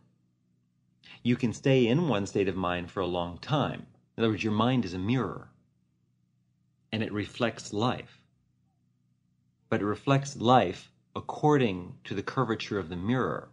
You 1.23 1.37
can 1.37 1.53
stay 1.53 1.87
in 1.87 2.09
one 2.09 2.27
state 2.27 2.49
of 2.49 2.57
mind 2.57 2.91
for 2.91 3.01
a 3.01 3.07
long 3.07 3.39
time. 3.39 3.87
In 4.17 4.25
other 4.25 4.33
words, 4.33 4.43
your 4.43 4.53
mind 4.53 4.85
is 4.85 4.95
a 4.95 4.99
mirror 4.99 5.49
and 6.91 7.03
it 7.03 7.13
reflects 7.13 7.73
life. 7.73 8.21
But 9.69 9.81
it 9.81 9.87
reflects 9.87 10.37
life 10.37 10.91
according 11.15 11.95
to 12.05 12.15
the 12.15 12.23
curvature 12.23 12.79
of 12.79 12.89
the 12.89 12.97
mirror. 12.97 13.51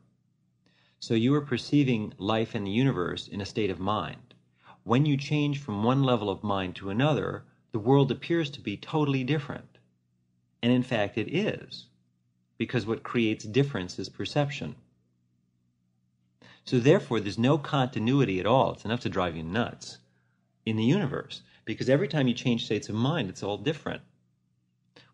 So 1.08 1.14
you 1.14 1.36
are 1.36 1.42
perceiving 1.42 2.16
life 2.18 2.56
and 2.56 2.66
the 2.66 2.72
universe 2.72 3.28
in 3.28 3.40
a 3.40 3.46
state 3.46 3.70
of 3.70 3.80
mind. 3.80 4.34
When 4.82 5.06
you 5.06 5.18
change 5.18 5.60
from 5.60 5.84
one 5.84 6.02
level 6.02 6.32
of 6.32 6.44
mind 6.44 6.76
to 6.78 6.90
another, 6.90 7.44
the 7.72 7.78
world 7.78 8.10
appears 8.10 8.50
to 8.50 8.60
be 8.60 8.76
totally 8.76 9.24
different. 9.24 9.78
And 10.64 10.74
in 10.74 10.82
fact, 10.82 11.20
it 11.20 11.32
is, 11.32 11.86
because 12.58 12.88
what 12.88 13.04
creates 13.04 13.46
difference 13.46 14.00
is 14.00 14.10
perception. 14.10 14.78
So 16.64 16.80
therefore, 16.80 17.20
there's 17.20 17.38
no 17.38 17.60
continuity 17.60 18.40
at 18.40 18.48
all. 18.48 18.72
It's 18.72 18.84
enough 18.84 19.02
to 19.02 19.10
drive 19.10 19.36
you 19.36 19.44
nuts 19.44 20.00
in 20.66 20.76
the 20.76 20.84
universe 20.84 21.44
because 21.66 21.88
every 21.88 22.08
time 22.08 22.28
you 22.28 22.34
change 22.34 22.66
states 22.66 22.90
of 22.90 22.96
mind, 22.96 23.30
it's 23.30 23.44
all 23.44 23.60
different. 23.60 24.02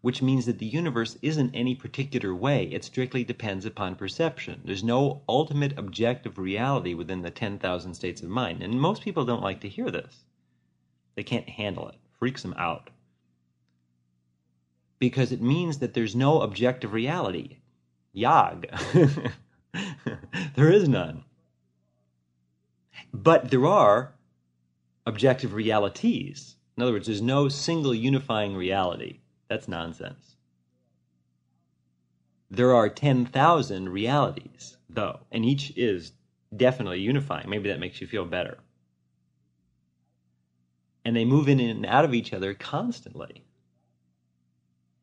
Which 0.01 0.21
means 0.21 0.45
that 0.45 0.59
the 0.59 0.65
universe 0.65 1.17
isn't 1.21 1.55
any 1.55 1.75
particular 1.75 2.36
way, 2.36 2.65
it 2.65 2.84
strictly 2.84 3.23
depends 3.23 3.65
upon 3.65 3.95
perception. 3.95 4.61
There's 4.63 4.84
no 4.84 5.23
ultimate 5.27 5.77
objective 5.77 6.38
reality 6.38 6.93
within 6.93 7.21
the 7.21 7.32
10,000 7.32 7.93
states 7.93 8.21
of 8.21 8.29
mind. 8.29 8.61
And 8.61 8.79
most 8.79 9.01
people 9.01 9.25
don't 9.25 9.41
like 9.41 9.59
to 9.61 9.69
hear 9.69 9.89
this. 9.89 10.25
They 11.15 11.23
can't 11.23 11.49
handle 11.49 11.88
it, 11.88 11.95
freaks 12.19 12.41
them 12.41 12.53
out. 12.57 12.89
Because 14.99 15.32
it 15.32 15.41
means 15.41 15.79
that 15.79 15.93
there's 15.93 16.15
no 16.15 16.41
objective 16.41 16.93
reality. 16.93 17.57
Yag. 18.15 18.65
there 20.55 20.71
is 20.71 20.88
none. 20.88 21.23
But 23.13 23.49
there 23.49 23.65
are 23.65 24.13
objective 25.05 25.53
realities. 25.53 26.55
In 26.77 26.84
other 26.84 26.93
words, 26.93 27.07
there's 27.07 27.21
no 27.21 27.49
single 27.49 27.95
unifying 27.95 28.55
reality. 28.55 29.20
That's 29.51 29.67
nonsense. 29.67 30.37
There 32.49 32.73
are 32.73 32.87
10,000 32.87 33.89
realities, 33.89 34.77
though, 34.89 35.19
and 35.29 35.43
each 35.43 35.73
is 35.75 36.13
definitely 36.55 37.01
unifying. 37.01 37.49
Maybe 37.49 37.67
that 37.67 37.81
makes 37.81 37.99
you 37.99 38.07
feel 38.07 38.23
better. 38.23 38.59
And 41.03 41.17
they 41.17 41.25
move 41.25 41.49
in 41.49 41.59
and 41.59 41.85
out 41.85 42.05
of 42.05 42.13
each 42.13 42.31
other 42.31 42.53
constantly. 42.53 43.43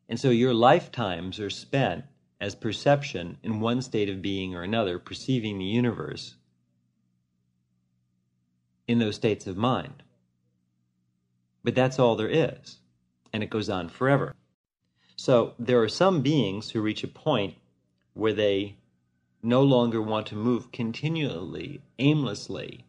And 0.08 0.18
so 0.18 0.30
your 0.30 0.54
lifetimes 0.54 1.38
are 1.40 1.50
spent 1.50 2.06
as 2.40 2.54
perception 2.54 3.36
in 3.42 3.60
one 3.60 3.82
state 3.82 4.08
of 4.08 4.22
being 4.22 4.54
or 4.54 4.62
another, 4.62 4.98
perceiving 4.98 5.58
the 5.58 5.66
universe 5.66 6.36
in 8.86 8.98
those 8.98 9.16
states 9.16 9.46
of 9.46 9.58
mind. 9.58 10.02
But 11.62 11.74
that's 11.74 11.98
all 11.98 12.16
there 12.16 12.30
is, 12.30 12.78
and 13.30 13.42
it 13.42 13.50
goes 13.50 13.68
on 13.68 13.90
forever. 13.90 14.34
So 15.18 15.54
there 15.58 15.82
are 15.82 15.88
some 15.88 16.22
beings 16.22 16.70
who 16.70 16.80
reach 16.80 17.02
a 17.02 17.08
point 17.08 17.56
where 18.14 18.32
they 18.32 18.76
no 19.42 19.62
longer 19.62 20.00
want 20.00 20.28
to 20.28 20.36
move 20.36 20.70
continually, 20.70 21.82
aimlessly 21.98 22.84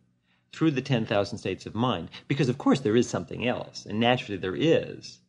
through 0.53 0.71
the 0.71 0.81
10,000 0.81 1.39
states 1.39 1.65
of 1.65 1.73
mind, 1.73 2.09
because 2.27 2.47
of 2.47 2.59
course 2.59 2.81
there 2.81 2.95
is 2.95 3.09
something 3.09 3.47
else, 3.47 3.83
and 3.85 3.99
naturally 3.99 4.37
there 4.37 4.55
is 4.55 5.19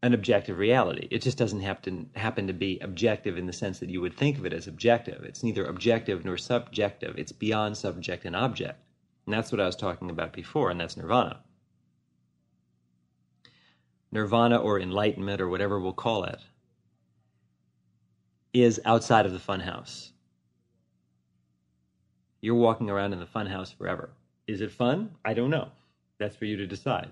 an 0.00 0.14
objective 0.14 0.58
reality. 0.58 1.08
It 1.10 1.22
just 1.22 1.38
doesn't 1.38 1.60
have 1.60 1.82
to 1.82 2.06
happen 2.14 2.46
to 2.46 2.52
be 2.52 2.78
objective 2.78 3.36
in 3.36 3.46
the 3.46 3.52
sense 3.52 3.80
that 3.80 3.90
you 3.90 4.00
would 4.00 4.16
think 4.16 4.38
of 4.38 4.46
it 4.46 4.52
as 4.52 4.68
objective. 4.68 5.24
It's 5.24 5.42
neither 5.42 5.64
objective 5.64 6.24
nor 6.24 6.36
subjective. 6.36 7.18
It's 7.18 7.32
beyond 7.32 7.76
subject 7.76 8.24
and 8.24 8.36
object. 8.36 8.80
And 9.26 9.34
that's 9.34 9.50
what 9.50 9.60
I 9.60 9.66
was 9.66 9.76
talking 9.76 10.08
about 10.08 10.32
before, 10.32 10.70
and 10.70 10.80
that's 10.80 10.96
nirvana. 10.96 11.40
Nirvana 14.12 14.58
or 14.58 14.78
enlightenment 14.78 15.40
or 15.40 15.48
whatever 15.48 15.80
we'll 15.80 15.92
call 15.92 16.24
it 16.24 16.40
is 18.52 18.80
outside 18.84 19.26
of 19.26 19.32
the 19.32 19.38
funhouse. 19.38 20.10
You're 22.40 22.54
walking 22.54 22.90
around 22.90 23.14
in 23.14 23.18
the 23.18 23.26
funhouse 23.26 23.74
forever. 23.74 24.10
Is 24.46 24.60
it 24.60 24.70
fun? 24.70 25.10
I 25.24 25.32
don't 25.32 25.50
know. 25.50 25.70
That's 26.18 26.36
for 26.36 26.44
you 26.44 26.56
to 26.58 26.66
decide. 26.66 27.10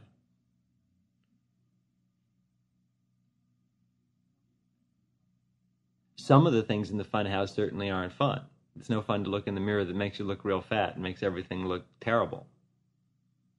some 6.31 6.47
of 6.47 6.53
the 6.53 6.63
things 6.63 6.91
in 6.91 6.97
the 6.97 7.05
funhouse 7.05 7.53
certainly 7.53 7.91
aren't 7.91 8.13
fun. 8.13 8.41
It's 8.79 8.89
no 8.89 9.03
fun 9.03 9.25
to 9.25 9.31
look 9.31 9.49
in 9.49 9.57
the 9.57 9.61
mirror 9.61 9.85
that 9.85 9.97
makes 9.97 10.21
you 10.21 10.25
look 10.25 10.45
real 10.45 10.61
fat 10.61 10.95
and 10.95 11.03
makes 11.03 11.25
everything 11.25 11.67
look 11.67 11.85
terrible. 11.99 12.47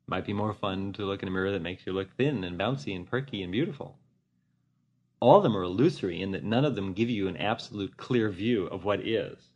Might 0.08 0.26
be 0.26 0.34
more 0.34 0.54
fun 0.54 0.94
to 0.94 1.06
look 1.06 1.22
in 1.22 1.30
a 1.30 1.32
mirror 1.32 1.52
that 1.52 1.62
makes 1.62 1.86
you 1.86 1.94
look 1.94 2.16
thin 2.16 2.44
and 2.44 2.60
bouncy 2.60 2.96
and 2.96 3.08
perky 3.08 3.44
and 3.44 3.52
beautiful. 3.52 3.98
All 5.20 5.38
of 5.38 5.44
them 5.44 5.56
are 5.56 5.64
illusory 5.64 6.22
in 6.22 6.32
that 6.32 6.44
none 6.44 6.66
of 6.66 6.76
them 6.76 6.94
give 6.94 7.10
you 7.10 7.28
an 7.28 7.38
absolute 7.38 7.96
clear 7.96 8.30
view 8.30 8.66
of 8.66 8.84
what 8.84 9.00
is. 9.00 9.52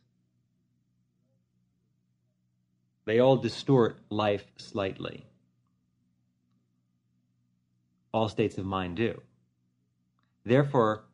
They 3.04 3.18
all 3.18 3.36
distort 3.36 3.98
life 4.10 4.46
slightly. 4.56 5.26
All 8.12 8.28
states 8.28 8.58
of 8.58 8.64
mind 8.64 8.96
do. 8.96 9.20
Therefore, 10.44 11.04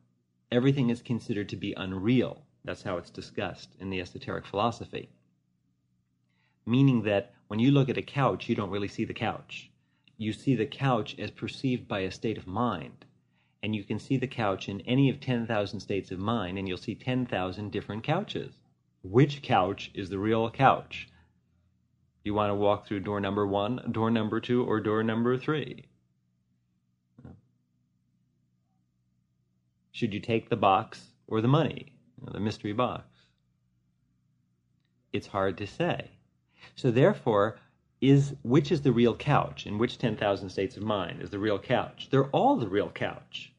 everything 0.51 0.89
is 0.89 1.01
considered 1.01 1.49
to 1.49 1.55
be 1.55 1.73
unreal. 1.75 2.45
That's 2.63 2.83
how 2.83 2.97
it's 2.97 3.09
discussed 3.09 3.75
in 3.79 3.89
the 3.89 3.99
esoteric 3.99 4.45
philosophy. 4.45 5.09
Meaning 6.65 7.03
that 7.03 7.33
when 7.47 7.59
you 7.59 7.71
look 7.71 7.89
at 7.89 7.97
a 7.97 8.01
couch, 8.01 8.47
you 8.47 8.55
don't 8.55 8.69
really 8.69 8.87
see 8.87 9.05
the 9.05 9.13
couch. 9.13 9.69
You 10.17 10.33
see 10.33 10.55
the 10.55 10.65
couch 10.65 11.15
as 11.19 11.31
perceived 11.31 11.87
by 11.87 11.99
a 11.99 12.11
state 12.11 12.37
of 12.37 12.47
mind. 12.47 13.05
And 13.61 13.75
you 13.75 13.83
can 13.83 13.99
see 13.99 14.17
the 14.17 14.27
couch 14.27 14.69
in 14.69 14.81
any 14.81 15.09
of 15.09 15.19
10,000 15.19 15.79
states 15.79 16.11
of 16.11 16.19
mind, 16.19 16.57
and 16.57 16.67
you'll 16.67 16.77
see 16.77 16.95
10,000 16.95 17.71
different 17.71 18.03
couches. 18.03 18.55
Which 19.03 19.41
couch 19.41 19.91
is 19.93 20.09
the 20.09 20.19
real 20.19 20.49
couch? 20.49 21.09
You 22.23 22.33
want 22.33 22.51
to 22.51 22.55
walk 22.55 22.87
through 22.87 23.01
door 23.01 23.19
number 23.19 23.45
one, 23.45 23.91
door 23.91 24.09
number 24.09 24.39
two, 24.39 24.63
or 24.63 24.79
door 24.79 25.03
number 25.03 25.37
three? 25.37 25.85
Should 29.91 30.13
you 30.13 30.19
take 30.19 30.49
the 30.49 30.55
box 30.55 31.11
or 31.27 31.41
the 31.41 31.47
money, 31.47 31.93
the 32.31 32.39
mystery 32.39 32.73
box? 32.73 33.05
It's 35.11 35.27
hard 35.27 35.57
to 35.57 35.67
say. 35.67 36.11
So 36.75 36.91
therefore, 36.91 37.57
is 38.01 38.35
which 38.43 38.71
is 38.71 38.81
the 38.81 38.91
real 38.91 39.15
couch 39.15 39.65
in 39.65 39.77
which 39.77 39.97
10,000 39.97 40.49
states 40.49 40.75
of 40.75 40.83
mind 40.83 41.21
is 41.21 41.29
the 41.29 41.39
real 41.39 41.59
couch? 41.59 42.09
They're 42.11 42.29
all 42.31 42.57
the 42.57 42.67
real 42.67 42.89
couch. 42.89 43.53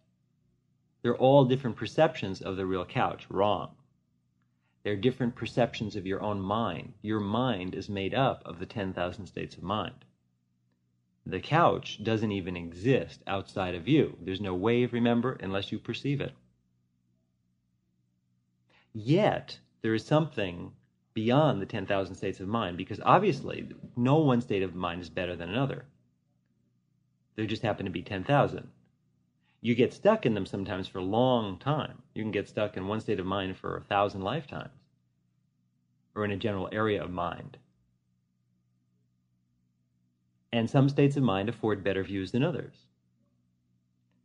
They're 1.03 1.17
all 1.17 1.45
different 1.45 1.77
perceptions 1.77 2.43
of 2.43 2.57
the 2.57 2.67
real 2.67 2.85
couch. 2.85 3.27
Wrong. 3.31 3.71
They're 4.83 4.97
different 4.97 5.35
perceptions 5.35 5.97
of 5.97 6.07
your 6.07 6.23
own 6.23 6.41
mind. 6.41 6.93
Your 7.01 7.21
mind 7.21 7.75
is 7.75 7.89
made 7.89 8.15
up 8.15 8.43
of 8.45 8.59
the 8.59 8.67
10,000 8.67 9.27
states 9.27 9.57
of 9.57 9.63
mind. 9.63 10.05
The 11.25 11.41
couch 11.41 12.05
doesn't 12.05 12.33
even 12.33 12.55
exist 12.55 13.23
outside 13.27 13.75
of 13.75 13.89
you. 13.89 14.19
There's 14.21 14.43
no 14.43 14.55
wave, 14.55 14.93
remember, 14.93 15.39
unless 15.41 15.73
you 15.73 15.79
perceive 15.79 16.21
it. 16.21 16.35
Yet, 18.93 19.59
there 19.81 19.95
is 19.95 20.05
something 20.05 20.73
beyond 21.15 21.62
the 21.62 21.67
10,000 21.67 22.15
states 22.15 22.41
of 22.41 22.49
mind 22.49 22.77
because 22.77 23.01
obviously 23.05 23.69
no 23.97 24.19
one 24.19 24.41
state 24.41 24.62
of 24.62 24.75
mind 24.75 25.01
is 25.01 25.09
better 25.09 25.37
than 25.37 25.49
another. 25.49 25.85
There 27.37 27.47
just 27.47 27.62
happen 27.62 27.87
to 27.87 27.93
be 27.93 28.03
10,000. 28.03 28.69
You 29.61 29.75
get 29.75 29.95
stuck 29.95 30.27
in 30.27 30.35
them 30.35 30.47
sometimes 30.47 30.89
for 30.89 30.99
a 30.99 31.05
long 31.05 31.59
time. 31.59 32.03
You 32.15 32.23
can 32.23 32.33
get 32.33 32.49
stuck 32.49 32.77
in 32.77 32.87
one 32.87 33.01
state 33.01 33.21
of 33.21 33.27
mind 33.27 33.57
for 33.57 33.77
a 33.77 33.83
thousand 33.83 34.21
lifetimes 34.21 34.71
or 36.15 36.25
in 36.25 36.31
a 36.31 36.37
general 36.37 36.69
area 36.71 37.03
of 37.03 37.11
mind 37.11 37.59
and 40.55 40.71
some 40.71 40.89
states 40.89 41.17
of 41.17 41.23
mind 41.25 41.49
afford 41.49 41.83
better 41.83 42.05
views 42.05 42.31
than 42.31 42.45
others. 42.45 42.87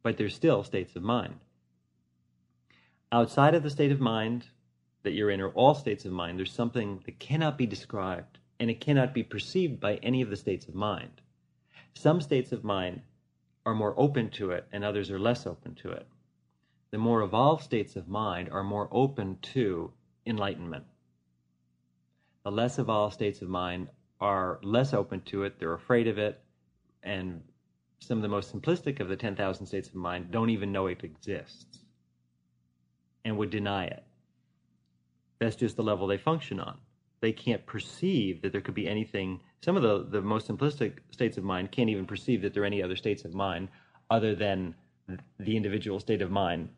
But 0.04 0.16
they're 0.16 0.30
still 0.30 0.64
states 0.64 0.96
of 0.96 1.02
mind. 1.02 1.40
Outside 3.12 3.56
of 3.56 3.64
the 3.64 3.72
state 3.72 3.92
of 3.92 4.00
mind 4.00 4.46
that 5.04 5.14
you're 5.14 5.30
in, 5.30 5.42
or 5.42 5.50
all 5.50 5.74
states 5.74 6.06
of 6.06 6.12
mind, 6.12 6.38
there's 6.38 6.52
something 6.52 7.02
that 7.06 7.20
cannot 7.20 7.58
be 7.58 7.66
described 7.66 8.38
and 8.60 8.70
it 8.70 8.82
cannot 8.82 9.14
be 9.14 9.24
perceived 9.24 9.80
by 9.80 9.96
any 9.98 10.22
of 10.22 10.30
the 10.30 10.36
states 10.36 10.68
of 10.68 10.76
mind. 10.76 11.22
Some 11.94 12.20
states 12.22 12.52
of 12.52 12.64
mind 12.64 13.02
are 13.66 13.74
more 13.76 13.94
open 13.98 14.30
to 14.32 14.52
it 14.52 14.68
and 14.72 14.84
others 14.84 15.10
are 15.10 15.20
less 15.20 15.48
open 15.48 15.76
to 15.76 15.92
it. 15.92 16.08
the 16.92 16.98
more 16.98 17.22
evolved 17.22 17.64
states 17.64 17.96
of 17.96 18.08
mind 18.08 18.50
are 18.50 18.64
more 18.64 18.88
open 18.92 19.38
to 19.42 19.92
enlightenment. 20.26 20.86
The 22.44 22.52
less 22.52 22.80
evolved 22.80 23.14
states 23.14 23.42
of 23.42 23.50
mind 23.50 23.90
are 24.20 24.60
less 24.64 24.94
open 24.94 25.22
to 25.22 25.44
it, 25.44 25.60
they're 25.60 25.74
afraid 25.74 26.08
of 26.08 26.18
it, 26.18 26.42
and 27.04 27.42
some 28.00 28.18
of 28.18 28.22
the 28.22 28.28
most 28.28 28.54
simplistic 28.54 29.00
of 29.00 29.08
the 29.08 29.16
10,000 29.16 29.66
states 29.66 29.90
of 29.90 29.96
mind 29.96 30.32
don't 30.32 30.50
even 30.50 30.72
know 30.72 30.88
it 30.88 31.04
exists 31.04 31.80
and 33.24 33.38
would 33.38 33.50
deny 33.50 33.86
it. 33.86 34.04
That's 35.40 35.56
just 35.56 35.76
the 35.76 35.84
level 35.84 36.08
they 36.08 36.18
function 36.18 36.60
on. 36.60 36.78
They 37.22 37.32
can't 37.32 37.66
perceive 37.66 38.42
that 38.42 38.52
there 38.52 38.62
could 38.62 38.76
be 38.76 38.88
anything. 38.88 39.40
Some 39.62 39.76
of 39.76 39.84
the, 39.84 40.06
the 40.10 40.22
most 40.22 40.48
simplistic 40.48 41.00
states 41.12 41.38
of 41.38 41.44
mind 41.44 41.72
can't 41.72 41.90
even 41.90 42.06
perceive 42.06 42.42
that 42.42 42.54
there 42.54 42.64
are 42.64 42.68
any 42.68 42.82
other 42.82 42.96
states 42.96 43.26
of 43.26 43.34
mind 43.34 43.70
other 44.10 44.36
than 44.36 44.76
the 45.40 45.58
individual 45.58 46.00
state 46.00 46.22
of 46.22 46.32
mind 46.32 46.70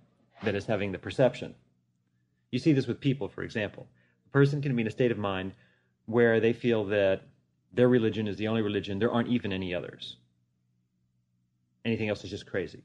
that 0.43 0.55
is 0.55 0.65
having 0.65 0.91
the 0.91 0.97
perception. 0.97 1.53
You 2.51 2.59
see 2.59 2.73
this 2.73 2.87
with 2.87 2.99
people, 2.99 3.27
for 3.27 3.43
example. 3.43 3.87
A 4.27 4.29
person 4.29 4.61
can 4.61 4.75
be 4.75 4.81
in 4.81 4.87
a 4.87 4.91
state 4.91 5.11
of 5.11 5.17
mind 5.17 5.53
where 6.05 6.39
they 6.39 6.53
feel 6.53 6.85
that 6.85 7.23
their 7.73 7.87
religion 7.87 8.27
is 8.27 8.37
the 8.37 8.47
only 8.47 8.61
religion, 8.61 8.99
there 8.99 9.11
aren't 9.11 9.29
even 9.29 9.53
any 9.53 9.73
others. 9.73 10.17
Anything 11.85 12.09
else 12.09 12.23
is 12.23 12.29
just 12.29 12.45
crazy. 12.45 12.83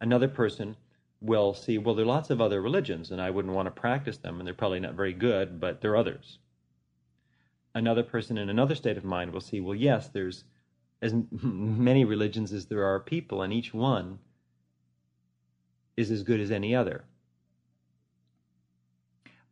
Another 0.00 0.28
person 0.28 0.76
will 1.22 1.54
see, 1.54 1.78
well, 1.78 1.94
there 1.94 2.04
are 2.04 2.08
lots 2.08 2.30
of 2.30 2.40
other 2.40 2.60
religions, 2.60 3.10
and 3.10 3.20
I 3.20 3.30
wouldn't 3.30 3.54
want 3.54 3.66
to 3.66 3.80
practice 3.80 4.18
them, 4.18 4.38
and 4.38 4.46
they're 4.46 4.54
probably 4.54 4.80
not 4.80 4.94
very 4.94 5.12
good, 5.12 5.60
but 5.60 5.80
there 5.80 5.92
are 5.92 5.96
others. 5.96 6.38
Another 7.74 8.02
person 8.02 8.36
in 8.36 8.50
another 8.50 8.74
state 8.74 8.96
of 8.96 9.04
mind 9.04 9.32
will 9.32 9.40
see, 9.40 9.60
well, 9.60 9.74
yes, 9.74 10.08
there's 10.08 10.44
as 11.00 11.14
many 11.30 12.04
religions 12.04 12.52
as 12.52 12.66
there 12.66 12.84
are 12.84 13.00
people, 13.00 13.42
and 13.42 13.52
each 13.52 13.72
one 13.72 14.18
is 15.96 16.10
as 16.10 16.22
good 16.22 16.40
as 16.40 16.50
any 16.50 16.74
other. 16.74 17.04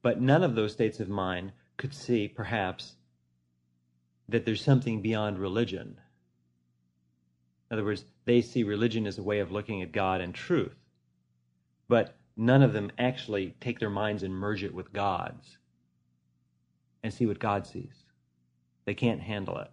But 0.02 0.20
none 0.20 0.42
of 0.42 0.54
those 0.54 0.72
states 0.72 1.00
of 1.00 1.08
mind 1.08 1.52
could 1.76 1.94
see, 1.94 2.26
perhaps, 2.28 2.94
that 4.28 4.44
there's 4.44 4.64
something 4.64 5.02
beyond 5.02 5.38
religion. 5.38 6.00
In 7.70 7.74
other 7.74 7.84
words, 7.84 8.04
they 8.24 8.40
see 8.40 8.62
religion 8.62 9.06
as 9.06 9.18
a 9.18 9.22
way 9.22 9.40
of 9.40 9.52
looking 9.52 9.82
at 9.82 9.92
God 9.92 10.20
and 10.20 10.34
truth. 10.34 10.79
But 11.90 12.14
none 12.36 12.62
of 12.62 12.72
them 12.72 12.92
actually 12.98 13.56
take 13.60 13.80
their 13.80 13.90
minds 13.90 14.22
and 14.22 14.32
merge 14.32 14.62
it 14.62 14.72
with 14.72 14.92
God's 14.92 15.58
and 17.02 17.12
see 17.12 17.26
what 17.26 17.40
God 17.40 17.66
sees. 17.66 18.04
They 18.84 18.94
can't 18.94 19.20
handle 19.20 19.58
it. 19.58 19.72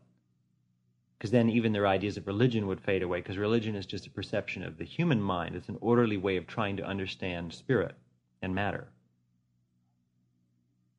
Because 1.15 1.30
then 1.30 1.47
even 1.47 1.74
their 1.74 1.86
ideas 1.86 2.18
of 2.18 2.26
religion 2.26 2.65
would 2.65 2.82
fade 2.82 3.03
away, 3.03 3.20
because 3.20 3.38
religion 3.38 3.76
is 3.76 3.86
just 3.86 4.07
a 4.07 4.09
perception 4.09 4.63
of 4.63 4.80
the 4.80 4.84
human 4.84 5.22
mind. 5.22 5.55
It's 5.55 5.70
an 5.70 5.78
orderly 5.80 6.18
way 6.18 6.38
of 6.38 6.47
trying 6.47 6.78
to 6.78 6.84
understand 6.84 7.53
spirit 7.53 7.93
and 8.41 8.55
matter. 8.55 8.88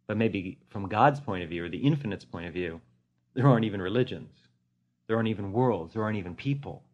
But 0.06 0.18
maybe 0.18 0.58
from 0.68 0.88
God's 0.88 1.18
point 1.18 1.42
of 1.42 1.50
view, 1.50 1.64
or 1.64 1.68
the 1.68 1.78
infinite's 1.78 2.24
point 2.24 2.46
of 2.46 2.54
view, 2.54 2.80
there 3.34 3.48
aren't 3.48 3.64
even 3.64 3.82
religions. 3.82 4.36
There 5.08 5.16
aren't 5.16 5.30
even 5.30 5.52
worlds. 5.52 5.94
There 5.94 6.04
aren't 6.04 6.18
even 6.18 6.36
people. 6.36 6.84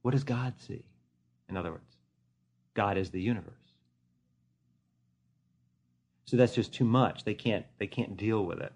What 0.00 0.12
does 0.12 0.24
God 0.24 0.54
see? 0.58 0.82
In 1.50 1.58
other 1.58 1.72
words, 1.72 1.89
God 2.74 2.96
is 2.96 3.10
the 3.10 3.20
universe. 3.20 3.54
So 6.24 6.36
that's 6.36 6.54
just 6.54 6.72
too 6.72 6.84
much. 6.84 7.24
They 7.24 7.34
can't, 7.34 7.66
they 7.78 7.88
can't 7.88 8.16
deal 8.16 8.44
with 8.44 8.60
it. 8.60 8.72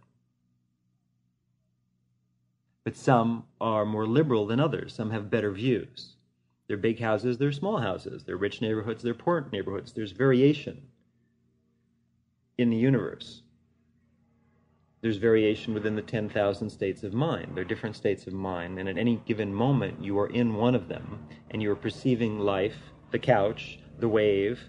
But 2.83 2.97
some 2.97 3.45
are 3.61 3.87
more 3.87 4.07
liberal 4.07 4.47
than 4.47 4.61
others. 4.61 4.95
Some 4.95 5.11
have 5.11 5.31
better 5.31 5.51
views. 5.53 6.17
They're 6.67 6.77
big 6.77 6.99
houses, 6.99 7.39
they're 7.39 7.53
small 7.53 7.79
houses. 7.79 8.25
They're 8.25 8.37
rich 8.37 8.61
neighborhoods, 8.61 9.03
they're 9.03 9.15
poor 9.15 9.47
neighborhoods. 9.53 9.93
There's 9.93 10.13
variation 10.13 10.83
in 12.59 12.71
the 12.71 12.77
universe. 12.77 13.43
There's 15.01 15.19
variation 15.19 15.75
within 15.75 15.97
the 15.97 16.03
10,000 16.03 16.71
states 16.71 17.03
of 17.03 17.13
mind. 17.13 17.53
There 17.55 17.63
are 17.63 17.69
different 17.69 17.95
states 17.95 18.27
of 18.27 18.33
mind, 18.33 18.79
and 18.79 18.89
at 18.89 18.97
any 18.97 19.21
given 19.27 19.53
moment, 19.53 20.03
you 20.03 20.19
are 20.19 20.29
in 20.29 20.55
one 20.55 20.75
of 20.75 20.89
them, 20.89 21.27
and 21.51 21.63
you 21.63 21.71
are 21.71 21.77
perceiving 21.77 22.39
life, 22.39 22.77
the 23.11 23.19
couch, 23.19 23.79
the 23.99 24.09
wave, 24.09 24.61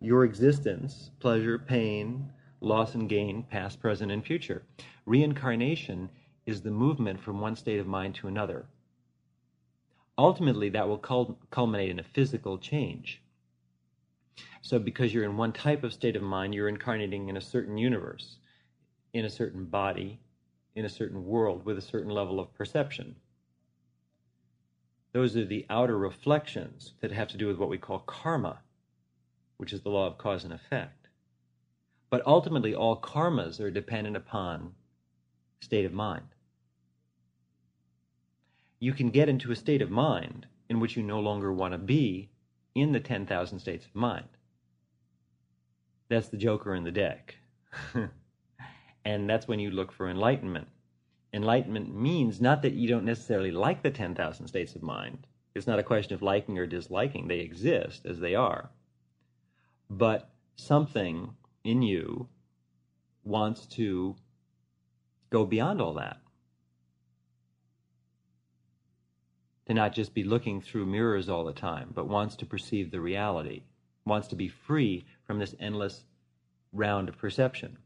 your 0.00 0.24
existence, 0.24 1.10
pleasure, 1.20 1.58
pain, 1.58 2.30
loss 2.60 2.94
and 2.94 3.08
gain, 3.08 3.42
past, 3.44 3.80
present, 3.80 4.10
and 4.10 4.24
future. 4.24 4.62
Reincarnation 5.04 6.10
is 6.46 6.62
the 6.62 6.70
movement 6.70 7.20
from 7.20 7.40
one 7.40 7.56
state 7.56 7.78
of 7.78 7.86
mind 7.86 8.14
to 8.16 8.28
another. 8.28 8.66
Ultimately, 10.18 10.70
that 10.70 10.88
will 10.88 10.98
culminate 11.50 11.90
in 11.90 11.98
a 11.98 12.04
physical 12.04 12.58
change. 12.58 13.22
So, 14.62 14.78
because 14.78 15.12
you're 15.12 15.24
in 15.24 15.36
one 15.36 15.52
type 15.52 15.84
of 15.84 15.92
state 15.92 16.16
of 16.16 16.22
mind, 16.22 16.54
you're 16.54 16.68
incarnating 16.68 17.28
in 17.28 17.36
a 17.36 17.40
certain 17.40 17.78
universe 17.78 18.38
in 19.16 19.24
a 19.24 19.30
certain 19.30 19.64
body, 19.64 20.20
in 20.74 20.84
a 20.84 20.90
certain 20.90 21.24
world, 21.24 21.64
with 21.64 21.78
a 21.78 21.82
certain 21.82 22.10
level 22.10 22.38
of 22.38 22.52
perception. 22.52 23.16
Those 25.16 25.34
are 25.34 25.46
the 25.46 25.64
outer 25.70 25.96
reflections 25.96 26.92
that 27.00 27.10
have 27.10 27.28
to 27.28 27.38
do 27.38 27.46
with 27.46 27.56
what 27.56 27.70
we 27.70 27.78
call 27.78 28.00
karma, 28.00 28.58
which 29.56 29.72
is 29.72 29.80
the 29.80 29.88
law 29.88 30.06
of 30.06 30.18
cause 30.18 30.44
and 30.44 30.52
effect. 30.52 31.08
But 32.10 32.22
ultimately, 32.26 32.74
all 32.74 33.00
karmas 33.00 33.58
are 33.58 33.70
dependent 33.70 34.14
upon 34.14 34.74
state 35.62 35.86
of 35.86 35.94
mind. 35.94 36.26
You 38.78 38.92
can 38.92 39.08
get 39.08 39.30
into 39.30 39.50
a 39.50 39.56
state 39.56 39.80
of 39.80 39.90
mind 39.90 40.48
in 40.68 40.80
which 40.80 40.98
you 40.98 41.02
no 41.02 41.20
longer 41.20 41.50
want 41.50 41.72
to 41.72 41.78
be 41.78 42.28
in 42.74 42.92
the 42.92 43.00
10,000 43.00 43.58
states 43.58 43.86
of 43.86 43.94
mind. 43.94 44.28
That's 46.10 46.28
the 46.28 46.36
joker 46.36 46.74
in 46.74 46.84
the 46.84 46.92
deck. 46.92 47.36
And 49.06 49.30
that's 49.30 49.48
when 49.48 49.60
you 49.60 49.70
look 49.70 49.92
for 49.92 50.10
enlightenment. 50.10 50.66
Enlightenment 51.36 51.94
means 51.94 52.40
not 52.40 52.62
that 52.62 52.72
you 52.72 52.88
don't 52.88 53.04
necessarily 53.04 53.50
like 53.50 53.82
the 53.82 53.90
10,000 53.90 54.46
states 54.46 54.74
of 54.74 54.82
mind. 54.82 55.26
It's 55.54 55.66
not 55.66 55.78
a 55.78 55.82
question 55.82 56.14
of 56.14 56.22
liking 56.22 56.58
or 56.58 56.66
disliking, 56.66 57.28
they 57.28 57.40
exist 57.40 58.06
as 58.06 58.18
they 58.18 58.34
are. 58.34 58.70
But 59.90 60.30
something 60.56 61.34
in 61.62 61.82
you 61.82 62.30
wants 63.22 63.66
to 63.66 64.16
go 65.28 65.44
beyond 65.44 65.82
all 65.82 65.92
that. 65.94 66.22
To 69.66 69.74
not 69.74 69.92
just 69.92 70.14
be 70.14 70.24
looking 70.24 70.62
through 70.62 70.86
mirrors 70.86 71.28
all 71.28 71.44
the 71.44 71.52
time, 71.52 71.90
but 71.94 72.08
wants 72.08 72.36
to 72.36 72.46
perceive 72.46 72.90
the 72.90 73.00
reality, 73.02 73.64
wants 74.06 74.28
to 74.28 74.36
be 74.36 74.48
free 74.48 75.04
from 75.26 75.38
this 75.38 75.54
endless 75.60 76.04
round 76.72 77.10
of 77.10 77.18
perception. 77.18 77.76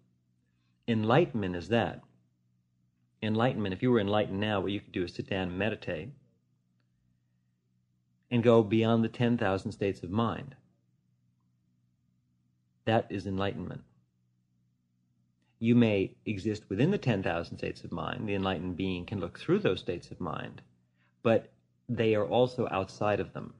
Enlightenment 0.86 1.57
is 1.57 1.66
that. 1.70 2.05
Enlightenment, 3.22 3.74
if 3.74 3.82
you 3.82 3.90
were 3.90 4.00
enlightened 4.00 4.40
now, 4.40 4.60
what 4.60 4.72
you 4.72 4.80
could 4.80 4.92
do 4.92 5.04
is 5.04 5.14
sit 5.14 5.28
down 5.28 5.48
and 5.48 5.58
meditate 5.58 6.10
and 8.30 8.42
go 8.42 8.62
beyond 8.62 9.04
the 9.04 9.08
10,000 9.08 9.72
states 9.72 10.02
of 10.02 10.10
mind. 10.10 10.54
That 12.86 13.06
is 13.10 13.26
enlightenment. 13.26 13.82
You 15.58 15.74
may 15.74 16.16
exist 16.24 16.64
within 16.70 16.90
the 16.90 16.98
10,000 16.98 17.58
states 17.58 17.84
of 17.84 17.92
mind. 17.92 18.26
The 18.26 18.34
enlightened 18.34 18.76
being 18.76 19.04
can 19.04 19.20
look 19.20 19.38
through 19.38 19.58
those 19.58 19.80
states 19.80 20.10
of 20.10 20.20
mind, 20.20 20.62
but 21.22 21.52
they 21.88 22.14
are 22.14 22.26
also 22.26 22.66
outside 22.70 23.20
of 23.20 23.34
them. 23.34 23.52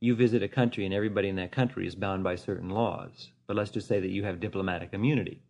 You 0.00 0.14
visit 0.14 0.42
a 0.42 0.48
country 0.48 0.86
and 0.86 0.94
everybody 0.94 1.28
in 1.28 1.36
that 1.36 1.52
country 1.52 1.86
is 1.86 1.94
bound 1.94 2.24
by 2.24 2.34
certain 2.34 2.70
laws. 2.70 3.30
But 3.46 3.56
let's 3.56 3.70
just 3.70 3.86
say 3.86 4.00
that 4.00 4.10
you 4.10 4.24
have 4.24 4.40
diplomatic 4.40 4.90
immunity. 4.92 5.42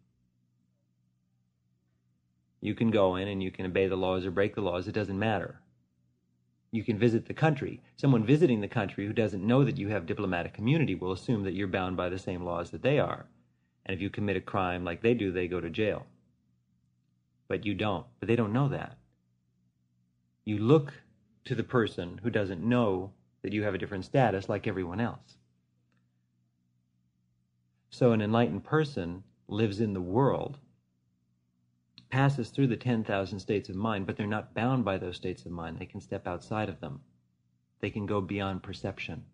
You 2.60 2.74
can 2.74 2.90
go 2.90 3.16
in 3.16 3.28
and 3.28 3.42
you 3.42 3.52
can 3.52 3.66
obey 3.66 3.86
the 3.86 3.96
laws 3.96 4.26
or 4.26 4.32
break 4.32 4.54
the 4.54 4.60
laws, 4.60 4.88
it 4.88 4.92
doesn't 4.92 5.18
matter. 5.18 5.60
You 6.72 6.84
can 6.84 6.98
visit 6.98 7.26
the 7.26 7.34
country. 7.34 7.80
Someone 7.96 8.24
visiting 8.24 8.60
the 8.60 8.68
country 8.68 9.06
who 9.06 9.12
doesn't 9.12 9.46
know 9.46 9.64
that 9.64 9.78
you 9.78 9.88
have 9.88 10.06
diplomatic 10.06 10.56
immunity 10.58 10.94
will 10.94 11.12
assume 11.12 11.44
that 11.44 11.54
you're 11.54 11.68
bound 11.68 11.96
by 11.96 12.08
the 12.08 12.18
same 12.18 12.44
laws 12.44 12.70
that 12.70 12.82
they 12.82 12.98
are. 12.98 13.26
And 13.86 13.94
if 13.94 14.02
you 14.02 14.10
commit 14.10 14.36
a 14.36 14.40
crime 14.40 14.84
like 14.84 15.02
they 15.02 15.14
do, 15.14 15.32
they 15.32 15.48
go 15.48 15.60
to 15.60 15.70
jail. 15.70 16.06
But 17.48 17.64
you 17.64 17.74
don't. 17.74 18.06
But 18.18 18.28
they 18.28 18.36
don't 18.36 18.52
know 18.52 18.68
that. 18.68 18.98
You 20.44 20.58
look 20.58 20.92
to 21.44 21.54
the 21.54 21.64
person 21.64 22.20
who 22.22 22.30
doesn't 22.30 22.62
know 22.62 23.12
that 23.42 23.52
you 23.52 23.62
have 23.62 23.74
a 23.74 23.78
different 23.78 24.04
status 24.04 24.48
like 24.48 24.66
everyone 24.66 25.00
else. 25.00 25.36
So 27.90 28.12
an 28.12 28.22
enlightened 28.22 28.64
person 28.64 29.24
lives 29.48 29.80
in 29.80 29.92
the 29.92 30.00
world, 30.00 30.58
passes 32.08 32.50
through 32.50 32.68
the 32.68 32.76
10,000 32.76 33.38
states 33.38 33.68
of 33.68 33.76
mind, 33.76 34.06
but 34.06 34.16
they're 34.16 34.26
not 34.26 34.54
bound 34.54 34.84
by 34.84 34.98
those 34.98 35.16
states 35.16 35.44
of 35.44 35.52
mind. 35.52 35.78
They 35.78 35.86
can 35.86 36.00
step 36.00 36.26
outside 36.26 36.68
of 36.68 36.80
them, 36.80 37.00
they 37.80 37.90
can 37.90 38.06
go 38.06 38.20
beyond 38.20 38.62
perception. 38.62 39.24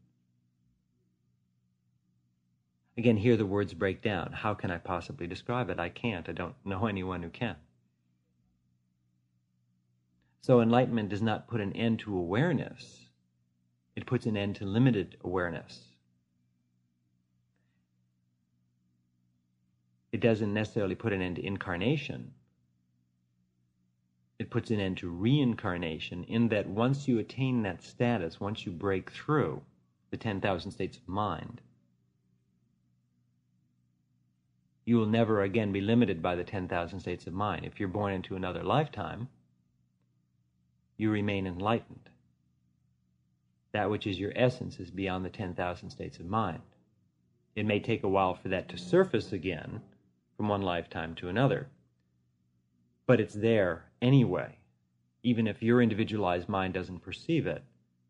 Again, 2.99 3.19
here 3.19 3.37
the 3.37 3.45
words 3.45 3.75
break 3.75 4.01
down. 4.01 4.33
How 4.33 4.55
can 4.55 4.71
I 4.71 4.79
possibly 4.79 5.27
describe 5.27 5.69
it? 5.69 5.79
I 5.79 5.91
can't. 5.91 6.31
I 6.31 6.33
don't 6.33 6.55
know 6.65 6.87
anyone 6.87 7.23
who 7.23 7.29
can. 7.29 7.57
So, 10.41 10.63
enlightenment 10.63 11.11
does 11.11 11.21
not 11.21 11.47
put 11.47 11.61
an 11.61 11.75
end 11.75 11.99
to 12.01 12.17
awareness 12.17 13.06
It 13.97 14.07
puts 14.07 14.27
an 14.27 14.37
end 14.37 14.57
to 14.57 14.67
limited 14.67 15.17
awareness. 15.25 15.89
It 20.13 20.21
doesn't 20.21 20.53
necessarily 20.53 20.95
put 20.95 21.13
an 21.13 21.23
end 21.23 21.37
to 21.37 21.45
incarnation. 21.45 22.33
It 24.39 24.51
puts 24.51 24.71
an 24.71 24.81
end 24.81 24.99
to 24.99 25.11
reincarnation 25.11 26.25
in 26.25 26.49
that 26.49 26.69
once 26.69 27.09
you 27.09 27.19
attain 27.19 27.63
that 27.63 27.83
status, 27.83 28.39
once 28.39 28.67
you 28.67 28.73
break 28.73 29.11
through 29.11 29.63
the 30.11 30.19
10,000 30.19 30.71
states 30.71 30.99
of 30.99 31.09
mind, 31.09 31.63
you 34.85 34.97
will 34.97 35.07
never 35.07 35.43
again 35.43 35.73
be 35.73 35.81
limited 35.81 36.23
by 36.23 36.37
the 36.37 36.45
10,000 36.45 37.01
states 37.01 37.27
of 37.27 37.33
mind. 37.33 37.65
If 37.65 37.81
you're 37.81 37.89
born 37.89 38.13
into 38.13 38.37
another 38.37 38.63
lifetime, 38.63 39.29
you 40.97 41.11
remain 41.11 41.47
enlightened. 41.47 42.11
That 43.77 43.91
which 43.91 44.07
is 44.07 44.19
your 44.19 44.33
essence 44.35 44.81
is 44.81 44.91
beyond 44.91 45.23
the 45.23 45.29
10,000 45.29 45.91
states 45.91 46.19
of 46.19 46.25
mind. 46.25 46.63
It 47.55 47.67
may 47.67 47.79
take 47.79 48.05
a 48.05 48.09
while 48.09 48.33
for 48.33 48.49
that 48.49 48.71
to 48.71 48.79
surface 48.79 49.35
again 49.35 49.83
from 50.35 50.49
one 50.49 50.63
lifetime 50.63 51.15
to 51.17 51.29
another, 51.29 51.69
but 53.07 53.21
it's 53.21 53.35
there 53.35 53.85
anyway. 54.01 54.57
Even 55.23 55.47
if 55.47 55.63
your 55.63 55.83
individualized 55.83 56.49
mind 56.49 56.73
doesn't 56.73 57.01
perceive 57.01 57.47
it, 57.47 57.65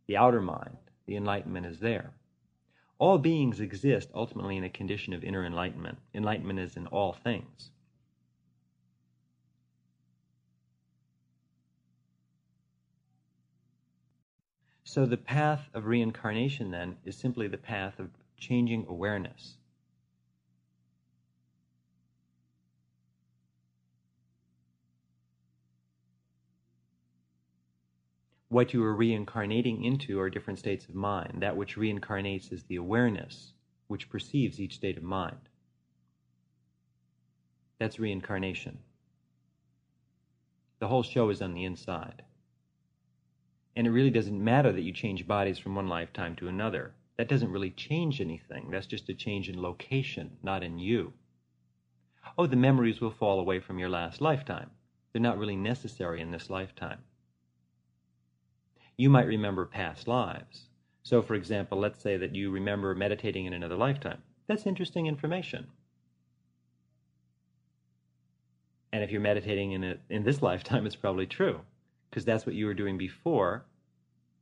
the 0.06 0.16
outer 0.16 0.40
mind, 0.40 0.76
the 1.06 1.16
enlightenment 1.16 1.66
is 1.66 1.80
there. 1.80 2.12
All 3.00 3.18
beings 3.18 3.58
exist 3.58 4.08
ultimately 4.14 4.56
in 4.56 4.62
a 4.62 4.70
condition 4.70 5.14
of 5.14 5.24
inner 5.24 5.44
enlightenment. 5.44 5.98
Enlightenment 6.14 6.60
is 6.60 6.76
in 6.76 6.86
all 6.86 7.12
things. 7.12 7.72
So 14.96 15.04
the 15.04 15.18
path 15.18 15.68
of 15.74 15.84
reincarnation 15.84 16.70
then 16.70 16.96
is 17.04 17.18
simply 17.18 17.48
the 17.48 17.58
path 17.58 17.98
of 17.98 18.08
changing 18.38 18.86
awareness. 18.88 19.58
What 28.48 28.72
you 28.72 28.82
are 28.84 28.96
reincarnating 28.96 29.84
into 29.84 30.18
are 30.18 30.30
different 30.30 30.58
states 30.58 30.86
of 30.86 30.94
mind. 30.94 31.42
That 31.42 31.58
which 31.58 31.76
reincarnates 31.76 32.50
is 32.50 32.62
the 32.62 32.76
awareness 32.76 33.52
which 33.88 34.08
perceives 34.08 34.58
each 34.58 34.76
state 34.76 34.96
of 34.96 35.02
mind. 35.02 35.50
That's 37.78 38.00
reincarnation. 38.00 38.78
The 40.78 40.88
whole 40.88 41.02
show 41.02 41.28
is 41.28 41.42
on 41.42 41.52
the 41.52 41.64
inside. 41.64 42.22
And 43.76 43.86
it 43.86 43.90
really 43.90 44.10
doesn't 44.10 44.42
matter 44.42 44.72
that 44.72 44.82
you 44.82 44.92
change 44.92 45.28
bodies 45.28 45.58
from 45.58 45.74
one 45.74 45.86
lifetime 45.86 46.34
to 46.36 46.48
another. 46.48 46.94
That 47.18 47.28
doesn't 47.28 47.52
really 47.52 47.70
change 47.70 48.22
anything. 48.22 48.70
That's 48.70 48.86
just 48.86 49.10
a 49.10 49.14
change 49.14 49.50
in 49.50 49.60
location, 49.60 50.38
not 50.42 50.62
in 50.62 50.78
you. 50.78 51.12
Oh, 52.38 52.46
the 52.46 52.56
memories 52.56 53.00
will 53.00 53.10
fall 53.10 53.38
away 53.38 53.60
from 53.60 53.78
your 53.78 53.90
last 53.90 54.22
lifetime. 54.22 54.70
They're 55.12 55.20
not 55.20 55.38
really 55.38 55.56
necessary 55.56 56.22
in 56.22 56.30
this 56.30 56.48
lifetime. 56.48 57.00
You 58.96 59.10
might 59.10 59.26
remember 59.26 59.66
past 59.66 60.08
lives. 60.08 60.68
So, 61.02 61.20
for 61.20 61.34
example, 61.34 61.78
let's 61.78 62.02
say 62.02 62.16
that 62.16 62.34
you 62.34 62.50
remember 62.50 62.94
meditating 62.94 63.44
in 63.44 63.52
another 63.52 63.76
lifetime. 63.76 64.22
That's 64.46 64.66
interesting 64.66 65.06
information. 65.06 65.66
And 68.92 69.04
if 69.04 69.10
you're 69.10 69.20
meditating 69.20 69.72
in, 69.72 69.84
a, 69.84 69.96
in 70.08 70.24
this 70.24 70.40
lifetime, 70.40 70.86
it's 70.86 70.96
probably 70.96 71.26
true 71.26 71.60
because 72.10 72.24
that's 72.24 72.46
what 72.46 72.54
you 72.54 72.66
were 72.66 72.74
doing 72.74 72.98
before 72.98 73.64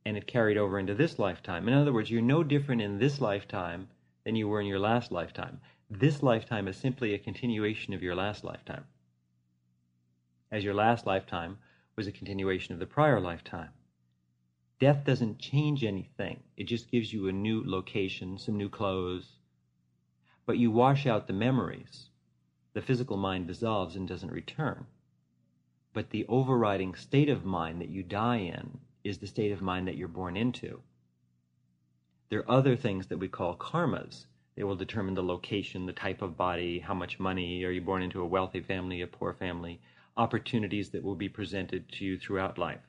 and 0.05 0.15
it 0.15 0.27
carried 0.27 0.57
over 0.57 0.77
into 0.77 0.93
this 0.93 1.17
lifetime. 1.17 1.67
In 1.67 1.73
other 1.73 1.91
words, 1.91 2.11
you're 2.11 2.21
no 2.21 2.43
different 2.43 2.81
in 2.81 2.99
this 2.99 3.19
lifetime 3.19 3.87
than 4.23 4.35
you 4.35 4.47
were 4.47 4.61
in 4.61 4.67
your 4.67 4.79
last 4.79 5.11
lifetime. 5.11 5.59
This 5.89 6.21
lifetime 6.21 6.67
is 6.67 6.77
simply 6.77 7.13
a 7.13 7.19
continuation 7.19 7.93
of 7.93 8.03
your 8.03 8.15
last 8.15 8.43
lifetime, 8.43 8.85
as 10.51 10.63
your 10.63 10.73
last 10.73 11.05
lifetime 11.05 11.57
was 11.95 12.07
a 12.07 12.11
continuation 12.11 12.73
of 12.73 12.79
the 12.79 12.85
prior 12.85 13.19
lifetime. 13.19 13.69
Death 14.79 15.03
doesn't 15.05 15.39
change 15.39 15.83
anything, 15.83 16.43
it 16.57 16.65
just 16.65 16.91
gives 16.91 17.13
you 17.13 17.27
a 17.27 17.31
new 17.31 17.63
location, 17.65 18.37
some 18.37 18.57
new 18.57 18.69
clothes, 18.69 19.37
but 20.45 20.57
you 20.57 20.69
wash 20.69 21.07
out 21.07 21.27
the 21.27 21.33
memories. 21.33 22.09
The 22.73 22.81
physical 22.81 23.17
mind 23.17 23.47
dissolves 23.47 23.95
and 23.95 24.07
doesn't 24.07 24.31
return 24.31 24.85
but 25.95 26.09
the 26.09 26.25
overriding 26.27 26.93
state 26.93 27.29
of 27.29 27.45
mind 27.45 27.79
that 27.79 27.87
you 27.87 28.03
die 28.03 28.35
in 28.35 28.77
is 29.05 29.17
the 29.17 29.27
state 29.27 29.53
of 29.53 29.61
mind 29.61 29.87
that 29.87 29.95
you're 29.95 30.09
born 30.09 30.35
into. 30.35 30.81
There 32.27 32.41
are 32.41 32.51
other 32.51 32.75
things 32.75 33.07
that 33.07 33.17
we 33.17 33.29
call 33.29 33.55
karmas. 33.55 34.25
They 34.57 34.65
will 34.65 34.75
determine 34.75 35.13
the 35.13 35.23
location, 35.23 35.85
the 35.85 35.93
type 35.93 36.21
of 36.21 36.35
body, 36.35 36.79
how 36.79 36.93
much 36.93 37.17
money, 37.17 37.63
are 37.63 37.71
you 37.71 37.79
born 37.79 38.03
into 38.03 38.21
a 38.21 38.27
wealthy 38.27 38.59
family, 38.59 39.01
a 39.01 39.07
poor 39.07 39.31
family, 39.31 39.79
opportunities 40.17 40.89
that 40.89 41.01
will 41.01 41.15
be 41.15 41.29
presented 41.29 41.89
to 41.93 42.03
you 42.03 42.17
throughout 42.17 42.57
life. 42.57 42.81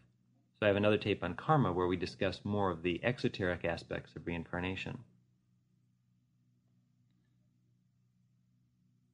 So 0.58 0.66
I 0.66 0.66
have 0.66 0.76
another 0.76 0.98
tape 0.98 1.22
on 1.22 1.34
karma 1.34 1.72
where 1.72 1.86
we 1.86 1.96
discuss 1.96 2.40
more 2.42 2.72
of 2.72 2.82
the 2.82 3.00
exoteric 3.04 3.64
aspects 3.64 4.16
of 4.16 4.26
reincarnation. 4.26 4.98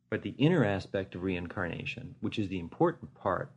But 0.09 0.23
the 0.23 0.35
inner 0.39 0.65
aspect 0.65 1.15
of 1.15 1.23
reincarnation, 1.23 2.15
which 2.21 2.39
is 2.39 2.49
the 2.49 2.59
important 2.59 3.13
part, 3.15 3.53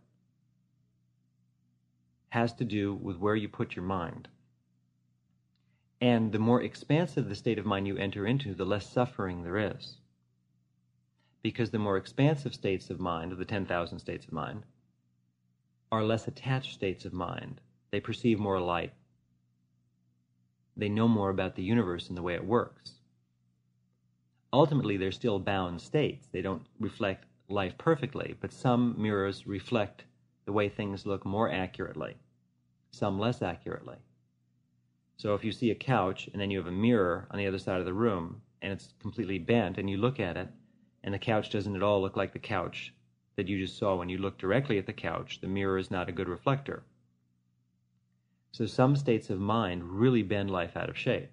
has 2.36 2.51
to 2.51 2.65
do 2.65 2.93
with 2.93 3.15
where 3.15 3.38
you 3.38 3.47
put 3.47 3.77
your 3.77 3.86
mind. 3.86 4.27
And 6.01 6.33
the 6.33 6.38
more 6.38 6.61
expansive 6.61 7.29
the 7.29 7.33
state 7.33 7.57
of 7.57 7.65
mind 7.65 7.88
you 7.88 7.95
enter 7.95 8.27
into, 8.27 8.53
the 8.53 8.65
less 8.65 8.89
suffering 8.89 9.41
there 9.41 9.57
is. 9.57 9.95
Because 11.41 11.69
the 11.69 11.79
more 11.79 11.95
expansive 11.95 12.53
states 12.53 12.89
of 12.89 12.99
mind, 12.99 13.31
of 13.31 13.38
the 13.38 13.45
10,000 13.45 13.99
states 13.99 14.25
of 14.25 14.33
mind, 14.33 14.63
are 15.93 16.03
less 16.03 16.27
attached 16.27 16.73
states 16.73 17.05
of 17.05 17.13
mind. 17.13 17.61
They 17.91 18.01
perceive 18.01 18.38
more 18.38 18.59
light. 18.59 18.91
They 20.75 20.89
know 20.89 21.07
more 21.07 21.29
about 21.29 21.55
the 21.55 21.63
universe 21.63 22.09
and 22.09 22.17
the 22.17 22.21
way 22.21 22.33
it 22.33 22.45
works. 22.45 22.95
Ultimately, 24.51 24.97
they're 24.97 25.13
still 25.13 25.39
bound 25.39 25.79
states. 25.79 26.27
They 26.33 26.41
don't 26.41 26.67
reflect 26.81 27.27
life 27.47 27.77
perfectly, 27.77 28.36
but 28.41 28.51
some 28.51 29.01
mirrors 29.01 29.47
reflect 29.47 30.03
the 30.43 30.51
way 30.51 30.67
things 30.67 31.05
look 31.05 31.25
more 31.25 31.49
accurately 31.49 32.17
some 32.96 33.20
less 33.20 33.41
accurately. 33.41 33.98
So 35.18 35.34
if 35.34 35.43
you 35.43 35.52
see 35.52 35.72
a 35.72 35.76
couch 35.76 36.30
and 36.32 36.41
then 36.41 36.52
you 36.52 36.58
have 36.58 36.68
a 36.68 36.72
mirror 36.72 37.28
on 37.32 37.38
the 37.38 37.48
other 37.48 37.60
side 37.60 37.80
of 37.80 37.86
the 37.86 37.93
room 37.93 38.41
and 38.62 38.72
it's 38.72 38.93
completely 39.00 39.39
bent 39.39 39.78
and 39.78 39.89
you 39.89 39.98
look 39.98 40.20
at 40.20 40.38
it 40.38 40.50
and 41.04 41.14
the 41.14 41.20
couch 41.20 41.50
doesn't 41.50 41.76
at 41.76 41.84
all 41.84 42.02
look 42.02 42.18
like 42.18 42.34
the 42.34 42.39
couch 42.39 42.93
that 43.36 43.48
you 43.48 43.58
just 43.58 43.78
saw 43.78 43.96
when 43.96 44.10
you 44.10 44.18
look 44.18 44.38
directly 44.38 44.78
at 44.78 44.86
the 44.86 44.93
couch, 44.93 45.39
the 45.41 45.48
mirror 45.48 45.78
is 45.78 45.91
not 45.91 46.10
a 46.10 46.14
good 46.14 46.30
reflector. 46.30 46.84
So 48.52 48.66
some 48.66 48.96
states 48.96 49.30
of 49.30 49.39
mind 49.39 49.84
really 49.84 50.24
bend 50.24 50.50
life 50.50 50.78
out 50.78 50.89
of 50.89 50.98
shape. 50.98 51.30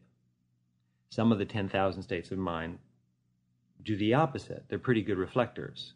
Some 1.10 1.30
of 1.30 1.38
the 1.38 1.44
10,000 1.44 2.02
states 2.02 2.32
of 2.32 2.38
mind 2.38 2.78
do 3.84 3.96
the 3.96 4.14
opposite. 4.14 4.64
They're 4.68 4.78
pretty 4.78 5.02
good 5.02 5.18
reflectors. 5.18 5.94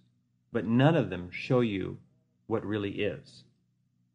But 0.52 0.66
none 0.66 0.94
of 0.94 1.10
them 1.10 1.30
show 1.30 1.60
you 1.60 1.98
what 2.46 2.64
really 2.64 3.00
is. 3.02 3.42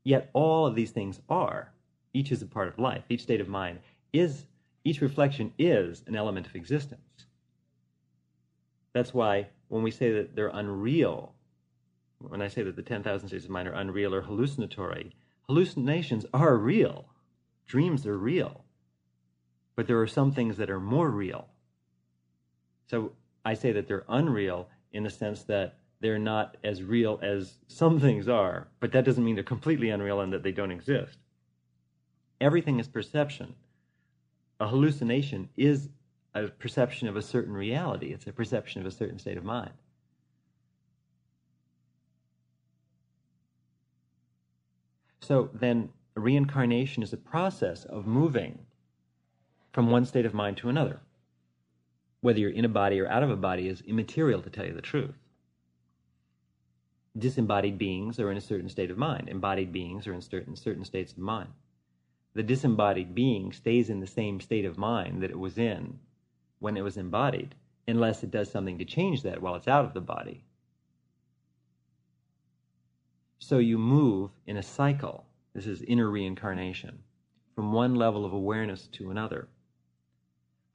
Yet 0.04 0.30
all 0.34 0.66
of 0.66 0.76
these 0.76 0.92
things 0.92 1.20
are. 1.30 1.72
Each 2.14 2.32
is 2.32 2.42
a 2.42 2.48
part 2.48 2.68
of 2.68 2.80
life. 2.80 3.04
Each 3.10 3.22
state 3.22 3.42
of 3.42 3.48
mind 3.48 3.80
is, 4.12 4.46
each 4.84 5.02
reflection 5.02 5.54
is 5.58 6.04
an 6.08 6.16
element 6.16 6.48
of 6.48 6.56
existence. 6.56 7.26
That's 8.94 9.14
why 9.14 9.48
when 9.70 9.84
we 9.84 9.92
say 9.92 10.12
that 10.12 10.36
they're 10.36 10.50
unreal, 10.50 11.34
when 12.20 12.42
I 12.42 12.50
say 12.50 12.64
that 12.64 12.76
the 12.76 12.82
10,000 12.82 13.28
states 13.28 13.46
of 13.46 13.52
mind 13.52 13.68
are 13.68 13.74
unreal 13.74 14.14
or 14.14 14.22
hallucinatory, 14.22 15.14
hallucinations 15.48 16.26
are 16.34 16.58
real. 16.58 17.06
Dreams 17.66 18.06
are 18.06 18.18
real. 18.18 18.66
But 19.76 19.88
there 19.88 20.02
are 20.02 20.08
some 20.08 20.32
things 20.32 20.58
that 20.58 20.70
are 20.70 20.80
more 20.80 21.10
real. 21.10 21.48
So 22.88 23.14
I 23.46 23.54
say 23.54 23.72
that 23.72 23.88
they're 23.88 24.06
unreal 24.10 24.68
in 24.92 25.04
the 25.04 25.10
sense 25.10 25.44
that 25.44 25.78
they're 26.02 26.20
not 26.20 26.58
as 26.64 26.84
real 26.84 27.20
as 27.22 27.54
some 27.68 28.00
things 28.00 28.28
are, 28.28 28.68
but 28.80 28.92
that 28.92 29.06
doesn't 29.06 29.24
mean 29.24 29.36
they're 29.36 29.44
completely 29.44 29.92
unreal 29.92 30.20
and 30.22 30.34
that 30.34 30.44
they 30.44 30.52
don't 30.52 30.72
exist. 30.72 31.18
Everything 32.42 32.80
is 32.80 32.88
perception. 32.88 33.54
A 34.60 34.68
hallucination 34.68 35.48
is 35.56 35.90
a 36.34 36.48
perception 36.48 37.08
of 37.08 37.16
a 37.16 37.22
certain 37.22 37.54
reality, 37.54 38.14
it's 38.14 38.26
a 38.26 38.34
perception 38.34 38.82
of 38.82 38.88
a 38.88 38.92
certain 38.92 39.20
state 39.20 39.38
of 39.38 39.44
mind. 39.44 39.72
So 45.20 45.50
then, 45.54 45.90
reincarnation 46.16 47.04
is 47.04 47.14
a 47.14 47.18
process 47.18 47.86
of 47.86 48.08
moving 48.08 48.58
from 49.72 49.92
one 49.92 50.06
state 50.06 50.26
of 50.26 50.34
mind 50.34 50.58
to 50.58 50.70
another. 50.70 51.00
Whether 52.22 52.40
you're 52.40 52.50
in 52.50 52.66
a 52.66 52.70
body 52.70 53.00
or 53.00 53.08
out 53.08 53.24
of 53.24 53.30
a 53.30 53.36
body 53.36 53.68
is 53.68 53.82
immaterial 53.82 54.42
to 54.42 54.50
tell 54.50 54.66
you 54.66 54.74
the 54.74 54.82
truth 54.82 55.21
disembodied 57.18 57.78
beings 57.78 58.20
are 58.20 58.32
in 58.32 58.38
a 58.38 58.42
certain 58.42 58.70
state 58.70 58.92
of 58.92 58.98
mind. 58.98 59.30
Embodied 59.30 59.72
beings 59.72 60.08
are 60.08 60.14
in 60.14 60.22
certain 60.22 60.56
certain 60.56 60.86
states 60.86 61.12
of 61.12 61.20
mind. 61.20 61.50
the 62.34 62.44
disembodied 62.44 63.14
being 63.14 63.52
stays 63.52 63.90
in 63.90 64.00
the 64.00 64.08
same 64.08 64.40
state 64.40 64.66
of 64.66 64.78
mind 64.78 65.22
that 65.22 65.32
it 65.32 65.40
was 65.40 65.58
in 65.58 66.00
when 66.60 66.78
it 66.78 66.82
was 66.82 66.98
embodied, 66.98 67.56
unless 67.88 68.24
it 68.24 68.32
does 68.32 68.50
something 68.50 68.78
to 68.78 68.86
change 68.86 69.24
that 69.24 69.42
while 69.42 69.56
it's 69.56 69.68
out 69.68 69.84
of 69.86 69.94
the 69.94 70.02
body. 70.02 70.44
So 73.40 73.58
you 73.58 73.78
move 73.78 74.32
in 74.48 74.58
a 74.58 74.64
cycle. 74.64 75.26
This 75.54 75.68
is 75.68 75.82
inner 75.82 76.10
reincarnation 76.10 77.00
from 77.56 77.74
one 77.74 77.96
level 77.96 78.26
of 78.26 78.32
awareness 78.34 78.88
to 78.94 79.12
another, 79.12 79.50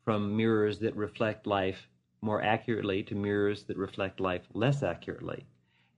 from 0.05 0.37
mirrors 0.37 0.81
that 0.81 0.95
reflect 0.97 1.47
life 1.47 1.89
more 2.21 2.43
accurately 2.43 3.03
to 3.05 3.15
mirrors 3.15 3.65
that 3.65 3.77
reflect 3.79 4.21
life 4.21 4.43
less 4.53 4.83
accurately. 4.83 5.47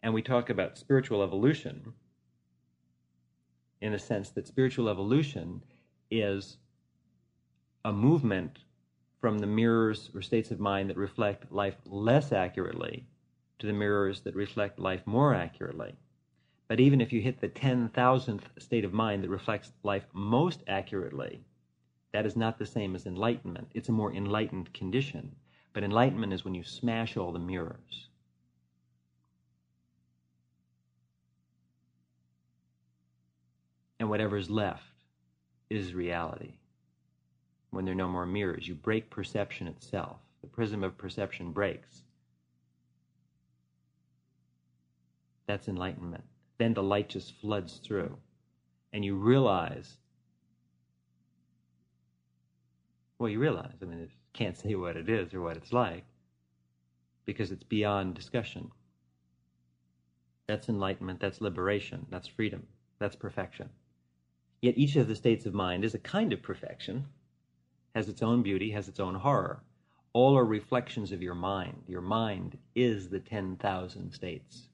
And 0.03 0.15
we 0.15 0.23
talk 0.23 0.51
about 0.51 0.79
spiritual 0.79 1.23
evolution 1.23 1.93
in 3.81 3.93
the 3.93 3.99
sense 3.99 4.31
that 4.31 4.47
spiritual 4.47 4.89
evolution 4.89 5.63
is 6.11 6.59
a 7.85 7.93
movement 7.93 8.59
from 9.21 9.39
the 9.39 9.47
mirrors 9.47 10.11
or 10.15 10.23
states 10.23 10.51
of 10.51 10.61
mind 10.61 10.91
that 10.91 10.97
reflect 10.97 11.51
life 11.51 11.77
less 11.85 12.33
accurately 12.33 13.05
to 13.59 13.67
the 13.67 13.73
mirrors 13.73 14.21
that 14.21 14.35
reflect 14.35 14.79
life 14.79 15.03
more 15.07 15.35
accurately. 15.35 15.97
But 16.69 16.81
even 16.81 17.01
if 17.01 17.13
you 17.13 17.21
hit 17.21 17.41
the 17.41 17.49
10,000th 17.49 18.43
state 18.59 18.85
of 18.85 18.93
mind 18.93 19.25
that 19.25 19.31
reflects 19.31 19.73
life 19.83 20.07
most 20.13 20.63
accurately, 20.69 21.45
that 22.13 22.27
is 22.27 22.37
not 22.37 22.59
the 22.59 22.67
same 22.67 22.95
as 22.95 23.07
enlightenment. 23.07 23.69
It's 23.75 23.89
a 23.89 23.93
more 23.93 24.13
enlightened 24.13 24.73
condition. 24.73 25.35
But 25.73 25.83
enlightenment 25.83 26.33
is 26.33 26.45
when 26.45 26.55
you 26.55 26.63
smash 26.63 27.17
all 27.17 27.33
the 27.33 27.39
mirrors. 27.39 28.08
And 34.01 34.09
whatever 34.09 34.37
is 34.37 34.51
left 34.51 34.83
is 35.71 35.95
reality. 35.95 36.55
When 37.71 37.85
there 37.85 37.93
are 37.93 37.97
no 37.97 38.09
more 38.09 38.27
mirrors, 38.27 38.67
you 38.67 38.75
break 38.75 39.11
perception 39.11 39.67
itself. 39.67 40.19
The 40.41 40.47
prism 40.47 40.85
of 40.85 40.97
perception 40.97 41.53
breaks. 41.53 42.03
That's 45.47 45.69
enlightenment. 45.69 46.25
Then 46.59 46.75
the 46.75 46.83
light 46.83 47.09
just 47.09 47.35
floods 47.41 47.81
through. 47.85 48.17
And 48.93 49.05
you 49.05 49.17
realize, 49.17 49.97
well, 53.19 53.29
you 53.29 53.39
realize, 53.39 53.75
I 53.83 53.85
mean, 53.85 54.01
you 54.01 54.09
can't 54.33 54.57
say 54.57 54.75
what 54.75 54.97
it 54.97 55.09
is 55.09 55.35
or 55.35 55.41
what 55.41 55.57
it's 55.57 55.73
like 55.73 56.05
because 57.27 57.51
it's 57.51 57.65
beyond 57.65 58.15
discussion. 58.15 58.71
That's 60.47 60.71
enlightenment, 60.71 61.21
that's 61.21 61.43
liberation, 61.43 62.07
that's 62.11 62.29
freedom, 62.29 62.67
that's 62.99 63.17
perfection. 63.17 63.69
Yet 64.61 64.77
each 64.77 64.97
of 64.97 65.07
the 65.07 65.15
states 65.15 65.47
of 65.47 65.55
mind 65.55 65.85
is 65.85 65.95
a 65.95 66.01
kind 66.01 66.33
of 66.33 66.43
perfection, 66.43 67.07
has 67.95 68.09
its 68.09 68.23
own 68.23 68.43
beauty, 68.43 68.73
has 68.73 68.89
its 68.89 68.99
own 68.99 69.15
horror. 69.15 69.63
All 70.13 70.37
are 70.37 70.45
reflections 70.45 71.13
of 71.13 71.23
your 71.23 71.37
mind. 71.37 71.85
Your 71.87 72.01
mind 72.01 72.59
is 72.75 73.09
the 73.09 73.21
10,000 73.21 74.11
states. 74.11 74.69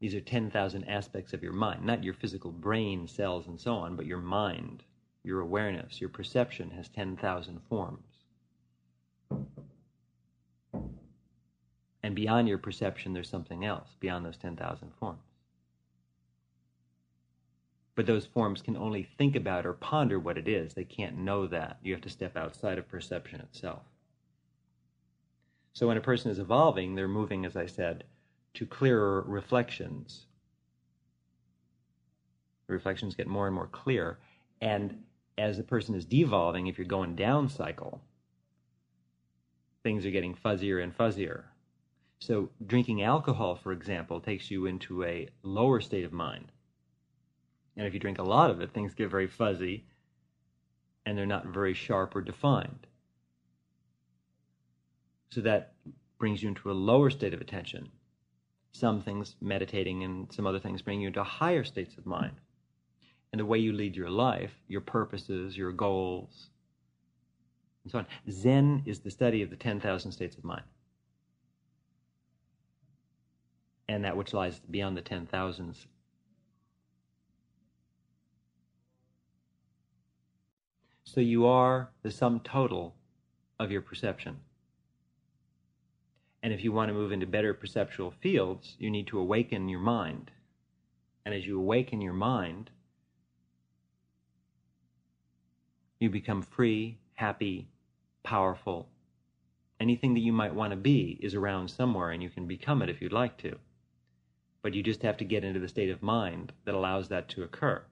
These 0.00 0.16
are 0.16 0.20
10,000 0.20 0.84
aspects 0.84 1.32
of 1.32 1.42
your 1.42 1.52
mind, 1.52 1.84
not 1.84 2.02
your 2.02 2.14
physical 2.14 2.50
brain 2.50 3.06
cells 3.06 3.46
and 3.46 3.58
so 3.60 3.76
on, 3.76 3.94
but 3.94 4.06
your 4.06 4.18
mind, 4.18 4.82
your 5.22 5.40
awareness, 5.40 6.00
your 6.00 6.10
perception 6.10 6.70
has 6.72 6.88
10,000 6.88 7.60
forms. 7.68 8.24
And 12.02 12.14
beyond 12.16 12.48
your 12.48 12.58
perception, 12.58 13.12
there's 13.12 13.30
something 13.30 13.64
else, 13.64 13.96
beyond 14.00 14.26
those 14.26 14.36
10,000 14.36 14.92
forms 14.98 15.33
but 17.94 18.06
those 18.06 18.26
forms 18.26 18.60
can 18.60 18.76
only 18.76 19.04
think 19.18 19.36
about 19.36 19.66
or 19.66 19.72
ponder 19.72 20.18
what 20.18 20.38
it 20.38 20.48
is. 20.48 20.74
They 20.74 20.84
can't 20.84 21.18
know 21.18 21.46
that. 21.46 21.78
You 21.82 21.92
have 21.92 22.02
to 22.02 22.10
step 22.10 22.36
outside 22.36 22.78
of 22.78 22.88
perception 22.88 23.40
itself. 23.40 23.82
So 25.74 25.86
when 25.86 25.96
a 25.96 26.02
person 26.02 26.30
is 26.30 26.38
evolving, 26.38 26.94
they're 26.94 27.08
moving, 27.08 27.44
as 27.44 27.56
I 27.56 27.66
said, 27.66 28.04
to 28.54 28.66
clearer 28.66 29.22
reflections. 29.26 30.26
The 32.66 32.72
reflections 32.72 33.14
get 33.14 33.26
more 33.26 33.46
and 33.46 33.54
more 33.54 33.68
clear. 33.68 34.18
And 34.60 35.02
as 35.36 35.56
the 35.56 35.64
person 35.64 35.94
is 35.94 36.04
devolving, 36.04 36.66
if 36.66 36.78
you're 36.78 36.86
going 36.86 37.14
down 37.14 37.48
cycle, 37.48 38.00
things 39.82 40.06
are 40.06 40.10
getting 40.10 40.34
fuzzier 40.34 40.82
and 40.82 40.96
fuzzier. 40.96 41.44
So 42.20 42.48
drinking 42.64 43.02
alcohol, 43.02 43.54
for 43.56 43.72
example, 43.72 44.20
takes 44.20 44.50
you 44.50 44.66
into 44.66 45.04
a 45.04 45.28
lower 45.42 45.80
state 45.80 46.04
of 46.04 46.12
mind 46.12 46.52
and 47.76 47.86
if 47.86 47.94
you 47.94 48.00
drink 48.00 48.18
a 48.18 48.22
lot 48.22 48.50
of 48.50 48.60
it, 48.60 48.72
things 48.72 48.94
get 48.94 49.10
very 49.10 49.26
fuzzy 49.26 49.84
and 51.06 51.18
they're 51.18 51.26
not 51.26 51.46
very 51.46 51.74
sharp 51.74 52.14
or 52.14 52.20
defined. 52.20 52.86
So 55.30 55.40
that 55.42 55.74
brings 56.18 56.42
you 56.42 56.48
into 56.48 56.70
a 56.70 56.72
lower 56.72 57.10
state 57.10 57.34
of 57.34 57.40
attention. 57.40 57.88
Some 58.72 59.02
things, 59.02 59.36
meditating 59.40 60.04
and 60.04 60.32
some 60.32 60.46
other 60.46 60.60
things, 60.60 60.82
bring 60.82 61.00
you 61.00 61.08
into 61.08 61.22
higher 61.22 61.64
states 61.64 61.96
of 61.98 62.06
mind. 62.06 62.36
And 63.32 63.40
the 63.40 63.44
way 63.44 63.58
you 63.58 63.72
lead 63.72 63.96
your 63.96 64.10
life, 64.10 64.52
your 64.68 64.80
purposes, 64.80 65.56
your 65.56 65.72
goals, 65.72 66.50
and 67.82 67.92
so 67.92 67.98
on. 67.98 68.06
Zen 68.30 68.82
is 68.86 69.00
the 69.00 69.10
study 69.10 69.42
of 69.42 69.50
the 69.50 69.56
10,000 69.56 70.12
states 70.12 70.36
of 70.36 70.44
mind. 70.44 70.62
And 73.88 74.04
that 74.04 74.16
which 74.16 74.32
lies 74.32 74.60
beyond 74.70 74.96
the 74.96 75.02
10,000s 75.02 75.86
So 81.14 81.20
you 81.20 81.46
are 81.46 81.90
the 82.02 82.10
sum 82.10 82.40
total 82.40 82.96
of 83.60 83.70
your 83.70 83.82
perception. 83.82 84.40
And 86.42 86.52
if 86.52 86.64
you 86.64 86.72
want 86.72 86.88
to 86.88 86.92
move 86.92 87.12
into 87.12 87.24
better 87.24 87.54
perceptual 87.54 88.10
fields, 88.10 88.74
you 88.80 88.90
need 88.90 89.06
to 89.06 89.20
awaken 89.20 89.68
your 89.68 89.78
mind. 89.78 90.32
And 91.24 91.32
as 91.32 91.46
you 91.46 91.56
awaken 91.56 92.00
your 92.00 92.14
mind, 92.14 92.70
you 96.00 96.10
become 96.10 96.42
free, 96.42 96.98
happy, 97.12 97.68
powerful. 98.24 98.88
Anything 99.78 100.14
that 100.14 100.20
you 100.20 100.32
might 100.32 100.56
want 100.56 100.72
to 100.72 100.76
be 100.76 101.20
is 101.22 101.36
around 101.36 101.68
somewhere, 101.70 102.10
and 102.10 102.24
you 102.24 102.28
can 102.28 102.48
become 102.48 102.82
it 102.82 102.90
if 102.90 103.00
you'd 103.00 103.12
like 103.12 103.38
to. 103.38 103.56
But 104.62 104.74
you 104.74 104.82
just 104.82 105.02
have 105.02 105.18
to 105.18 105.24
get 105.24 105.44
into 105.44 105.60
the 105.60 105.68
state 105.68 105.90
of 105.90 106.02
mind 106.02 106.54
that 106.64 106.74
allows 106.74 107.06
that 107.06 107.28
to 107.28 107.44
occur 107.44 107.84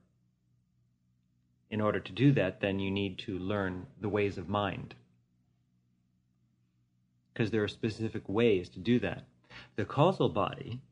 in 1.72 1.80
order 1.80 1.98
to 1.98 2.12
do 2.12 2.32
that, 2.32 2.60
then 2.60 2.78
you 2.78 2.90
need 2.90 3.18
to 3.18 3.38
learn 3.38 3.86
the 4.02 4.08
ways 4.08 4.36
of 4.36 4.46
mind. 4.46 4.94
Because 7.32 7.50
there 7.50 7.64
are 7.64 7.68
specific 7.68 8.28
ways 8.28 8.68
to 8.68 8.78
do 8.78 9.00
that. 9.00 9.24
The 9.76 9.86
causal 9.86 10.28
body 10.28 10.82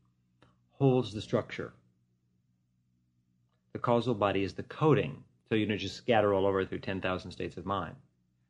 holds 0.79 1.13
the 1.13 1.21
structure. 1.21 1.75
The 3.75 3.79
causal 3.79 4.15
body 4.15 4.43
is 4.43 4.55
the 4.55 4.63
coding, 4.63 5.23
so 5.51 5.55
you 5.55 5.67
don't 5.67 5.77
just 5.77 5.97
scatter 5.97 6.33
all 6.33 6.47
over 6.47 6.65
through 6.65 6.79
10,000 6.79 7.31
states 7.31 7.59
of 7.59 7.67
mind. 7.67 7.95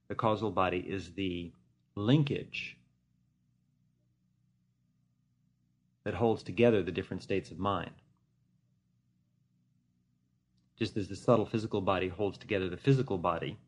The 0.06 0.14
causal 0.14 0.52
body 0.52 0.78
is 0.78 1.10
the 1.14 1.50
linkage 1.96 2.76
that 6.04 6.14
holds 6.14 6.44
together 6.44 6.80
the 6.80 6.92
different 6.92 7.24
states 7.24 7.50
of 7.50 7.58
mind 7.58 7.90
just 10.80 10.96
as 10.96 11.08
the 11.08 11.14
subtle 11.14 11.44
physical 11.44 11.82
body 11.82 12.08
holds 12.08 12.38
together 12.38 12.70
the 12.70 12.76
physical 12.76 13.18
body, 13.18 13.58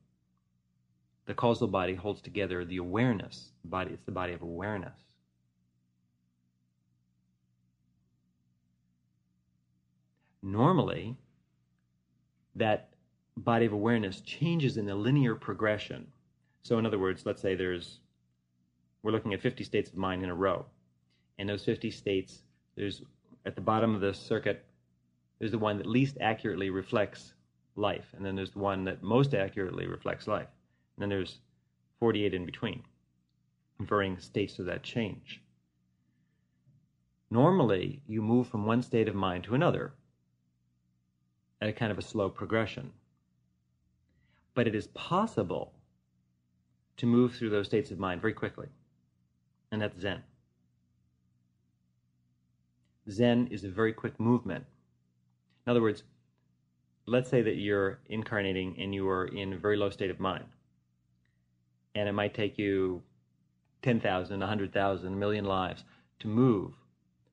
the 1.26 1.34
causal 1.34 1.68
body 1.68 1.94
holds 1.94 2.22
together 2.22 2.64
the 2.64 2.78
awareness. 2.78 3.50
The 3.62 3.68
body, 3.68 3.92
it's 3.92 4.04
the 4.04 4.12
body 4.12 4.32
of 4.32 4.40
awareness. 4.40 4.94
Normally, 10.42 11.14
that 12.56 12.88
body 13.36 13.66
of 13.66 13.72
awareness 13.72 14.22
changes 14.22 14.78
in 14.78 14.88
a 14.88 14.94
linear 14.94 15.34
progression. 15.34 16.06
So, 16.62 16.78
in 16.78 16.86
other 16.86 16.98
words, 16.98 17.26
let's 17.26 17.42
say 17.42 17.54
there's, 17.54 18.00
we're 19.02 19.12
looking 19.12 19.34
at 19.34 19.42
50 19.42 19.62
states 19.64 19.90
of 19.90 19.96
mind 19.96 20.22
in 20.22 20.30
a 20.30 20.34
row. 20.34 20.64
And 21.38 21.48
those 21.48 21.64
50 21.64 21.90
states, 21.90 22.42
there's 22.74 23.02
at 23.44 23.54
the 23.54 23.60
bottom 23.60 23.94
of 23.94 24.00
the 24.00 24.14
circuit, 24.14 24.64
there's 25.42 25.50
the 25.50 25.58
one 25.58 25.78
that 25.78 25.86
least 25.86 26.18
accurately 26.20 26.70
reflects 26.70 27.34
life, 27.74 28.14
and 28.14 28.24
then 28.24 28.36
there's 28.36 28.52
the 28.52 28.60
one 28.60 28.84
that 28.84 29.02
most 29.02 29.34
accurately 29.34 29.88
reflects 29.88 30.28
life. 30.28 30.46
And 30.94 31.02
then 31.02 31.08
there's 31.08 31.40
48 31.98 32.32
in 32.32 32.46
between, 32.46 32.84
varying 33.80 34.20
states 34.20 34.60
of 34.60 34.66
that 34.66 34.84
change. 34.84 35.42
Normally, 37.28 38.02
you 38.06 38.22
move 38.22 38.46
from 38.46 38.66
one 38.66 38.84
state 38.84 39.08
of 39.08 39.16
mind 39.16 39.42
to 39.42 39.56
another 39.56 39.94
at 41.60 41.68
a 41.68 41.72
kind 41.72 41.90
of 41.90 41.98
a 41.98 42.02
slow 42.02 42.28
progression. 42.28 42.92
But 44.54 44.68
it 44.68 44.76
is 44.76 44.86
possible 44.94 45.72
to 46.98 47.06
move 47.06 47.34
through 47.34 47.50
those 47.50 47.66
states 47.66 47.90
of 47.90 47.98
mind 47.98 48.20
very 48.20 48.32
quickly, 48.32 48.68
and 49.72 49.82
that's 49.82 50.00
Zen. 50.00 50.22
Zen 53.10 53.48
is 53.50 53.64
a 53.64 53.68
very 53.68 53.92
quick 53.92 54.20
movement 54.20 54.66
in 55.66 55.70
other 55.70 55.82
words, 55.82 56.02
let's 57.06 57.30
say 57.30 57.42
that 57.42 57.56
you're 57.56 58.00
incarnating 58.06 58.76
and 58.78 58.94
you 58.94 59.08
are 59.08 59.26
in 59.26 59.52
a 59.52 59.58
very 59.58 59.76
low 59.76 59.90
state 59.90 60.10
of 60.10 60.20
mind. 60.20 60.44
And 61.94 62.08
it 62.08 62.12
might 62.12 62.34
take 62.34 62.58
you 62.58 63.02
10,000, 63.82 64.38
100,000, 64.38 65.06
a 65.06 65.16
million 65.16 65.44
lives 65.44 65.84
to 66.20 66.28
move 66.28 66.72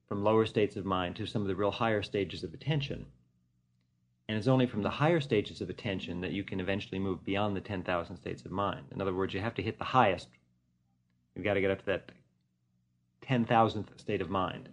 from 0.08 0.24
lower 0.24 0.44
states 0.44 0.76
of 0.76 0.84
mind 0.84 1.16
to 1.16 1.26
some 1.26 1.42
of 1.42 1.48
the 1.48 1.54
real 1.54 1.70
higher 1.70 2.02
stages 2.02 2.42
of 2.42 2.52
attention. 2.52 3.06
And 4.28 4.36
it's 4.36 4.48
only 4.48 4.66
from 4.66 4.82
the 4.82 4.90
higher 4.90 5.20
stages 5.20 5.60
of 5.60 5.70
attention 5.70 6.20
that 6.20 6.32
you 6.32 6.44
can 6.44 6.60
eventually 6.60 6.98
move 6.98 7.24
beyond 7.24 7.56
the 7.56 7.60
10,000 7.60 8.16
states 8.16 8.42
of 8.44 8.50
mind. 8.50 8.86
In 8.92 9.00
other 9.00 9.14
words, 9.14 9.34
you 9.34 9.40
have 9.40 9.54
to 9.54 9.62
hit 9.62 9.78
the 9.78 9.84
highest. 9.84 10.28
You've 11.34 11.44
got 11.44 11.54
to 11.54 11.60
get 11.60 11.70
up 11.70 11.80
to 11.80 11.86
that 11.86 12.12
10,000th 13.26 13.98
state 14.00 14.20
of 14.20 14.30
mind. 14.30 14.68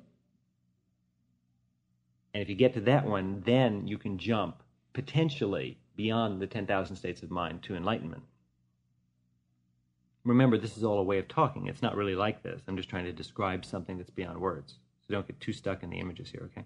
And 2.38 2.44
if 2.44 2.50
you 2.50 2.56
get 2.56 2.76
to 2.76 2.82
that 2.82 3.04
one, 3.04 3.42
then 3.48 3.88
you 3.88 3.98
can 3.98 4.20
jump 4.20 4.62
potentially 4.94 5.80
beyond 5.96 6.40
the 6.40 6.46
10,000 6.46 6.96
states 6.96 7.24
of 7.24 7.32
mind 7.32 7.64
to 7.64 7.76
enlightenment. 7.76 8.22
Remember, 10.24 10.56
this 10.56 10.78
is 10.78 10.84
all 10.84 11.00
a 11.00 11.04
way 11.04 11.18
of 11.18 11.28
talking. 11.28 11.66
It's 11.66 11.82
not 11.82 11.96
really 11.96 12.14
like 12.14 12.44
this. 12.44 12.62
I'm 12.68 12.78
just 12.78 12.90
trying 12.90 13.06
to 13.06 13.12
describe 13.12 13.66
something 13.66 13.98
that's 13.98 14.12
beyond 14.12 14.40
words. 14.40 14.76
So 15.02 15.16
don't 15.16 15.26
get 15.26 15.40
too 15.40 15.52
stuck 15.52 15.82
in 15.82 15.90
the 15.90 15.98
images 15.98 16.30
here, 16.30 16.44
okay? 16.52 16.64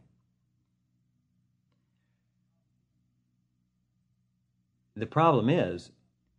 The 4.98 5.06
problem 5.06 5.50
is 5.50 5.92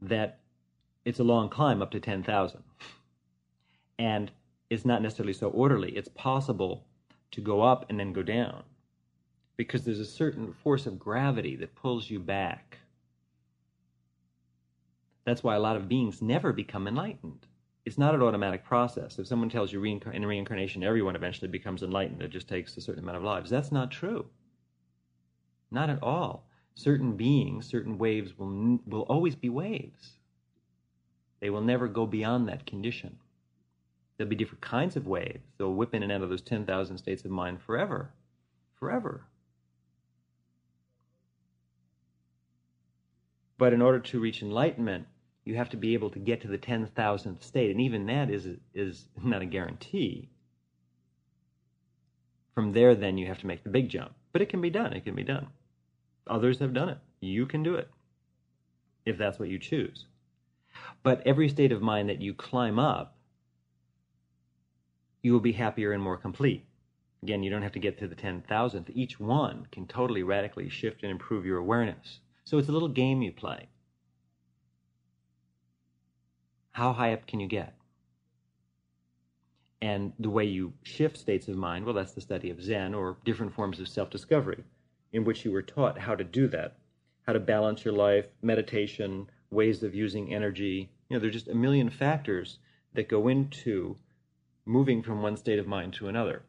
that 0.03 0.41
it's 1.07 1.21
a 1.21 1.25
long 1.25 1.49
climb 1.49 1.81
up 1.81 1.91
to 1.93 2.01
10,000. 2.01 2.63
And 3.99 4.31
it's 4.69 4.85
not 4.85 5.01
necessarily 5.01 5.33
so 5.33 5.49
orderly. 5.49 5.97
It's 5.97 6.11
possible 6.11 6.85
to 7.31 7.41
go 7.41 7.63
up 7.63 7.87
and 7.89 7.99
then 7.99 8.13
go 8.13 8.23
down 8.23 8.65
because 9.67 9.85
there's 9.85 10.01
a 10.01 10.05
certain 10.05 10.53
force 10.53 10.87
of 10.87 10.99
gravity 10.99 11.55
that 11.55 11.77
pulls 11.77 12.11
you 12.11 12.19
back. 12.19 12.79
That's 15.25 15.45
why 15.45 15.55
a 15.55 15.61
lot 15.61 15.77
of 15.77 15.89
beings 15.89 16.21
never 16.21 16.53
become 16.53 16.89
enlightened. 16.89 17.47
It's 17.85 17.99
not 17.99 18.15
an 18.15 18.23
automatic 18.23 18.65
process. 18.65 19.21
If 19.21 19.29
someone 19.29 19.49
tells 19.49 19.73
you 19.73 19.83
in 19.85 20.27
reincarnation 20.27 20.83
everyone 20.83 21.15
eventually 21.15 21.49
becomes 21.49 21.85
enlightened, 21.85 22.23
it 22.23 22.31
just 22.31 22.49
takes 22.49 22.77
a 22.77 22.81
certain 22.81 23.05
amount 23.05 23.19
of 23.19 23.23
lives. 23.23 23.51
That's 23.51 23.71
not 23.71 23.93
true. 23.93 24.27
Not 25.71 25.91
at 25.91 26.03
all. 26.03 26.49
Certain 26.75 27.17
beings, 27.17 27.67
certain 27.67 27.99
waves 27.99 28.37
will, 28.37 28.81
will 28.87 29.03
always 29.03 29.37
be 29.37 29.49
waves. 29.49 30.15
They 31.41 31.51
will 31.51 31.61
never 31.61 31.87
go 31.87 32.05
beyond 32.05 32.49
that 32.49 32.67
condition. 32.67 33.17
There'll 34.17 34.31
be 34.31 34.37
different 34.37 34.63
kinds 34.63 34.97
of 34.97 35.07
waves. 35.07 35.53
They'll 35.57 35.75
whip 35.75 35.95
in 35.95 36.03
and 36.03 36.11
out 36.11 36.23
of 36.23 36.31
those 36.31 36.43
10,000 36.43 36.99
states 36.99 37.25
of 37.25 37.31
mind 37.31 37.63
forever. 37.63 38.13
Forever. 38.75 39.25
But 43.63 43.73
in 43.73 43.81
order 43.81 44.01
to 44.01 44.19
reach 44.19 44.43
enlightenment, 44.43 45.07
you 45.45 45.55
have 45.55 45.71
to 45.71 45.77
be 45.77 45.95
able 45.95 46.11
to 46.11 46.19
get 46.19 46.41
to 46.41 46.49
the 46.49 46.59
10,000th 46.59 47.45
state. 47.45 47.71
And 47.71 47.81
even 47.81 48.07
that 48.07 48.29
is, 48.29 48.49
is 48.75 49.07
not 49.23 49.41
a 49.41 49.47
guarantee. 49.47 50.31
From 52.57 52.73
there, 52.73 52.97
then, 52.97 53.19
you 53.19 53.29
have 53.29 53.39
to 53.39 53.47
make 53.47 53.63
the 53.63 53.71
big 53.71 53.89
jump. 53.89 54.15
But 54.33 54.43
it 54.43 54.49
can 54.49 54.61
be 54.61 54.71
done. 54.71 54.93
It 54.93 55.05
can 55.05 55.15
be 55.15 55.23
done. 55.23 55.47
Others 56.27 56.59
have 56.59 56.75
done 56.75 56.89
it. 56.89 56.99
You 57.21 57.47
can 57.47 57.63
do 57.63 57.77
it 57.77 57.89
if 59.07 59.17
that's 59.17 59.39
what 59.39 59.49
you 59.49 59.61
choose. 59.61 60.07
But 61.05 61.25
every 61.25 61.49
state 61.49 61.71
of 61.71 61.81
mind 61.81 62.09
that 62.09 62.21
you 62.21 62.35
climb 62.35 62.81
up, 62.81 63.17
you 65.23 65.33
will 65.33 65.39
be 65.39 65.53
happier 65.53 65.93
and 65.93 66.03
more 66.03 66.17
complete. 66.17 66.65
Again, 67.23 67.45
you 67.45 67.51
don't 67.51 67.63
have 67.63 67.71
to 67.75 67.79
get 67.79 67.97
to 68.01 68.09
the 68.09 68.17
10,000th. 68.17 68.91
Each 68.93 69.21
one 69.21 69.69
can 69.71 69.87
totally 69.87 70.25
radically 70.25 70.69
shift 70.69 71.05
and 71.05 71.13
improve 71.13 71.47
your 71.47 71.59
awareness. 71.59 72.19
So 72.45 72.59
it's 72.59 72.69
a 72.69 72.73
little 72.73 72.89
game 72.89 73.23
you 73.23 73.33
play. 73.33 73.69
How 76.73 76.93
high 76.93 77.13
up 77.13 77.27
can 77.27 77.41
you 77.41 77.47
get? 77.47 77.75
And 79.81 80.13
the 80.19 80.31
way 80.31 80.45
you 80.45 80.73
shift 80.83 81.19
states 81.19 81.49
of 81.49 81.57
mind, 81.57 81.85
well, 81.85 81.95
that's 81.95 82.13
the 82.13 82.21
study 82.21 82.51
of 82.51 82.63
Zen 82.63 82.95
or 82.95 83.17
different 83.25 83.53
forms 83.53 83.81
of 83.81 83.89
self 83.89 84.11
discovery, 84.11 84.65
in 85.13 85.25
which 85.25 85.45
you 85.45 85.53
were 85.53 85.63
taught 85.63 85.99
how 85.99 86.15
to 86.15 86.25
do 86.25 86.49
that, 86.49 86.77
how 87.27 87.33
to 87.33 87.41
balance 87.41 87.85
your 87.85 87.95
life, 87.95 88.29
meditation, 88.43 89.29
ways 89.51 89.83
of 89.83 89.95
using 89.95 90.33
energy. 90.33 90.91
You 91.09 91.17
know, 91.17 91.21
there's 91.21 91.35
just 91.35 91.49
a 91.49 91.55
million 91.55 91.91
factors 91.91 92.59
that 92.95 93.09
go 93.09 93.29
into 93.29 93.97
moving 94.65 95.03
from 95.03 95.23
one 95.23 95.37
state 95.37 95.59
of 95.59 95.67
mind 95.67 95.93
to 95.95 96.09
another. 96.09 96.43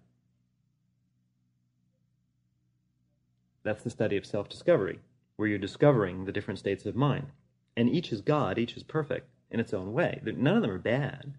That's 3.63 3.83
the 3.83 3.89
study 3.89 4.17
of 4.17 4.25
self 4.25 4.47
discovery 4.49 4.99
where 5.35 5.47
you're 5.47 5.57
discovering 5.57 6.25
the 6.25 6.31
different 6.31 6.59
states 6.59 6.85
of 6.85 6.95
mind. 6.95 7.27
And 7.75 7.89
each 7.89 8.11
is 8.11 8.21
God, 8.21 8.59
each 8.59 8.77
is 8.77 8.83
perfect 8.83 9.29
in 9.49 9.59
its 9.59 9.73
own 9.73 9.93
way. 9.93 10.21
None 10.23 10.55
of 10.55 10.61
them 10.61 10.71
are 10.71 10.77
bad. 10.77 11.33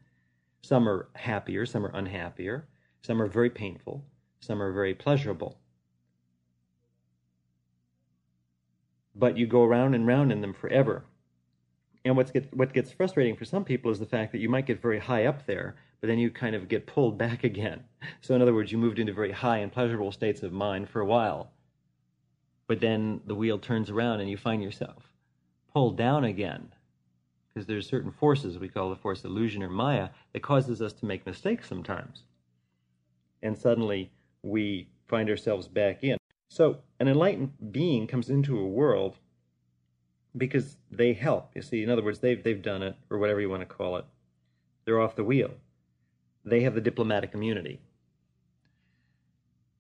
Some 0.62 0.88
are 0.88 1.08
happier, 1.14 1.66
some 1.66 1.84
are 1.84 1.94
unhappier, 1.94 2.66
some 3.02 3.20
are 3.20 3.26
very 3.26 3.50
painful, 3.50 4.02
some 4.40 4.62
are 4.62 4.72
very 4.72 4.94
pleasurable. 4.94 5.58
But 9.14 9.36
you 9.36 9.46
go 9.46 9.62
around 9.62 9.94
and 9.94 10.06
round 10.06 10.32
in 10.32 10.40
them 10.40 10.54
forever. 10.54 11.04
And 12.04 12.16
what's 12.16 12.30
get, 12.30 12.52
what 12.54 12.72
gets 12.72 12.92
frustrating 12.92 13.36
for 13.36 13.44
some 13.44 13.64
people 13.64 13.90
is 13.90 13.98
the 13.98 14.06
fact 14.06 14.32
that 14.32 14.40
you 14.40 14.48
might 14.48 14.66
get 14.66 14.80
very 14.80 14.98
high 14.98 15.26
up 15.26 15.46
there, 15.46 15.76
but 16.00 16.06
then 16.08 16.18
you 16.18 16.30
kind 16.30 16.54
of 16.54 16.68
get 16.68 16.86
pulled 16.86 17.18
back 17.18 17.44
again. 17.52 17.84
So, 18.20 18.34
in 18.34 18.42
other 18.42 18.54
words, 18.54 18.72
you 18.72 18.78
moved 18.78 18.98
into 18.98 19.12
very 19.12 19.32
high 19.32 19.58
and 19.58 19.72
pleasurable 19.72 20.12
states 20.12 20.42
of 20.42 20.52
mind 20.52 20.88
for 20.88 21.00
a 21.00 21.06
while, 21.06 21.52
but 22.74 22.80
then 22.80 23.20
the 23.24 23.36
wheel 23.36 23.56
turns 23.56 23.88
around 23.88 24.18
and 24.18 24.28
you 24.28 24.36
find 24.36 24.60
yourself 24.60 25.04
pulled 25.72 25.96
down 25.96 26.24
again 26.24 26.72
because 27.46 27.68
there's 27.68 27.88
certain 27.88 28.10
forces 28.10 28.58
we 28.58 28.68
call 28.68 28.90
the 28.90 28.96
force 28.96 29.22
illusion 29.22 29.62
or 29.62 29.70
maya 29.70 30.08
that 30.32 30.42
causes 30.42 30.82
us 30.82 30.92
to 30.92 31.06
make 31.06 31.24
mistakes 31.24 31.68
sometimes. 31.68 32.24
And 33.44 33.56
suddenly 33.56 34.10
we 34.42 34.88
find 35.06 35.30
ourselves 35.30 35.68
back 35.68 36.02
in. 36.02 36.16
So 36.48 36.78
an 36.98 37.06
enlightened 37.06 37.52
being 37.70 38.08
comes 38.08 38.28
into 38.28 38.58
a 38.58 38.66
world 38.66 39.18
because 40.36 40.76
they 40.90 41.12
help. 41.12 41.52
You 41.54 41.62
see 41.62 41.84
in 41.84 41.90
other 41.90 42.02
words 42.02 42.18
they've, 42.18 42.42
they've 42.42 42.60
done 42.60 42.82
it 42.82 42.96
or 43.08 43.18
whatever 43.18 43.40
you 43.40 43.50
want 43.50 43.62
to 43.62 43.66
call 43.66 43.98
it. 43.98 44.04
They're 44.84 45.00
off 45.00 45.14
the 45.14 45.22
wheel. 45.22 45.52
They 46.44 46.62
have 46.62 46.74
the 46.74 46.80
diplomatic 46.80 47.34
immunity 47.34 47.78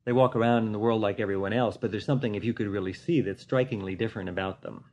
they 0.04 0.12
walk 0.12 0.36
around 0.36 0.66
in 0.66 0.72
the 0.72 0.78
world 0.78 1.00
like 1.00 1.18
everyone 1.18 1.52
else, 1.52 1.76
but 1.76 1.90
there's 1.90 2.04
something, 2.04 2.34
if 2.34 2.44
you 2.44 2.52
could 2.52 2.66
really 2.66 2.92
see, 2.92 3.20
that's 3.22 3.42
strikingly 3.42 3.94
different 3.94 4.28
about 4.28 4.62
them. 4.62 4.84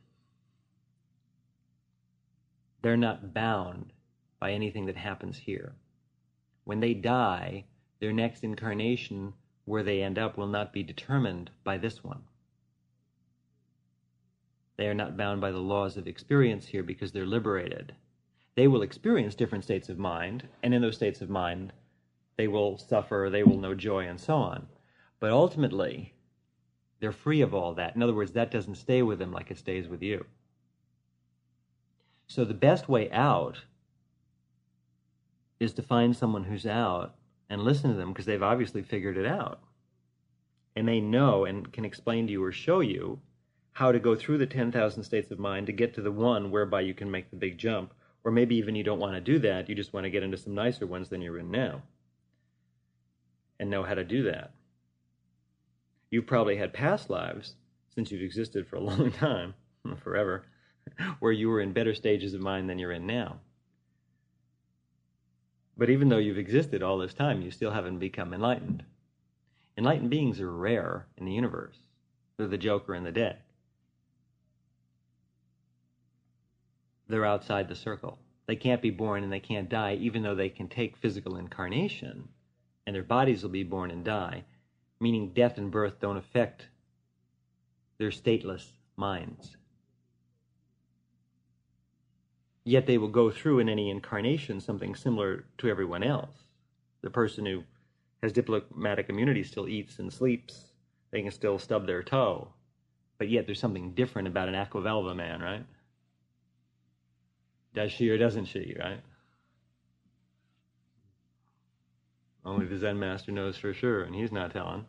They're 2.82 2.96
not 2.96 3.34
bound 3.34 3.92
by 4.40 4.52
anything 4.52 4.86
that 4.86 4.96
happens 4.96 5.38
here. 5.38 5.74
When 6.64 6.80
they 6.80 6.94
die, 6.94 7.66
their 8.00 8.12
next 8.12 8.42
incarnation, 8.42 9.34
where 9.66 9.82
they 9.82 10.02
end 10.02 10.18
up, 10.18 10.36
will 10.36 10.46
not 10.48 10.72
be 10.72 10.82
determined 10.82 11.50
by 11.62 11.78
this 11.78 12.02
one. 12.02 12.22
They 14.76 14.88
are 14.88 14.94
not 14.94 15.16
bound 15.16 15.40
by 15.40 15.52
the 15.52 15.58
laws 15.58 15.96
of 15.96 16.08
experience 16.08 16.66
here 16.66 16.82
because 16.82 17.12
they're 17.12 17.26
liberated. 17.26 17.94
They 18.56 18.66
will 18.66 18.82
experience 18.82 19.34
different 19.34 19.64
states 19.64 19.88
of 19.88 19.98
mind, 19.98 20.48
and 20.62 20.74
in 20.74 20.82
those 20.82 20.96
states 20.96 21.20
of 21.20 21.30
mind, 21.30 21.72
they 22.36 22.48
will 22.48 22.78
suffer, 22.78 23.28
they 23.30 23.44
will 23.44 23.58
know 23.58 23.74
joy, 23.74 24.06
and 24.06 24.18
so 24.18 24.36
on. 24.36 24.66
But 25.22 25.30
ultimately, 25.30 26.14
they're 26.98 27.12
free 27.12 27.42
of 27.42 27.54
all 27.54 27.74
that. 27.74 27.94
In 27.94 28.02
other 28.02 28.12
words, 28.12 28.32
that 28.32 28.50
doesn't 28.50 28.74
stay 28.74 29.02
with 29.02 29.20
them 29.20 29.30
like 29.30 29.52
it 29.52 29.56
stays 29.58 29.86
with 29.86 30.02
you. 30.02 30.26
So 32.26 32.44
the 32.44 32.54
best 32.54 32.88
way 32.88 33.08
out 33.12 33.62
is 35.60 35.74
to 35.74 35.82
find 35.82 36.16
someone 36.16 36.42
who's 36.42 36.66
out 36.66 37.14
and 37.48 37.62
listen 37.62 37.90
to 37.90 37.96
them 37.96 38.08
because 38.08 38.26
they've 38.26 38.42
obviously 38.42 38.82
figured 38.82 39.16
it 39.16 39.24
out. 39.24 39.60
And 40.74 40.88
they 40.88 40.98
know 40.98 41.44
and 41.44 41.72
can 41.72 41.84
explain 41.84 42.26
to 42.26 42.32
you 42.32 42.42
or 42.42 42.50
show 42.50 42.80
you 42.80 43.20
how 43.70 43.92
to 43.92 44.00
go 44.00 44.16
through 44.16 44.38
the 44.38 44.46
10,000 44.46 45.04
states 45.04 45.30
of 45.30 45.38
mind 45.38 45.66
to 45.66 45.72
get 45.72 45.94
to 45.94 46.02
the 46.02 46.10
one 46.10 46.50
whereby 46.50 46.80
you 46.80 46.94
can 46.94 47.08
make 47.08 47.30
the 47.30 47.36
big 47.36 47.58
jump. 47.58 47.94
Or 48.24 48.32
maybe 48.32 48.56
even 48.56 48.74
you 48.74 48.82
don't 48.82 48.98
want 48.98 49.14
to 49.14 49.20
do 49.20 49.38
that, 49.38 49.68
you 49.68 49.76
just 49.76 49.92
want 49.92 50.02
to 50.02 50.10
get 50.10 50.24
into 50.24 50.36
some 50.36 50.56
nicer 50.56 50.84
ones 50.84 51.10
than 51.10 51.22
you're 51.22 51.38
in 51.38 51.52
now 51.52 51.82
and 53.60 53.70
know 53.70 53.84
how 53.84 53.94
to 53.94 54.02
do 54.02 54.24
that 54.24 54.52
you've 56.12 56.26
probably 56.26 56.56
had 56.56 56.74
past 56.74 57.10
lives 57.10 57.56
since 57.94 58.12
you've 58.12 58.22
existed 58.22 58.68
for 58.68 58.76
a 58.76 58.80
long 58.92 59.10
time, 59.10 59.54
forever, 59.96 60.44
where 61.18 61.32
you 61.32 61.48
were 61.48 61.60
in 61.60 61.72
better 61.72 61.94
stages 61.94 62.34
of 62.34 62.40
mind 62.40 62.70
than 62.70 62.78
you're 62.78 62.92
in 62.92 63.06
now. 63.06 63.40
But 65.76 65.90
even 65.90 66.10
though 66.10 66.18
you've 66.18 66.38
existed 66.38 66.82
all 66.82 66.98
this 66.98 67.14
time, 67.14 67.40
you 67.40 67.50
still 67.50 67.72
haven't 67.72 67.98
become 67.98 68.34
enlightened. 68.34 68.84
Enlightened 69.76 70.10
beings 70.10 70.38
are 70.38 70.52
rare 70.52 71.06
in 71.16 71.24
the 71.24 71.32
universe. 71.32 71.76
They're 72.36 72.46
the 72.46 72.58
joker 72.58 72.94
in 72.94 73.04
the 73.04 73.10
deck. 73.10 73.40
They're 77.08 77.24
outside 77.24 77.68
the 77.68 77.74
circle. 77.74 78.18
They 78.46 78.56
can't 78.56 78.82
be 78.82 78.90
born 78.90 79.24
and 79.24 79.32
they 79.32 79.40
can't 79.40 79.68
die, 79.68 79.94
even 79.94 80.22
though 80.22 80.34
they 80.34 80.50
can 80.50 80.68
take 80.68 80.96
physical 80.98 81.36
incarnation, 81.36 82.28
and 82.86 82.94
their 82.94 83.02
bodies 83.02 83.42
will 83.42 83.50
be 83.50 83.62
born 83.62 83.90
and 83.90 84.04
die, 84.04 84.44
meaning 85.02 85.32
death 85.34 85.58
and 85.58 85.70
birth 85.70 85.98
don't 86.00 86.16
affect 86.16 86.68
their 87.98 88.10
stateless 88.10 88.68
minds. 88.96 89.56
Yet 92.64 92.86
they 92.86 92.98
will 92.98 93.08
go 93.08 93.28
through 93.28 93.58
in 93.58 93.68
any 93.68 93.90
incarnation 93.90 94.60
something 94.60 94.94
similar 94.94 95.44
to 95.58 95.68
everyone 95.68 96.04
else. 96.04 96.44
The 97.02 97.10
person 97.10 97.44
who 97.44 97.64
has 98.22 98.32
diplomatic 98.32 99.08
immunity 99.08 99.42
still 99.42 99.68
eats 99.68 99.98
and 99.98 100.12
sleeps, 100.12 100.72
they 101.10 101.20
can 101.20 101.32
still 101.32 101.58
stub 101.58 101.84
their 101.84 102.04
toe, 102.04 102.48
but 103.18 103.28
yet 103.28 103.46
there's 103.46 103.58
something 103.58 103.94
different 103.94 104.28
about 104.28 104.48
an 104.48 104.54
Aqua 104.54 104.82
Velva 104.82 105.16
man, 105.16 105.40
right? 105.40 105.66
Does 107.74 107.90
she 107.90 108.08
or 108.08 108.18
doesn't 108.18 108.44
she, 108.44 108.76
right? 108.78 109.00
Only 112.44 112.66
the 112.66 112.78
Zen 112.78 112.98
master 112.98 113.32
knows 113.32 113.56
for 113.56 113.72
sure, 113.72 114.02
and 114.02 114.14
he's 114.14 114.32
not 114.32 114.52
telling. 114.52 114.86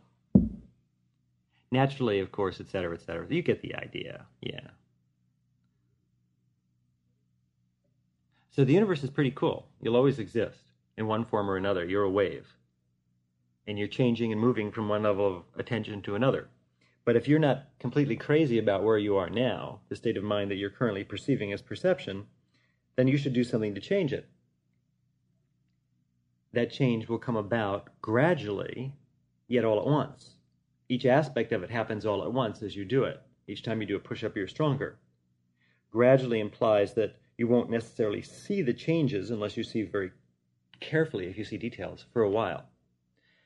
Naturally, 1.71 2.19
of 2.19 2.31
course, 2.31 2.59
etc., 2.59 2.93
etc. 2.93 3.27
You 3.29 3.41
get 3.41 3.61
the 3.61 3.75
idea, 3.75 4.25
yeah. 4.41 4.69
So 8.51 8.63
the 8.63 8.73
universe 8.73 9.03
is 9.03 9.09
pretty 9.09 9.31
cool. 9.31 9.67
You'll 9.81 9.95
always 9.95 10.19
exist 10.19 10.59
in 10.97 11.07
one 11.07 11.25
form 11.25 11.49
or 11.49 11.57
another. 11.57 11.83
You're 11.85 12.03
a 12.03 12.09
wave. 12.09 12.55
And 13.65 13.79
you're 13.79 13.87
changing 13.87 14.31
and 14.31 14.39
moving 14.39 14.71
from 14.71 14.89
one 14.89 15.03
level 15.03 15.37
of 15.37 15.43
attention 15.59 16.03
to 16.03 16.15
another. 16.15 16.49
But 17.05 17.15
if 17.15 17.27
you're 17.27 17.39
not 17.39 17.65
completely 17.79 18.15
crazy 18.15 18.59
about 18.59 18.83
where 18.83 18.97
you 18.97 19.17
are 19.17 19.29
now, 19.29 19.79
the 19.89 19.95
state 19.95 20.17
of 20.17 20.23
mind 20.23 20.51
that 20.51 20.57
you're 20.57 20.69
currently 20.69 21.03
perceiving 21.03 21.51
as 21.51 21.61
perception, 21.61 22.27
then 22.95 23.07
you 23.07 23.17
should 23.17 23.33
do 23.33 23.43
something 23.43 23.73
to 23.73 23.81
change 23.81 24.13
it. 24.13 24.29
That 26.53 26.71
change 26.71 27.09
will 27.09 27.17
come 27.17 27.35
about 27.35 27.89
gradually, 28.01 28.93
yet 29.47 29.65
all 29.65 29.79
at 29.79 29.87
once. 29.87 30.35
Each 30.87 31.05
aspect 31.05 31.51
of 31.51 31.63
it 31.63 31.71
happens 31.71 32.05
all 32.05 32.23
at 32.23 32.31
once 32.31 32.61
as 32.61 32.75
you 32.75 32.85
do 32.85 33.03
it. 33.03 33.19
Each 33.47 33.63
time 33.63 33.81
you 33.81 33.87
do 33.87 33.95
a 33.95 33.99
push 33.99 34.23
up, 34.23 34.35
you're 34.35 34.47
stronger. 34.47 34.99
Gradually 35.91 36.39
implies 36.39 36.93
that 36.93 37.15
you 37.37 37.47
won't 37.47 37.71
necessarily 37.71 38.21
see 38.21 38.61
the 38.61 38.73
changes 38.73 39.31
unless 39.31 39.57
you 39.57 39.63
see 39.63 39.81
very 39.81 40.11
carefully, 40.79 41.27
if 41.27 41.37
you 41.37 41.43
see 41.43 41.57
details, 41.57 42.05
for 42.13 42.21
a 42.21 42.29
while. 42.29 42.65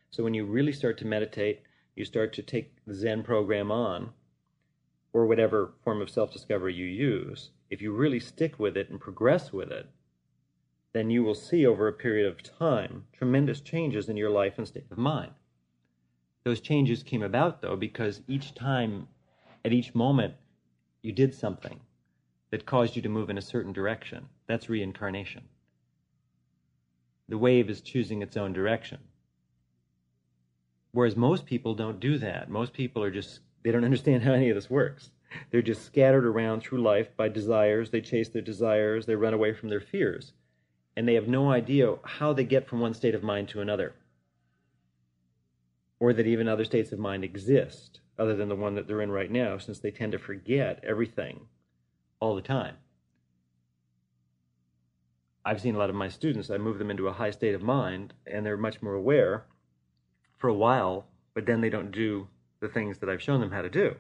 So 0.09 0.23
when 0.23 0.33
you 0.33 0.45
really 0.45 0.73
start 0.73 0.97
to 0.99 1.05
meditate, 1.05 1.61
you 1.95 2.03
start 2.03 2.33
to 2.33 2.43
take 2.43 2.73
the 2.85 2.93
Zen 2.93 3.23
program 3.23 3.71
on, 3.71 4.11
or 5.13 5.25
whatever 5.25 5.73
form 5.83 6.01
of 6.01 6.09
self 6.09 6.31
discovery 6.33 6.73
you 6.73 6.85
use, 6.85 7.51
if 7.69 7.81
you 7.81 7.93
really 7.93 8.19
stick 8.19 8.59
with 8.59 8.75
it 8.75 8.89
and 8.89 8.99
progress 8.99 9.53
with 9.53 9.71
it, 9.71 9.89
then 10.97 11.11
you 11.11 11.23
will 11.23 11.35
see 11.35 11.65
over 11.65 11.87
a 11.87 11.93
period 11.93 12.25
of 12.25 12.41
time 12.41 13.05
tremendous 13.13 13.61
changes 13.61 14.09
in 14.09 14.17
your 14.17 14.31
life 14.31 14.57
and 14.57 14.67
state 14.67 14.87
of 14.89 14.97
mind. 14.97 15.31
Those 16.43 16.59
changes 16.59 17.03
came 17.03 17.21
about, 17.21 17.61
though, 17.61 17.75
because 17.75 18.21
each 18.27 18.55
time, 18.55 19.07
at 19.63 19.73
each 19.73 19.93
moment, 19.93 20.33
you 21.03 21.11
did 21.11 21.35
something 21.35 21.79
that 22.49 22.65
caused 22.65 22.95
you 22.95 23.01
to 23.03 23.09
move 23.09 23.29
in 23.29 23.37
a 23.37 23.41
certain 23.41 23.73
direction. 23.73 24.27
That's 24.47 24.69
reincarnation. 24.69 25.43
The 27.29 27.37
wave 27.37 27.69
is 27.69 27.81
choosing 27.81 28.21
its 28.21 28.37
own 28.37 28.53
direction. 28.53 28.99
Whereas 30.93 31.15
most 31.15 31.45
people 31.45 31.75
don't 31.75 31.99
do 31.99 32.17
that. 32.17 32.49
Most 32.49 32.73
people 32.73 33.03
are 33.03 33.11
just, 33.11 33.41
they 33.63 33.71
don't 33.71 33.83
understand 33.83 34.23
how 34.23 34.31
any 34.33 34.49
of 34.49 34.55
this 34.55 34.69
works. 34.69 35.11
They're 35.51 35.61
just 35.61 35.85
scattered 35.85 36.25
around 36.25 36.61
through 36.61 36.81
life 36.81 37.15
by 37.17 37.27
desires. 37.27 37.91
They 37.91 38.01
chase 38.01 38.29
their 38.29 38.41
desires. 38.41 39.05
They 39.05 39.15
run 39.15 39.33
away 39.33 39.53
from 39.53 39.67
their 39.69 39.81
fears. 39.81 40.31
And 40.97 41.07
they 41.07 41.13
have 41.13 41.27
no 41.27 41.51
idea 41.51 41.93
how 42.03 42.33
they 42.33 42.43
get 42.43 42.67
from 42.67 42.79
one 42.79 42.95
state 42.95 43.13
of 43.13 43.21
mind 43.21 43.49
to 43.49 43.61
another. 43.61 43.93
Or 45.99 46.11
that 46.11 46.25
even 46.25 46.47
other 46.47 46.65
states 46.65 46.91
of 46.91 46.97
mind 46.97 47.23
exist 47.23 47.99
other 48.17 48.35
than 48.35 48.49
the 48.49 48.55
one 48.55 48.73
that 48.73 48.87
they're 48.87 49.03
in 49.03 49.11
right 49.11 49.29
now, 49.29 49.59
since 49.59 49.77
they 49.77 49.91
tend 49.91 50.13
to 50.13 50.17
forget 50.17 50.83
everything 50.83 51.41
all 52.19 52.35
the 52.35 52.41
time. 52.41 52.77
I've 55.45 55.61
seen 55.61 55.75
a 55.75 55.77
lot 55.77 55.91
of 55.91 55.95
my 55.95 56.09
students, 56.09 56.49
I 56.49 56.57
move 56.57 56.79
them 56.79 56.89
into 56.89 57.07
a 57.07 57.13
high 57.13 57.29
state 57.29 57.53
of 57.53 57.61
mind 57.61 58.15
and 58.25 58.43
they're 58.43 58.57
much 58.57 58.81
more 58.81 58.95
aware 58.95 59.45
for 60.39 60.47
a 60.47 60.53
while, 60.53 61.05
but 61.35 61.45
then 61.45 61.61
they 61.61 61.69
don't 61.69 61.91
do 61.91 62.27
the 62.59 62.67
things 62.67 62.97
that 62.97 63.09
I've 63.09 63.21
shown 63.21 63.39
them 63.39 63.51
how 63.51 63.61
to 63.61 63.69
do. 63.69 63.95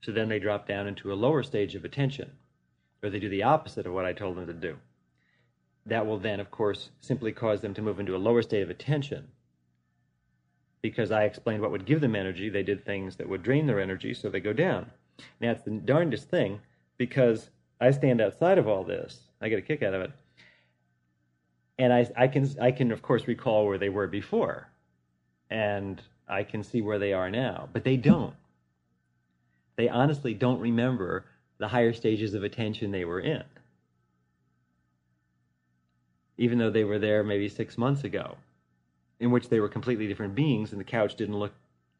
So 0.00 0.10
then 0.10 0.30
they 0.30 0.38
drop 0.38 0.66
down 0.66 0.86
into 0.86 1.12
a 1.12 1.14
lower 1.14 1.42
stage 1.42 1.74
of 1.74 1.84
attention, 1.84 2.32
or 3.02 3.10
they 3.10 3.20
do 3.20 3.28
the 3.28 3.42
opposite 3.42 3.86
of 3.86 3.92
what 3.92 4.06
I 4.06 4.14
told 4.14 4.38
them 4.38 4.46
to 4.46 4.54
do. 4.54 4.78
That 5.90 6.06
will 6.06 6.18
then, 6.18 6.40
of 6.40 6.50
course, 6.50 6.90
simply 7.00 7.32
cause 7.32 7.60
them 7.60 7.74
to 7.74 7.82
move 7.82 8.00
into 8.00 8.16
a 8.16 8.18
lower 8.18 8.42
state 8.42 8.62
of 8.62 8.70
attention. 8.70 9.28
Because 10.82 11.10
I 11.10 11.24
explained 11.24 11.60
what 11.60 11.70
would 11.70 11.84
give 11.84 12.00
them 12.00 12.16
energy, 12.16 12.48
they 12.48 12.62
did 12.62 12.84
things 12.84 13.16
that 13.16 13.28
would 13.28 13.42
drain 13.42 13.66
their 13.66 13.80
energy, 13.80 14.14
so 14.14 14.30
they 14.30 14.40
go 14.40 14.54
down. 14.54 14.90
Now, 15.40 15.50
it's 15.50 15.62
the 15.62 15.72
darndest 15.72 16.30
thing 16.30 16.60
because 16.96 17.50
I 17.80 17.90
stand 17.90 18.20
outside 18.20 18.56
of 18.56 18.66
all 18.66 18.82
this. 18.82 19.20
I 19.40 19.48
get 19.50 19.58
a 19.58 19.62
kick 19.62 19.82
out 19.82 19.94
of 19.94 20.02
it. 20.02 20.12
And 21.78 21.92
I, 21.92 22.08
I 22.16 22.28
can, 22.28 22.48
I 22.60 22.72
can, 22.72 22.92
of 22.92 23.02
course, 23.02 23.26
recall 23.26 23.66
where 23.66 23.78
they 23.78 23.88
were 23.90 24.06
before. 24.06 24.68
And 25.50 26.00
I 26.28 26.44
can 26.44 26.62
see 26.62 26.80
where 26.80 26.98
they 26.98 27.12
are 27.12 27.30
now. 27.30 27.68
But 27.72 27.84
they 27.84 27.96
don't 27.96 28.34
they 29.80 29.88
honestly 29.88 30.34
don't 30.34 30.60
remember 30.60 31.24
the 31.56 31.68
higher 31.68 31.94
stages 31.94 32.34
of 32.34 32.44
attention 32.44 32.90
they 32.90 33.06
were 33.06 33.20
in, 33.20 33.44
even 36.40 36.56
though 36.56 36.70
they 36.70 36.84
were 36.84 36.98
there 36.98 37.22
maybe 37.22 37.50
six 37.50 37.76
months 37.76 38.02
ago, 38.02 38.34
in 39.20 39.30
which 39.30 39.50
they 39.50 39.60
were 39.60 39.68
completely 39.68 40.08
different 40.08 40.34
beings 40.34 40.72
and 40.72 40.80
the 40.80 40.84
couch 40.84 41.14
didn't 41.14 41.38
look 41.38 41.52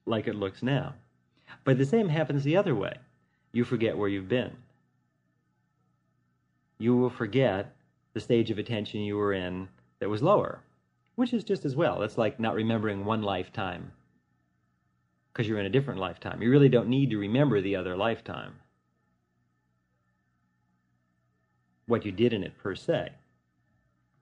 like 0.07 0.27
it 0.27 0.35
looks 0.35 0.63
now. 0.63 0.95
But 1.63 1.77
the 1.77 1.85
same 1.85 2.09
happens 2.09 2.43
the 2.43 2.57
other 2.57 2.75
way. 2.75 2.95
You 3.53 3.65
forget 3.65 3.99
where 3.99 4.09
you've 4.09 4.31
been. 4.31 4.57
You 6.79 6.97
will 6.97 7.11
forget 7.11 7.77
the 8.15 8.21
stage 8.21 8.51
of 8.51 8.57
attention 8.57 9.03
you 9.03 9.19
were 9.19 9.35
in 9.35 9.69
that 9.99 10.09
was 10.09 10.23
lower, 10.23 10.61
which 11.17 11.35
is 11.35 11.45
just 11.45 11.67
as 11.67 11.77
well. 11.77 12.01
It's 12.03 12.17
like 12.17 12.41
not 12.41 12.55
remembering 12.55 13.05
one 13.05 13.21
lifetime 13.21 13.93
because 15.31 15.47
you're 15.47 15.61
in 15.61 15.67
a 15.67 15.71
different 15.71 16.01
lifetime. 16.01 16.41
You 16.41 16.51
really 16.51 16.71
don't 16.71 16.89
need 16.89 17.11
to 17.11 17.19
remember 17.19 17.61
the 17.61 17.77
other 17.77 17.95
lifetime, 17.95 18.55
what 21.85 22.07
you 22.07 22.11
did 22.11 22.33
in 22.33 22.43
it 22.43 22.57
per 22.57 22.75
se. 22.75 23.11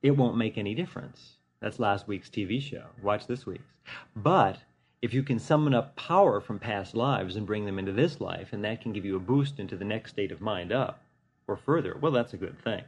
It 0.02 0.12
won't 0.12 0.36
make 0.36 0.56
any 0.56 0.74
difference. 0.74 1.38
That's 1.60 1.80
last 1.80 2.06
week's 2.06 2.30
TV 2.30 2.62
show. 2.62 2.84
Watch 3.02 3.26
this 3.26 3.46
week's. 3.46 3.72
But 4.14 4.58
if 5.02 5.12
you 5.12 5.22
can 5.22 5.38
summon 5.38 5.74
up 5.74 5.96
power 5.96 6.40
from 6.40 6.58
past 6.58 6.94
lives 6.94 7.36
and 7.36 7.46
bring 7.46 7.64
them 7.64 7.78
into 7.78 7.92
this 7.92 8.20
life, 8.20 8.52
and 8.52 8.64
that 8.64 8.80
can 8.80 8.92
give 8.92 9.04
you 9.04 9.16
a 9.16 9.20
boost 9.20 9.58
into 9.58 9.76
the 9.76 9.84
next 9.84 10.10
state 10.10 10.30
of 10.30 10.40
mind 10.40 10.72
up 10.72 11.02
or 11.46 11.56
further, 11.56 11.96
well, 12.00 12.12
that's 12.12 12.32
a 12.32 12.38
good 12.38 12.62
thing. 12.62 12.82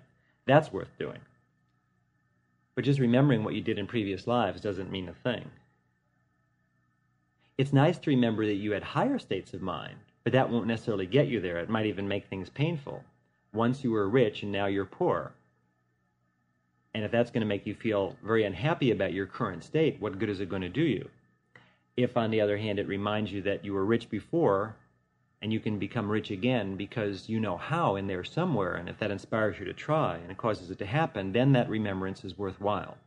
That's 0.47 0.73
worth 0.73 0.97
doing. 0.99 1.21
But 2.75 2.85
just 2.85 3.01
remembering 3.01 3.45
what 3.45 3.55
you 3.55 3.61
did 3.61 3.79
in 3.79 3.87
previous 3.87 4.27
lives 4.27 4.61
doesn't 4.61 4.93
mean 4.93 5.09
a 5.09 5.15
thing. 5.15 5.51
It's 7.59 7.73
nice 7.73 7.99
to 7.99 8.11
remember 8.11 8.47
that 8.47 8.55
you 8.55 8.73
had 8.73 8.83
higher 8.83 9.19
states 9.19 9.53
of 9.53 9.61
mind, 9.61 9.97
but 10.25 10.33
that 10.33 10.49
won't 10.49 10.67
necessarily 10.67 11.07
get 11.07 11.29
you 11.29 11.41
there. 11.41 11.59
It 11.59 11.69
might 11.69 11.87
even 11.87 12.09
make 12.09 12.27
things 12.27 12.49
painful. 12.49 13.05
Once 13.53 13.85
you 13.85 13.91
were 13.91 14.09
rich 14.09 14.43
and 14.43 14.53
now 14.53 14.67
you're 14.67 14.87
poor. 14.87 15.33
And 16.95 17.05
if 17.05 17.13
that's 17.13 17.31
going 17.31 17.43
to 17.43 17.47
make 17.47 17.67
you 17.67 17.75
feel 17.75 18.17
very 18.23 18.45
unhappy 18.45 18.91
about 18.91 19.13
your 19.13 19.27
current 19.27 19.63
state, 19.63 20.01
what 20.01 20.19
good 20.19 20.29
is 20.29 20.41
it 20.41 20.49
going 20.49 20.63
to 20.63 20.69
do 20.69 20.83
you? 20.83 21.09
If, 21.97 22.17
on 22.17 22.31
the 22.31 22.41
other 22.41 22.57
hand, 22.57 22.79
it 22.79 22.89
reminds 22.89 23.31
you 23.31 23.43
that 23.43 23.65
you 23.65 23.75
were 23.75 23.85
rich 23.85 24.11
before 24.11 24.77
and 25.43 25.53
you 25.53 25.61
can 25.61 25.79
become 25.79 26.11
rich 26.11 26.31
again 26.31 26.77
because 26.77 27.29
you 27.29 27.41
know 27.41 27.57
how 27.57 27.97
in 27.97 28.07
there 28.07 28.25
somewhere, 28.25 28.75
and 28.75 28.89
if 28.89 28.99
that 28.99 29.11
inspires 29.11 29.59
you 29.59 29.65
to 29.65 29.73
try 29.73 30.17
and 30.17 30.31
it 30.31 30.37
causes 30.37 30.71
it 30.71 30.79
to 30.79 30.87
happen, 30.87 31.33
then 31.33 31.53
that 31.53 31.69
remembrance 31.69 32.25
is 32.25 32.37
worthwhile. 32.37 32.99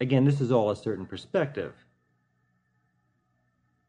Again, 0.00 0.24
this 0.24 0.40
is 0.40 0.50
all 0.50 0.70
a 0.70 0.76
certain 0.76 1.06
perspective 1.06 1.74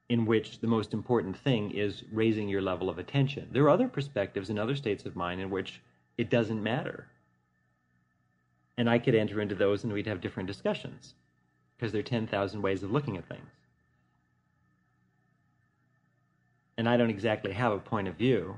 in 0.10 0.26
which 0.26 0.60
the 0.60 0.68
most 0.68 0.94
important 0.94 1.36
thing 1.36 1.72
is 1.72 2.04
raising 2.12 2.48
your 2.48 2.62
level 2.62 2.90
of 2.90 3.00
attention. 3.00 3.48
There 3.52 3.64
are 3.64 3.70
other 3.70 3.88
perspectives 3.88 4.50
and 4.50 4.60
other 4.60 4.76
states 4.76 5.06
of 5.06 5.16
mind 5.16 5.42
in 5.42 5.50
which 5.50 5.82
it 6.18 6.30
doesn't 6.30 6.62
matter. 6.62 7.08
And 8.78 8.90
I 8.90 9.00
could 9.00 9.16
enter 9.16 9.42
into 9.42 9.56
those 9.56 9.84
and 9.84 9.94
we'd 9.94 10.08
have 10.08 10.22
different 10.22 10.48
discussions 10.48 11.14
because 11.78 11.92
there 11.92 12.00
are 12.00 12.04
10,000 12.04 12.62
ways 12.62 12.84
of 12.84 12.92
looking 12.92 13.18
at 13.18 13.28
things. 13.28 13.50
And 16.78 16.90
I 16.90 16.98
don't 16.98 17.10
exactly 17.10 17.54
have 17.54 17.72
a 17.72 17.80
point 17.80 18.08
of 18.08 18.16
view 18.16 18.58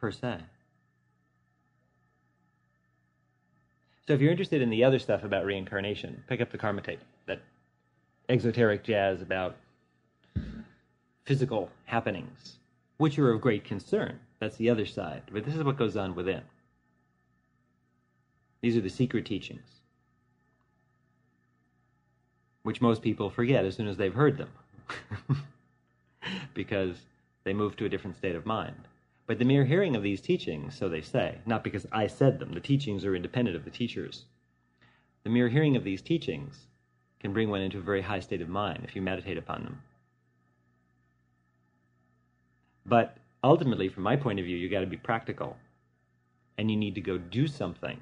per 0.00 0.10
se. 0.10 0.38
So 4.06 4.12
if 4.12 4.20
you're 4.20 4.30
interested 4.30 4.62
in 4.62 4.70
the 4.70 4.84
other 4.84 4.98
stuff 4.98 5.24
about 5.24 5.44
reincarnation, 5.44 6.22
pick 6.28 6.40
up 6.40 6.50
the 6.50 6.58
Karma 6.58 6.80
tape, 6.80 7.00
that 7.26 7.40
exoteric 8.28 8.84
jazz 8.84 9.20
about 9.20 9.56
physical 11.24 11.70
happenings, 11.86 12.58
which 12.98 13.18
are 13.18 13.30
of 13.30 13.40
great 13.40 13.64
concern. 13.64 14.20
That's 14.40 14.56
the 14.56 14.70
other 14.70 14.86
side. 14.86 15.22
But 15.32 15.44
this 15.44 15.54
is 15.54 15.64
what 15.64 15.78
goes 15.78 15.96
on 15.96 16.14
within. 16.14 16.42
These 18.62 18.76
are 18.76 18.80
the 18.80 18.90
secret 18.90 19.26
teachings. 19.26 19.76
which 22.66 22.80
most 22.80 23.00
people 23.00 23.30
forget 23.30 23.64
as 23.64 23.76
soon 23.76 23.86
as 23.86 23.96
they've 23.96 24.14
heard 24.14 24.36
them 24.36 24.50
because 26.54 26.96
they 27.44 27.52
move 27.52 27.76
to 27.76 27.84
a 27.84 27.88
different 27.88 28.16
state 28.16 28.34
of 28.34 28.44
mind. 28.44 28.88
But 29.28 29.38
the 29.38 29.44
mere 29.44 29.64
hearing 29.64 29.94
of 29.94 30.02
these 30.02 30.20
teachings, 30.20 30.76
so 30.76 30.88
they 30.88 31.00
say, 31.00 31.38
not 31.46 31.62
because 31.62 31.86
I 31.92 32.08
said 32.08 32.40
them, 32.40 32.54
the 32.54 32.60
teachings 32.60 33.04
are 33.04 33.14
independent 33.14 33.56
of 33.56 33.64
the 33.64 33.70
teachers. 33.70 34.24
The 35.22 35.30
mere 35.30 35.48
hearing 35.48 35.76
of 35.76 35.84
these 35.84 36.02
teachings 36.02 36.66
can 37.20 37.32
bring 37.32 37.50
one 37.50 37.60
into 37.60 37.78
a 37.78 37.82
very 37.82 38.02
high 38.02 38.18
state 38.18 38.42
of 38.42 38.48
mind 38.48 38.80
if 38.82 38.96
you 38.96 39.02
meditate 39.02 39.38
upon 39.38 39.62
them. 39.62 39.82
But 42.88 43.16
ultimately, 43.42 43.88
from 43.88 44.04
my 44.04 44.16
point 44.16 44.38
of 44.38 44.44
view, 44.44 44.56
you 44.56 44.68
got 44.68 44.80
to 44.80 44.86
be 44.86 44.96
practical 44.96 45.56
and 46.58 46.70
you 46.70 46.76
need 46.76 46.94
to 46.94 47.00
go 47.00 47.18
do 47.18 47.46
something 47.46 48.00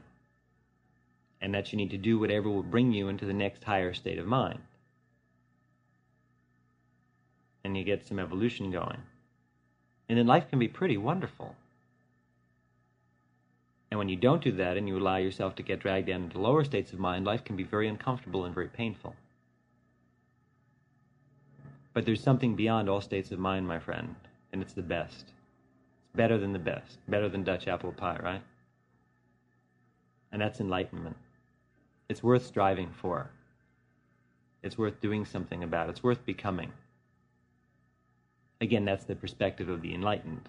and 1.40 1.54
that 1.54 1.72
you 1.72 1.76
need 1.76 1.90
to 1.90 1.98
do 1.98 2.18
whatever 2.18 2.48
will 2.48 2.62
bring 2.62 2.92
you 2.92 3.08
into 3.08 3.26
the 3.26 3.32
next 3.32 3.64
higher 3.64 3.92
state 3.92 4.18
of 4.18 4.26
mind. 4.26 4.60
And 7.62 7.76
you 7.76 7.84
get 7.84 8.06
some 8.06 8.18
evolution 8.18 8.70
going. 8.70 8.98
And 10.08 10.18
then 10.18 10.26
life 10.26 10.48
can 10.48 10.58
be 10.58 10.68
pretty 10.68 10.96
wonderful. 10.96 11.54
And 13.90 13.98
when 13.98 14.08
you 14.08 14.16
don't 14.16 14.42
do 14.42 14.52
that 14.52 14.76
and 14.76 14.88
you 14.88 14.98
allow 14.98 15.16
yourself 15.16 15.54
to 15.56 15.62
get 15.62 15.80
dragged 15.80 16.08
down 16.08 16.24
into 16.24 16.40
lower 16.40 16.64
states 16.64 16.92
of 16.92 16.98
mind, 16.98 17.24
life 17.24 17.44
can 17.44 17.56
be 17.56 17.62
very 17.62 17.88
uncomfortable 17.88 18.44
and 18.44 18.54
very 18.54 18.68
painful. 18.68 19.14
But 21.92 22.04
there's 22.04 22.22
something 22.22 22.56
beyond 22.56 22.88
all 22.88 23.00
states 23.00 23.30
of 23.30 23.38
mind, 23.38 23.68
my 23.68 23.78
friend, 23.78 24.16
and 24.54 24.62
it's 24.62 24.72
the 24.72 24.82
best. 24.82 25.24
It's 26.04 26.16
better 26.16 26.38
than 26.38 26.52
the 26.52 26.60
best, 26.60 26.98
better 27.08 27.28
than 27.28 27.42
Dutch 27.42 27.66
apple 27.66 27.90
pie, 27.90 28.20
right? 28.22 28.42
And 30.30 30.40
that's 30.40 30.60
enlightenment. 30.60 31.16
It's 32.08 32.22
worth 32.22 32.46
striving 32.46 32.90
for. 33.00 33.30
It's 34.62 34.78
worth 34.78 35.00
doing 35.00 35.24
something 35.24 35.64
about. 35.64 35.90
It's 35.90 36.04
worth 36.04 36.24
becoming. 36.24 36.70
Again, 38.60 38.84
that's 38.84 39.04
the 39.04 39.16
perspective 39.16 39.68
of 39.68 39.82
the 39.82 39.92
enlightened. 39.92 40.48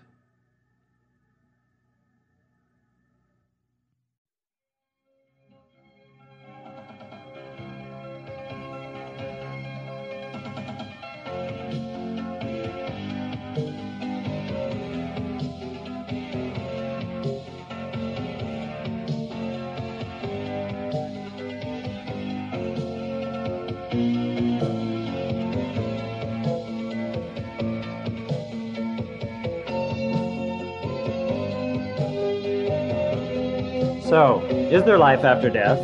So, 34.15 34.39
is 34.49 34.81
there 34.85 34.97
life 34.97 35.25
after 35.25 35.49
death? 35.49 35.77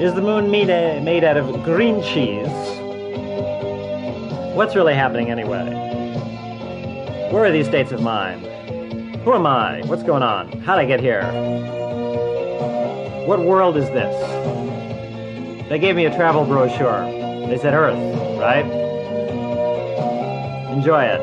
Is 0.00 0.14
the 0.14 0.22
moon 0.22 0.48
made, 0.48 0.70
uh, 0.70 1.00
made 1.02 1.24
out 1.24 1.36
of 1.36 1.64
green 1.64 2.00
cheese? 2.00 2.46
What's 4.54 4.76
really 4.76 4.94
happening 4.94 5.28
anyway? 5.28 5.64
Where 7.32 7.44
are 7.44 7.50
these 7.50 7.66
states 7.66 7.90
of 7.90 8.00
mind? 8.00 8.46
Who 9.24 9.34
am 9.34 9.44
I? 9.44 9.82
What's 9.86 10.04
going 10.04 10.22
on? 10.22 10.52
How'd 10.60 10.78
I 10.78 10.84
get 10.84 11.00
here? 11.00 11.24
What 13.26 13.40
world 13.40 13.76
is 13.76 13.90
this? 13.90 14.14
They 15.68 15.80
gave 15.80 15.96
me 15.96 16.04
a 16.04 16.14
travel 16.14 16.44
brochure. 16.44 17.00
They 17.48 17.58
said 17.58 17.74
Earth, 17.74 17.98
right? 18.38 18.66
Enjoy 20.70 21.02
it. 21.02 21.20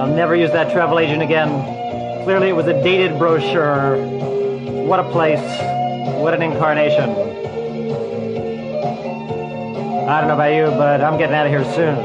I'll 0.00 0.12
never 0.12 0.34
use 0.34 0.50
that 0.50 0.72
travel 0.72 0.98
agent 0.98 1.22
again. 1.22 1.79
Clearly, 2.24 2.48
it 2.50 2.56
was 2.56 2.66
a 2.66 2.74
dated 2.82 3.18
brochure. 3.18 3.96
What 4.84 5.00
a 5.00 5.10
place. 5.10 5.40
What 6.20 6.34
an 6.34 6.42
incarnation. 6.42 7.08
I 10.06 10.20
don't 10.20 10.28
know 10.28 10.34
about 10.34 10.52
you, 10.52 10.66
but 10.76 11.00
I'm 11.00 11.16
getting 11.16 11.34
out 11.34 11.46
of 11.46 11.52
here 11.52 11.64
soon. 11.72 11.96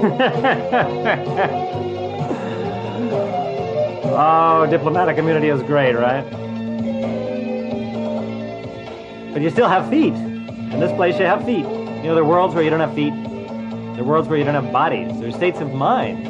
oh, 4.14 4.68
diplomatic 4.70 5.18
immunity 5.18 5.48
is 5.48 5.60
great, 5.64 5.94
right? 5.94 6.22
But 9.32 9.42
you 9.42 9.50
still 9.50 9.68
have 9.68 9.90
feet. 9.90 10.14
In 10.14 10.78
this 10.78 10.92
place, 10.92 11.18
you 11.18 11.24
have 11.24 11.44
feet. 11.44 11.66
You 11.66 12.04
know, 12.04 12.14
there 12.14 12.22
are 12.22 12.28
worlds 12.28 12.54
where 12.54 12.62
you 12.62 12.70
don't 12.70 12.78
have 12.78 12.94
feet. 12.94 13.14
There 13.14 14.02
are 14.02 14.04
worlds 14.04 14.28
where 14.28 14.38
you 14.38 14.44
don't 14.44 14.54
have 14.54 14.70
bodies. 14.72 15.18
There 15.18 15.28
are 15.28 15.32
states 15.32 15.60
of 15.60 15.74
mind 15.74 16.29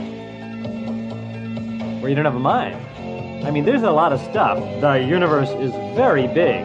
where 2.01 2.09
you 2.09 2.17
don't 2.17 2.25
have 2.25 2.35
a 2.35 2.41
mind. 2.41 2.77
I 3.47 3.51
mean, 3.51 3.65
there's 3.65 3.83
a 3.83 3.91
lot 3.91 4.13
of 4.13 4.21
stuff. 4.21 4.59
The 4.81 4.95
universe 4.95 5.51
is 5.51 5.71
very 5.95 6.27
big. 6.27 6.65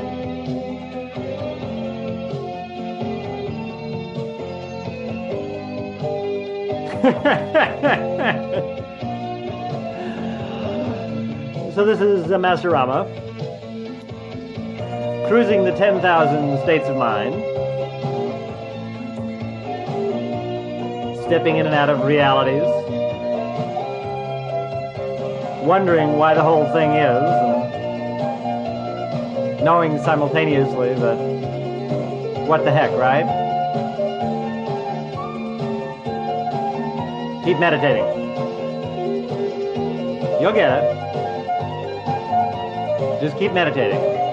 so 11.75 11.85
this 11.85 12.01
is 12.01 12.31
a 12.31 12.39
Master 12.39 12.69
Rama 12.69 13.05
cruising 15.27 15.63
the 15.63 15.75
10,000 15.75 16.61
states 16.63 16.87
of 16.87 16.97
mind, 16.97 17.33
stepping 21.25 21.57
in 21.57 21.65
and 21.65 21.75
out 21.75 21.89
of 21.89 22.05
realities 22.05 22.63
wondering 25.65 26.17
why 26.17 26.33
the 26.33 26.43
whole 26.43 26.65
thing 26.71 26.91
is, 26.91 27.23
and 29.57 29.65
knowing 29.65 29.97
simultaneously 30.03 30.93
that 30.93 31.17
what 32.47 32.63
the 32.63 32.71
heck, 32.71 32.91
right? 32.91 33.25
Keep 37.43 37.59
meditating. 37.59 38.05
You'll 40.39 40.53
get 40.53 40.83
it. 40.83 40.83
Just 43.21 43.37
keep 43.37 43.51
meditating. 43.51 44.24